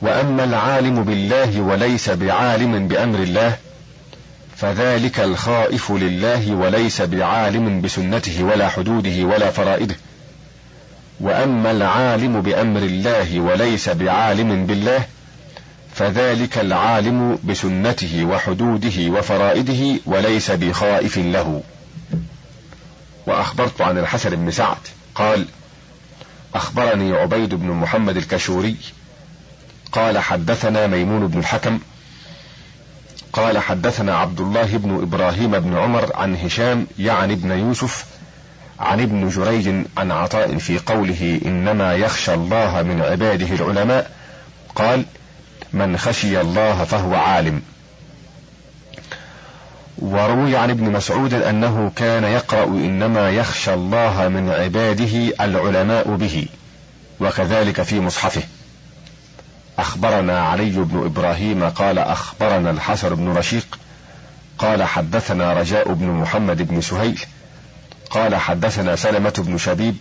وأما 0.02 0.44
العالم 0.44 1.02
بالله 1.04 1.61
وليس 1.61 2.11
بعالم 2.11 2.88
بأمر 2.88 3.18
الله 3.18 3.56
فذلك 4.59 5.20
الخائف 5.20 5.92
لله 5.92 6.54
وليس 6.54 7.02
بعالم 7.02 7.80
بسنته 7.80 8.44
ولا 8.44 8.68
حدوده 8.68 9.24
ولا 9.24 9.50
فرائده. 9.50 9.96
وأما 11.20 11.70
العالم 11.70 12.42
بأمر 12.42 12.80
الله 12.82 13.40
وليس 13.40 13.88
بعالم 13.88 14.66
بالله 14.66 15.04
فذلك 15.94 16.59
العالم 16.59 17.38
بسنته 17.44 18.24
وحدوده 18.24 19.11
وفرائده 19.18 20.00
وليس 20.06 20.50
بخائف 20.50 21.18
له. 21.18 21.62
وأخبرت 23.26 23.80
عن 23.80 23.98
الحسن 23.98 24.30
بن 24.30 24.50
سعد 24.50 24.76
قال 25.14 25.46
أخبرني 26.54 27.12
عبيد 27.12 27.54
بن 27.54 27.66
محمد 27.66 28.16
الكشوري 28.16 28.76
قال 29.92 30.18
حدثنا 30.18 30.86
ميمون 30.86 31.26
بن 31.26 31.38
الحكم 31.38 31.78
قال 33.33 33.59
حدثنا 33.59 34.16
عبد 34.16 34.41
الله 34.41 34.76
بن 34.76 35.03
إبراهيم 35.03 35.59
بن 35.59 35.76
عمر 35.76 36.11
عن 36.14 36.37
هشام 36.37 36.87
يعني 36.99 37.33
ابن 37.33 37.51
يوسف 37.51 38.05
عن 38.81 39.01
ابن 39.01 39.29
جريج 39.29 39.68
عن 39.97 40.12
عطاء 40.12 40.59
في 40.59 40.79
قوله 40.79 41.41
إنما 41.47 41.95
يخشى 41.95 42.35
الله 42.35 42.83
من 42.83 43.01
عباده 43.03 43.55
العلماء 43.55 44.11
قال 44.74 45.05
من 45.72 45.99
خشي 45.99 46.41
الله 46.41 46.85
فهو 46.85 47.14
عالم. 47.14 47.62
وروي 49.99 50.57
عن 50.57 50.70
ابن 50.70 50.93
مسعود 50.93 51.35
أنه 51.35 51.93
كان 51.97 52.24
يقرأ 52.24 52.64
إنما 52.64 53.31
يخشى 53.31 53.74
الله 53.74 54.29
من 54.29 54.51
عباده 54.51 55.45
العلماء 55.45 56.16
به 56.16 56.47
وكذلك 57.20 57.83
في 57.83 58.01
مصحفه. 58.01 58.43
أخبرنا 59.79 60.41
علي 60.41 60.70
بن 60.70 61.05
إبراهيم 61.05 61.68
قال 61.68 61.99
أخبرنا 61.99 62.70
الحسن 62.70 63.14
بن 63.14 63.33
رشيق 63.37 63.79
قال 64.59 64.83
حدثنا 64.83 65.53
رجاء 65.53 65.93
بن 65.93 66.07
محمد 66.07 66.62
بن 66.62 66.81
سهيل 66.81 67.20
قال 68.11 68.37
حدثنا 68.37 68.97
سلمة 68.97 69.35
بن 69.39 69.59
شبيب 69.59 69.97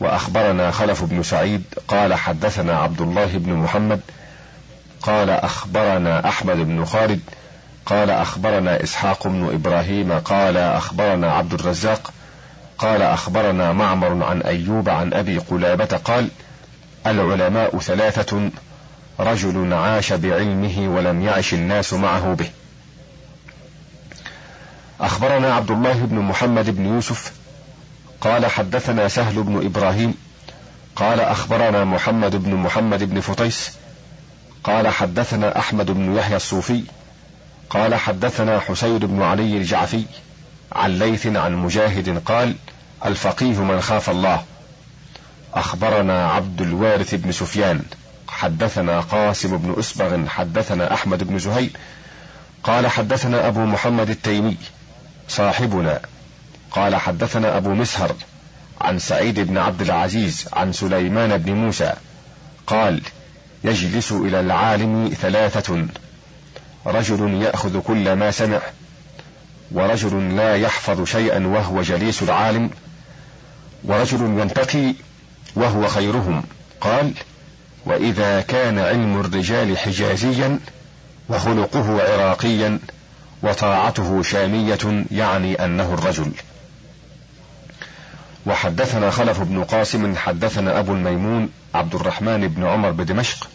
وأخبرنا 0.00 0.70
خلف 0.70 1.04
بن 1.04 1.22
سعيد 1.22 1.62
قال 1.88 2.14
حدثنا 2.14 2.78
عبد 2.78 3.00
الله 3.00 3.26
بن 3.26 3.52
محمد 3.52 4.00
قال 5.02 5.30
أخبرنا 5.30 6.28
أحمد 6.28 6.56
بن 6.56 6.84
خالد 6.84 7.20
قال 7.86 8.10
أخبرنا 8.10 8.82
إسحاق 8.82 9.28
بن 9.28 9.54
إبراهيم 9.54 10.12
قال 10.18 10.56
أخبرنا 10.56 11.32
عبد 11.32 11.52
الرزاق 11.52 12.12
قال 12.78 13.02
أخبرنا 13.02 13.72
معمر 13.72 14.24
عن 14.24 14.42
أيوب 14.42 14.88
عن 14.88 15.12
أبي 15.12 15.38
قلابة 15.38 15.96
قال 16.04 16.28
العلماء 17.06 17.78
ثلاثة 17.78 18.50
رجل 19.20 19.72
عاش 19.72 20.12
بعلمه 20.12 20.88
ولم 20.88 21.22
يعش 21.22 21.54
الناس 21.54 21.92
معه 21.92 22.34
به. 22.34 22.50
أخبرنا 25.00 25.54
عبد 25.54 25.70
الله 25.70 25.92
بن 25.92 26.18
محمد 26.18 26.70
بن 26.70 26.86
يوسف 26.86 27.32
قال 28.20 28.46
حدثنا 28.46 29.08
سهل 29.08 29.42
بن 29.42 29.66
إبراهيم 29.66 30.14
قال 30.96 31.20
أخبرنا 31.20 31.84
محمد 31.84 32.36
بن 32.36 32.54
محمد 32.54 33.04
بن 33.04 33.20
فتيس 33.20 33.72
قال 34.64 34.88
حدثنا 34.88 35.58
أحمد 35.58 35.90
بن 35.90 36.16
يحيى 36.16 36.36
الصوفي 36.36 36.82
قال 37.70 37.94
حدثنا 37.94 38.60
حسين 38.60 38.98
بن 38.98 39.22
علي 39.22 39.56
الجعفي 39.56 40.04
عن 40.72 40.98
ليث 40.98 41.26
عن 41.26 41.54
مجاهد 41.54 42.22
قال 42.24 42.54
الفقيه 43.04 43.62
من 43.62 43.80
خاف 43.80 44.10
الله. 44.10 44.42
أخبرنا 45.54 46.30
عبد 46.30 46.60
الوارث 46.60 47.14
بن 47.14 47.32
سفيان. 47.32 47.82
حدثنا 48.40 49.00
قاسم 49.00 49.56
بن 49.56 49.74
أسبغ 49.78 50.26
حدثنا 50.26 50.94
أحمد 50.94 51.24
بن 51.24 51.38
زهير 51.38 51.70
قال 52.64 52.86
حدثنا 52.86 53.48
أبو 53.48 53.60
محمد 53.60 54.10
التيمي 54.10 54.56
صاحبنا 55.28 56.00
قال 56.70 56.96
حدثنا 56.96 57.56
أبو 57.56 57.74
مسهر 57.74 58.14
عن 58.80 58.98
سعيد 58.98 59.40
بن 59.40 59.58
عبد 59.58 59.80
العزيز 59.82 60.48
عن 60.52 60.72
سليمان 60.72 61.38
بن 61.38 61.52
موسى 61.52 61.92
قال 62.66 63.00
يجلس 63.64 64.12
إلى 64.12 64.40
العالم 64.40 65.12
ثلاثة 65.20 65.86
رجل 66.86 67.42
يأخذ 67.42 67.80
كل 67.80 68.12
ما 68.12 68.30
سمع 68.30 68.60
ورجل 69.72 70.36
لا 70.36 70.56
يحفظ 70.56 71.04
شيئا 71.04 71.46
وهو 71.46 71.82
جليس 71.82 72.22
العالم 72.22 72.70
ورجل 73.84 74.20
ينتقي 74.20 74.94
وهو 75.56 75.88
خيرهم. 75.88 76.42
قال 76.80 77.12
وإذا 77.86 78.40
كان 78.40 78.78
علم 78.78 79.20
الرجال 79.20 79.78
حجازيا 79.78 80.58
وخلقه 81.28 82.02
عراقيا 82.02 82.78
وطاعته 83.42 84.22
شامية 84.22 85.04
يعني 85.10 85.64
أنه 85.64 85.94
الرجل. 85.94 86.32
وحدثنا 88.46 89.10
خلف 89.10 89.40
بن 89.40 89.64
قاسم 89.64 90.16
حدثنا 90.16 90.78
أبو 90.78 90.92
الميمون 90.92 91.48
عبد 91.74 91.94
الرحمن 91.94 92.48
بن 92.48 92.66
عمر 92.66 92.90
بدمشق. 92.90 93.48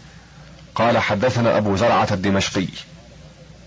قال 0.76 0.98
حدثنا 0.98 1.58
أبو 1.58 1.76
زرعة 1.76 2.08
الدمشقي. 2.12 2.68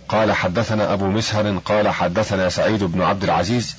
قال 0.08 0.32
حدثنا 0.32 0.92
أبو 0.92 1.06
مسهر 1.06 1.58
قال 1.64 1.88
حدثنا 1.88 2.48
سعيد 2.48 2.84
بن 2.84 3.02
عبد 3.02 3.24
العزيز 3.24 3.76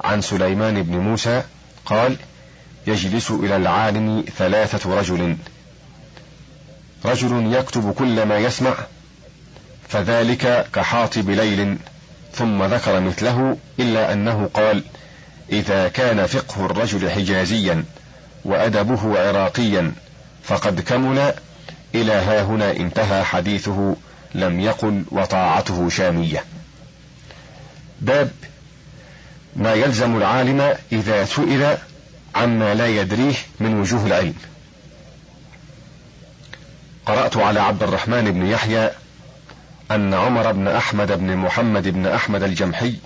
عن 0.00 0.20
سليمان 0.20 0.82
بن 0.82 0.98
موسى 0.98 1.42
قال 1.86 2.16
يجلس 2.86 3.30
إلى 3.30 3.56
العالم 3.56 4.24
ثلاثة 4.38 4.98
رجل. 4.98 5.36
رجل 7.06 7.54
يكتب 7.54 7.92
كل 7.92 8.22
ما 8.22 8.38
يسمع 8.38 8.74
فذلك 9.88 10.66
كحاطب 10.74 11.30
ليل 11.30 11.76
ثم 12.32 12.64
ذكر 12.64 13.00
مثله 13.00 13.56
إلا 13.80 14.12
أنه 14.12 14.50
قال 14.54 14.82
إذا 15.52 15.88
كان 15.88 16.26
فقه 16.26 16.66
الرجل 16.66 17.10
حجازيا 17.10 17.84
وأدبه 18.44 19.18
عراقيا 19.18 19.92
فقد 20.44 20.80
كمل 20.80 21.34
إلى 21.94 22.12
ها 22.12 22.42
هنا 22.42 22.70
انتهى 22.70 23.24
حديثه 23.24 23.96
لم 24.34 24.60
يقل 24.60 25.04
وطاعته 25.10 25.88
شامية. 25.88 26.44
باب 28.00 28.30
ما 29.56 29.74
يلزم 29.74 30.16
العالم 30.16 30.74
إذا 30.92 31.24
سئل 31.24 31.76
عما 32.34 32.74
لا 32.74 32.86
يدريه 32.86 33.34
من 33.60 33.80
وجوه 33.80 34.06
العلم. 34.06 34.34
قرأت 37.06 37.36
على 37.36 37.60
عبد 37.60 37.82
الرحمن 37.82 38.30
بن 38.30 38.46
يحيى 38.46 38.90
أن 39.90 40.14
عمر 40.14 40.52
بن 40.52 40.68
أحمد 40.68 41.12
بن 41.18 41.36
محمد 41.36 41.88
بن 41.88 42.06
أحمد 42.06 42.42
الجمحي 42.42 42.96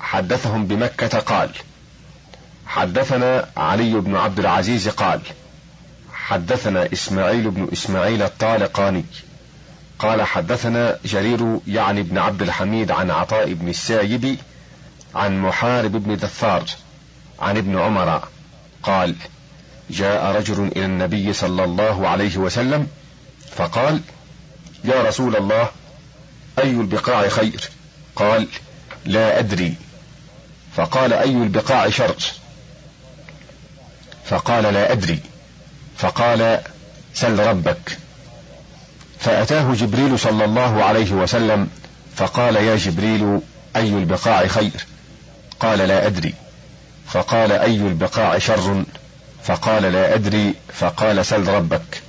حدثهم 0.00 0.66
بمكة 0.66 1.18
قال 1.18 1.50
حدثنا 2.66 3.48
علي 3.56 3.94
بن 3.94 4.16
عبد 4.16 4.38
العزيز 4.38 4.88
قال 4.88 5.20
حدثنا 6.12 6.92
إسماعيل 6.92 7.50
بن 7.50 7.68
إسماعيل 7.72 8.22
الطالقاني 8.22 9.04
قال 9.98 10.22
حدثنا 10.22 10.98
جرير 11.04 11.58
يعني 11.66 12.02
بن 12.02 12.18
عبد 12.18 12.42
الحميد 12.42 12.90
عن 12.90 13.10
عطاء 13.10 13.52
بن 13.52 13.68
السايب 13.68 14.36
عن 15.14 15.40
محارب 15.40 15.92
بن 15.92 16.16
دثار 16.16 16.64
عن 17.40 17.56
ابن 17.56 17.78
عمر 17.78 18.28
قال 18.82 19.14
جاء 19.90 20.36
رجل 20.36 20.72
إلى 20.76 20.84
النبي 20.84 21.32
صلى 21.32 21.64
الله 21.64 22.08
عليه 22.08 22.36
وسلم 22.36 22.88
فقال 23.56 24.00
يا 24.84 25.02
رسول 25.02 25.36
الله 25.36 25.68
أي 26.58 26.70
البقاع 26.70 27.28
خير 27.28 27.60
قال 28.16 28.48
لا 29.04 29.38
أدري. 29.38 29.74
فقال 30.76 31.12
أي 31.12 31.30
البقاع 31.30 31.90
شر 31.90 32.16
فقال 34.24 34.62
لا 34.62 34.92
أدري. 34.92 35.20
فقال 35.98 36.60
سل 37.14 37.38
ربك. 37.38 37.98
فأتاه 39.20 39.74
جبريل 39.74 40.18
صلى 40.18 40.44
الله 40.44 40.84
عليه 40.84 41.12
وسلم 41.12 41.68
فقال 42.16 42.56
يا 42.56 42.76
جبريل 42.76 43.40
أي 43.76 43.88
البقاع 43.88 44.46
خير 44.46 44.86
قال 45.60 45.78
لا 45.78 46.06
أدري. 46.06 46.34
فقال 47.08 47.52
أي 47.52 47.76
البقاع 47.76 48.38
شر 48.38 48.84
فقال 49.44 49.82
لا 49.82 50.14
أدري. 50.14 50.54
فقال 50.72 51.26
سل 51.26 51.48
ربك. 51.48 52.05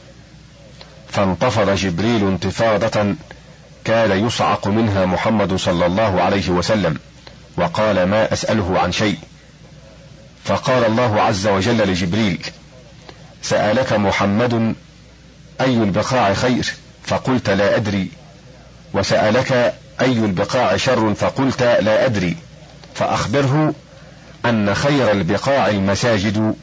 فانتفض 1.09 1.69
جبريل 1.69 2.27
انتفاضة 2.27 3.15
كاد 3.85 4.11
يصعق 4.11 4.67
منها 4.67 5.05
محمد 5.05 5.55
صلى 5.55 5.85
الله 5.85 6.21
عليه 6.21 6.49
وسلم 6.49 6.99
وقال 7.57 8.03
ما 8.03 8.33
أسأله 8.33 8.79
عن 8.79 8.91
شيء. 8.91 9.17
فقال 10.45 10.85
الله 10.85 11.21
عز 11.21 11.47
وجل 11.47 11.77
لجبريل 11.77 12.45
سألك 13.41 13.93
محمد 13.93 14.75
أي 15.61 15.73
البقاع 15.73 16.33
خير؟ 16.33 16.73
فقلت 17.03 17.49
لا 17.49 17.75
أدري. 17.75 18.07
وسألك 18.93 19.73
أي 20.01 20.11
البقاع 20.11 20.77
شر؟ 20.77 21.13
فقلت 21.13 21.63
لا 21.63 22.05
أدري. 22.05 22.35
فأخبره 22.95 23.73
أن 24.45 24.75
خير 24.75 25.11
البقاع 25.11 25.67
المساجد 25.67 26.55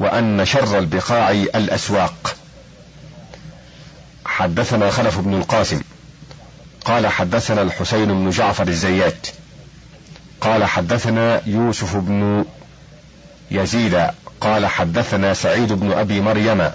وأن 0.00 0.44
شر 0.44 0.78
البقاع 0.78 1.30
الأسواق. 1.30 2.37
حدثنا 4.38 4.90
خلف 4.90 5.18
بن 5.18 5.34
القاسم 5.34 5.80
قال 6.84 7.06
حدثنا 7.06 7.62
الحسين 7.62 8.06
بن 8.06 8.30
جعفر 8.30 8.68
الزيات 8.68 9.26
قال 10.40 10.64
حدثنا 10.64 11.40
يوسف 11.46 11.96
بن 11.96 12.44
يزيد 13.50 14.06
قال 14.40 14.66
حدثنا 14.66 15.34
سعيد 15.34 15.72
بن 15.72 15.92
أبي 15.92 16.20
مريم 16.20 16.70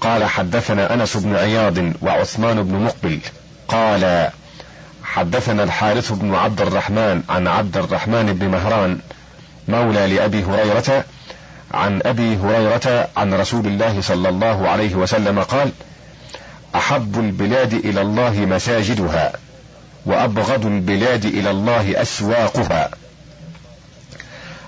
قال 0.00 0.24
حدثنا 0.24 0.94
أنس 0.94 1.16
بن 1.16 1.36
عياض 1.36 1.78
وعثمان 2.02 2.62
بن 2.62 2.74
مقبل 2.74 3.20
قال 3.68 4.30
حدثنا 5.02 5.62
الحارث 5.62 6.12
بن 6.12 6.34
عبد 6.34 6.60
الرحمن 6.60 7.22
عن 7.28 7.46
عبد 7.46 7.76
الرحمن 7.76 8.32
بن 8.32 8.48
مهران 8.48 8.98
مولى 9.68 10.06
لأبي 10.06 10.44
هريرة 10.44 11.04
عن 11.74 12.00
أبي 12.04 12.36
هريرة 12.36 13.08
عن 13.16 13.34
رسول 13.34 13.66
الله 13.66 14.00
صلى 14.00 14.28
الله 14.28 14.68
عليه 14.68 14.94
وسلم 14.94 15.40
قال 15.42 15.72
أحب 16.74 17.18
البلاد 17.18 17.74
إلى 17.74 18.00
الله 18.00 18.30
مساجدها 18.40 19.32
وأبغض 20.06 20.66
البلاد 20.66 21.24
إلى 21.24 21.50
الله 21.50 22.02
أسواقها. 22.02 22.90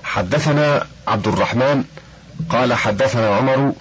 حدثنا 0.03 0.87
عبد 1.09 1.29
الرحمن 1.29 1.85
قال 2.51 2.75
حدثنا 2.75 3.37
عمر 3.37 3.73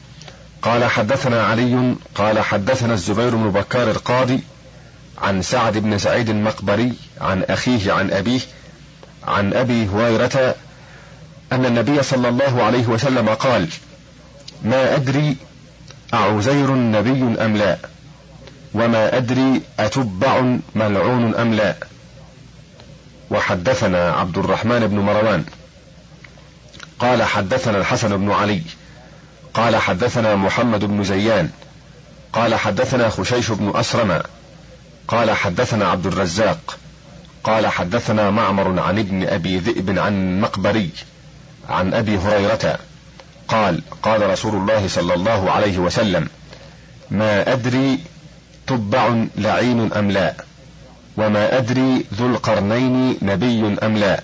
قال 0.61 0.83
حدثنا 0.83 1.43
علي 1.45 1.95
قال 2.15 2.39
حدثنا 2.39 2.93
الزبير 2.93 3.35
بن 3.35 3.51
بكار 3.51 3.91
القاضي 3.91 4.39
عن 5.21 5.41
سعد 5.41 5.77
بن 5.77 5.97
سعيد 5.97 6.29
المقبري 6.29 6.93
عن 7.21 7.43
أخيه 7.43 7.91
عن 7.91 8.11
أبيه 8.11 8.39
عن 9.27 9.53
أبي 9.53 9.87
هريرة 9.87 10.55
أن 11.51 11.65
النبي 11.65 12.03
صلى 12.03 12.29
الله 12.29 12.63
عليه 12.63 12.87
وسلم 12.87 13.29
قال 13.29 13.67
ما 14.63 14.95
أدري 14.95 15.37
أعزير 16.13 16.71
نبي 16.75 17.43
أم 17.45 17.57
لا؟ 17.57 17.77
وما 18.73 19.17
أدري 19.17 19.61
أتبع 19.79 20.57
ملعون 20.75 21.35
أم 21.35 21.53
لا. 21.53 21.75
وحدثنا 23.31 24.11
عبد 24.11 24.37
الرحمن 24.37 24.87
بن 24.87 24.99
مروان. 24.99 25.45
قال 26.99 27.23
حدثنا 27.23 27.77
الحسن 27.77 28.17
بن 28.17 28.31
علي. 28.31 28.61
قال 29.53 29.75
حدثنا 29.75 30.35
محمد 30.35 30.85
بن 30.85 31.03
زيان. 31.03 31.49
قال 32.33 32.55
حدثنا 32.55 33.09
خشيش 33.09 33.51
بن 33.51 33.71
اسرم 33.75 34.23
قال 35.07 35.31
حدثنا 35.31 35.87
عبد 35.87 36.05
الرزاق. 36.05 36.77
قال 37.43 37.67
حدثنا 37.67 38.29
معمر 38.29 38.79
عن 38.79 38.99
ابن 38.99 39.27
أبي 39.27 39.57
ذئب 39.57 39.99
عن 39.99 40.41
مقبري. 40.41 40.89
عن 41.69 41.93
أبي 41.93 42.17
هريرة. 42.17 42.79
قال 43.47 43.81
قال 44.03 44.29
رسول 44.29 44.55
الله 44.55 44.87
صلى 44.87 45.13
الله 45.13 45.51
عليه 45.51 45.77
وسلم 45.77 46.29
ما 47.11 47.53
أدري 47.53 47.99
تبع 48.71 49.25
لعين 49.37 49.93
أم 49.93 50.11
لا؟ 50.11 50.33
وما 51.17 51.57
أدري 51.57 52.05
ذو 52.13 52.27
القرنين 52.27 53.17
نبي 53.21 53.77
أم 53.83 53.97
لا؟ 53.97 54.23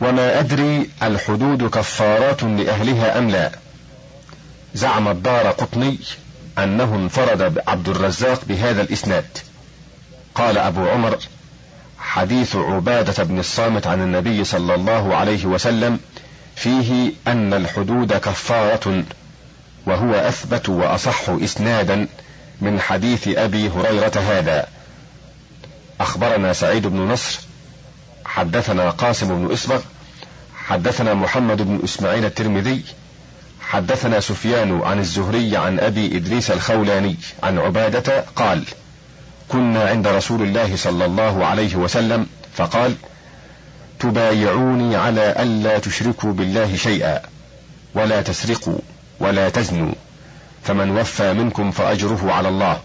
وما 0.00 0.38
أدري 0.40 0.90
الحدود 1.02 1.70
كفارات 1.70 2.42
لأهلها 2.42 3.18
أم 3.18 3.30
لا؟ 3.30 3.50
زعم 4.74 5.08
الدار 5.08 5.46
قطني 5.46 5.98
أنه 6.58 6.94
انفرد 6.94 7.62
عبد 7.68 7.88
الرزاق 7.88 8.44
بهذا 8.44 8.82
الإسناد. 8.82 9.38
قال 10.34 10.58
أبو 10.58 10.88
عمر 10.88 11.18
حديث 11.98 12.56
عبادة 12.56 13.24
بن 13.24 13.38
الصامت 13.38 13.86
عن 13.86 14.00
النبي 14.00 14.44
صلى 14.44 14.74
الله 14.74 15.16
عليه 15.16 15.46
وسلم 15.46 16.00
فيه 16.56 17.12
أن 17.26 17.54
الحدود 17.54 18.12
كفارة 18.12 19.04
وهو 19.86 20.14
أثبت 20.14 20.68
وأصح 20.68 21.28
إسنادا 21.28 22.08
من 22.60 22.80
حديث 22.80 23.28
أبي 23.28 23.68
هريرة 23.68 24.12
هذا. 24.16 24.66
أخبرنا 26.00 26.52
سعيد 26.52 26.86
بن 26.86 26.98
نصر 26.98 27.40
حدثنا 28.24 28.90
قاسم 28.90 29.46
بن 29.46 29.52
اسبغ 29.52 29.80
حدثنا 30.66 31.14
محمد 31.14 31.62
بن 31.62 31.80
إسماعيل 31.84 32.24
الترمذي 32.24 32.82
حدثنا 33.60 34.20
سفيان 34.20 34.80
عن 34.82 34.98
الزهري 34.98 35.56
عن 35.56 35.80
أبي 35.80 36.16
إدريس 36.16 36.50
الخولاني 36.50 37.16
عن 37.42 37.58
عبادة 37.58 38.24
قال 38.36 38.64
كنا 39.48 39.88
عند 39.88 40.08
رسول 40.08 40.42
الله 40.42 40.76
صلى 40.76 41.04
الله 41.04 41.46
عليه 41.46 41.76
وسلم 41.76 42.26
فقال 42.56 42.94
تبايعوني 44.00 44.96
على 44.96 45.34
ألا 45.42 45.78
تشركوا 45.78 46.32
بالله 46.32 46.76
شيئا 46.76 47.20
ولا 47.94 48.22
تسرقوا 48.22 48.78
ولا 49.20 49.48
تزنوا. 49.48 49.92
فمن 50.62 50.90
وفى 50.98 51.32
منكم 51.32 51.70
فأجره 51.70 52.32
على 52.32 52.48
الله. 52.48 52.80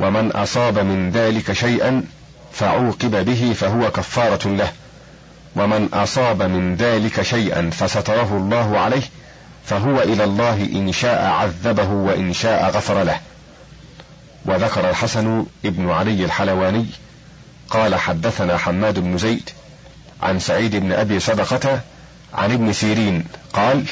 ومن 0.00 0.32
أصاب 0.32 0.78
من 0.78 1.10
ذلك 1.10 1.52
شيئا 1.52 2.04
فعوقب 2.52 3.24
به 3.24 3.54
فهو 3.56 3.90
كفارة 3.90 4.48
له. 4.48 4.72
ومن 5.56 5.88
أصاب 5.94 6.42
من 6.42 6.76
ذلك 6.76 7.22
شيئا 7.22 7.70
فستره 7.70 8.36
الله 8.36 8.78
عليه 8.78 9.02
فهو 9.64 10.02
إلى 10.02 10.24
الله 10.24 10.56
إن 10.56 10.92
شاء 10.92 11.24
عذبه 11.24 11.88
وإن 11.88 12.32
شاء 12.32 12.70
غفر 12.70 13.02
له. 13.02 13.20
وذكر 14.44 14.90
الحسن 14.90 15.46
ابن 15.64 15.90
علي 15.90 16.24
الحلواني 16.24 16.86
قال 17.70 17.94
حدثنا 17.94 18.56
حماد 18.56 18.98
بن 18.98 19.18
زيد 19.18 19.50
عن 20.22 20.38
سعيد 20.38 20.76
بن 20.76 20.92
أبي 20.92 21.20
صدقة 21.20 21.80
عن 22.34 22.52
ابن 22.52 22.72
سيرين 22.72 23.24
قال 23.52 23.84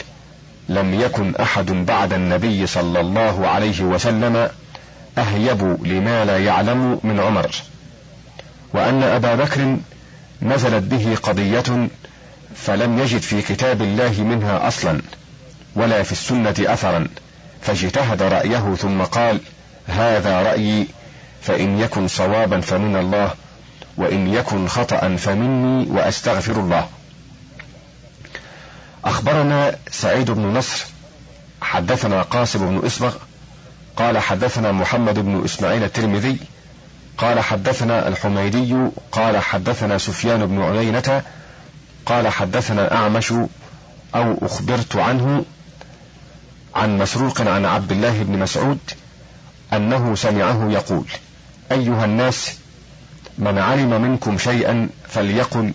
لم 0.69 1.01
يكن 1.01 1.37
أحد 1.37 1.67
بعد 1.67 2.13
النبي 2.13 2.67
صلى 2.67 3.01
الله 3.01 3.49
عليه 3.49 3.83
وسلم 3.83 4.49
أهيب 5.19 5.79
لما 5.87 6.25
لا 6.25 6.39
يعلم 6.39 7.01
من 7.03 7.21
عمر. 7.21 7.51
وأن 8.75 9.03
أبا 9.03 9.35
بكر 9.35 9.77
نزلت 10.43 10.85
به 10.85 11.17
قضية 11.23 11.89
فلم 12.57 12.99
يجد 12.99 13.21
في 13.21 13.43
كتاب 13.43 13.83
الله 13.83 14.23
منها 14.23 14.69
أصلا 14.69 15.03
ولا 15.77 16.03
في 16.03 16.13
السنة 16.13 16.55
اثرا 16.61 17.09
فاجتهد 17.63 18.23
رأيه 18.23 18.75
ثم 18.75 19.03
قال 19.03 19.41
هذا 19.87 20.43
رأيي 20.43 20.87
فإن 21.43 21.79
يكن 21.81 22.09
صوابا 22.09 22.61
فمن 22.61 22.97
الله 22.97 23.31
وإن 23.97 24.35
يكن 24.35 24.69
خطا 24.69 25.17
فمني 25.17 25.91
وأستغفر 25.91 26.61
الله. 26.61 26.89
أخبرنا 29.05 29.77
سعيد 29.91 30.31
بن 30.31 30.43
نصر 30.43 30.85
حدثنا 31.63 32.23
قاسم 32.23 32.79
بن 32.79 32.87
إسبغ 32.87 33.15
قال 33.97 34.19
حدثنا 34.19 34.73
محمد 34.73 35.19
بن 35.19 35.45
إسماعيل 35.45 35.85
الترمذي 35.85 36.39
قال 37.19 37.41
حدثنا 37.41 38.09
الحميدي 38.09 38.77
قال 39.13 39.39
حدثنا 39.39 39.99
سفيان 39.99 40.47
بن 40.47 40.63
عيينة 40.63 41.23
قال 42.07 42.29
حدثنا 42.29 42.95
أعمش 42.95 43.33
أو 44.15 44.39
أخبرت 44.43 44.97
عنه 44.97 45.45
عن 46.75 46.99
مسروق 46.99 47.41
عن 47.41 47.65
عبد 47.65 47.93
الله 47.93 48.23
بن 48.23 48.39
مسعود 48.39 48.79
أنه 49.73 50.15
سمعه 50.15 50.71
يقول 50.71 51.05
أيها 51.73 52.05
الناس 52.05 52.57
من 53.39 53.59
علم 53.59 54.03
منكم 54.03 54.39
شيئا 54.39 54.89
فليقل 55.09 55.73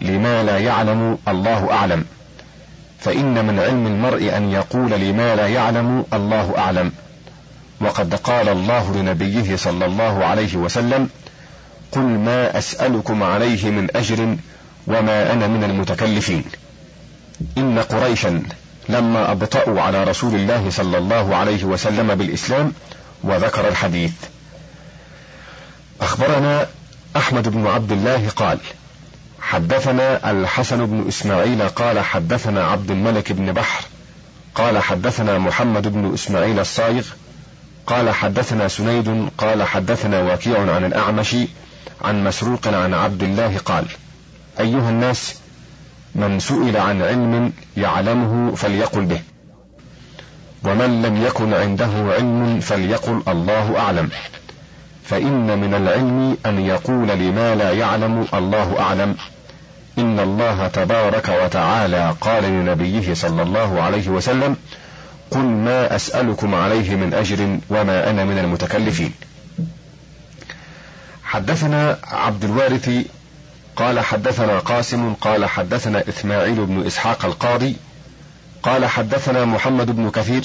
لما 0.00 0.42
لا 0.42 0.58
يعلم 0.58 1.18
الله 1.28 1.72
أعلم. 1.72 2.04
فإن 3.00 3.44
من 3.46 3.58
علم 3.58 3.86
المرء 3.86 4.36
أن 4.36 4.50
يقول 4.50 4.90
لما 4.90 5.36
لا 5.36 5.46
يعلم 5.46 6.04
الله 6.12 6.54
أعلم. 6.58 6.92
وقد 7.80 8.14
قال 8.14 8.48
الله 8.48 8.96
لنبيه 8.96 9.56
صلى 9.56 9.86
الله 9.86 10.24
عليه 10.24 10.56
وسلم 10.56 11.08
قل 11.92 12.00
ما 12.00 12.58
أسألكم 12.58 13.22
عليه 13.22 13.70
من 13.70 13.96
أجر 13.96 14.36
وما 14.86 15.32
أنا 15.32 15.46
من 15.46 15.64
المتكلفين. 15.64 16.44
إن 17.58 17.78
قريشا 17.78 18.42
لما 18.88 19.32
أبطأوا 19.32 19.80
على 19.80 20.04
رسول 20.04 20.34
الله 20.34 20.70
صلى 20.70 20.98
الله 20.98 21.36
عليه 21.36 21.64
وسلم 21.64 22.14
بالإسلام 22.14 22.72
وذكر 23.22 23.68
الحديث. 23.68 24.12
أخبرنا 26.00 26.66
أحمد 27.16 27.48
بن 27.48 27.66
عبد 27.66 27.92
الله 27.92 28.28
قال 28.36 28.58
حدثنا 29.48 30.30
الحسن 30.30 30.86
بن 30.86 31.08
إسماعيل 31.08 31.68
قال 31.68 31.98
حدثنا 32.00 32.64
عبد 32.64 32.90
الملك 32.90 33.32
بن 33.32 33.52
بحر 33.52 33.84
قال 34.54 34.78
حدثنا 34.78 35.38
محمد 35.38 35.88
بن 35.88 36.14
إسماعيل 36.14 36.58
الصايغ 36.58 37.04
قال 37.86 38.10
حدثنا 38.10 38.68
سنيد 38.68 39.28
قال 39.38 39.62
حدثنا 39.62 40.32
وكيع 40.32 40.74
عن 40.74 40.84
الأعمش 40.84 41.36
عن 42.02 42.24
مسروق 42.24 42.68
عن 42.68 42.94
عبد 42.94 43.22
الله 43.22 43.58
قال 43.58 43.84
أيها 44.60 44.90
الناس 44.90 45.34
من 46.14 46.40
سئل 46.40 46.76
عن 46.76 47.02
علم 47.02 47.52
يعلمه 47.76 48.54
فليقل 48.54 49.04
به 49.04 49.20
ومن 50.64 51.02
لم 51.02 51.26
يكن 51.26 51.54
عنده 51.54 52.14
علم 52.16 52.60
فليقل 52.60 53.22
الله 53.28 53.78
أعلم 53.78 54.10
فإن 55.04 55.58
من 55.58 55.74
العلم 55.74 56.36
أن 56.46 56.66
يقول 56.66 57.08
لما 57.08 57.54
لا 57.54 57.72
يعلم 57.72 58.26
الله 58.34 58.80
أعلم. 58.80 59.16
إن 59.98 60.20
الله 60.20 60.68
تبارك 60.68 61.28
وتعالى 61.44 62.14
قال 62.20 62.44
لنبيه 62.44 63.14
صلى 63.14 63.42
الله 63.42 63.82
عليه 63.82 64.08
وسلم 64.08 64.56
قل 65.30 65.38
ما 65.40 65.96
أسألكم 65.96 66.54
عليه 66.54 66.96
من 66.96 67.14
أجر 67.14 67.58
وما 67.70 68.10
أنا 68.10 68.24
من 68.24 68.38
المتكلفين. 68.38 69.12
حدثنا 71.24 71.98
عبد 72.04 72.44
الوارث 72.44 72.90
قال 73.76 74.00
حدثنا 74.00 74.58
قاسم 74.58 75.14
قال 75.14 75.46
حدثنا 75.46 76.08
إسماعيل 76.08 76.66
بن 76.66 76.86
إسحاق 76.86 77.24
القاضي 77.24 77.76
قال 78.62 78.86
حدثنا 78.86 79.44
محمد 79.44 79.90
بن 79.90 80.10
كثير 80.10 80.44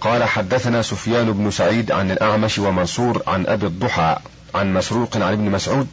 قال 0.00 0.24
حدثنا 0.24 0.82
سفيان 0.82 1.32
بن 1.32 1.50
سعيد 1.50 1.92
عن 1.92 2.10
الأعمش 2.10 2.58
ومنصور 2.58 3.22
عن 3.26 3.46
أبي 3.46 3.66
الضحى 3.66 4.16
عن 4.54 4.74
مسروق 4.74 5.16
عن 5.16 5.32
ابن 5.32 5.50
مسعود 5.50 5.88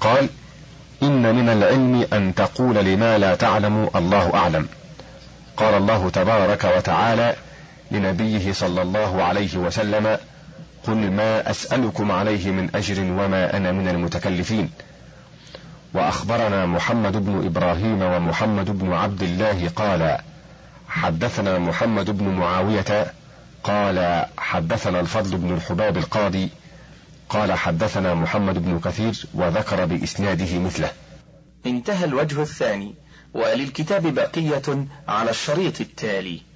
قال 0.00 0.28
إن 1.02 1.34
من 1.34 1.48
العلم 1.48 2.06
أن 2.12 2.34
تقول 2.34 2.74
لما 2.74 3.18
لا 3.18 3.34
تعلم 3.34 3.90
الله 3.96 4.34
أعلم. 4.34 4.68
قال 5.56 5.74
الله 5.74 6.10
تبارك 6.10 6.64
وتعالى 6.76 7.34
لنبيه 7.90 8.52
صلى 8.52 8.82
الله 8.82 9.22
عليه 9.22 9.56
وسلم 9.56 10.18
قل 10.86 11.10
ما 11.10 11.50
أسألكم 11.50 12.12
عليه 12.12 12.50
من 12.50 12.70
أجر 12.74 13.02
وما 13.02 13.56
أنا 13.56 13.72
من 13.72 13.88
المتكلفين. 13.88 14.70
وأخبرنا 15.94 16.66
محمد 16.66 17.16
بن 17.16 17.46
إبراهيم 17.46 18.02
ومحمد 18.02 18.78
بن 18.78 18.92
عبد 18.92 19.22
الله 19.22 19.70
قال 19.76 20.18
حدثنا 20.88 21.58
محمد 21.58 22.10
بن 22.10 22.24
معاوية 22.28 23.12
قال 23.64 24.26
حدثنا 24.38 25.00
الفضل 25.00 25.36
بن 25.36 25.54
الحباب 25.54 25.96
القاضي 25.96 26.48
قال 27.28 27.52
حدثنا 27.52 28.14
محمد 28.14 28.64
بن 28.64 28.80
كثير 28.80 29.26
وذكر 29.34 29.84
بإسناده 29.84 30.58
مثله. 30.58 30.90
انتهى 31.66 32.04
الوجه 32.04 32.42
الثاني 32.42 32.94
وللكتاب 33.34 34.14
بقية 34.14 34.86
على 35.08 35.30
الشريط 35.30 35.80
التالي. 35.80 36.47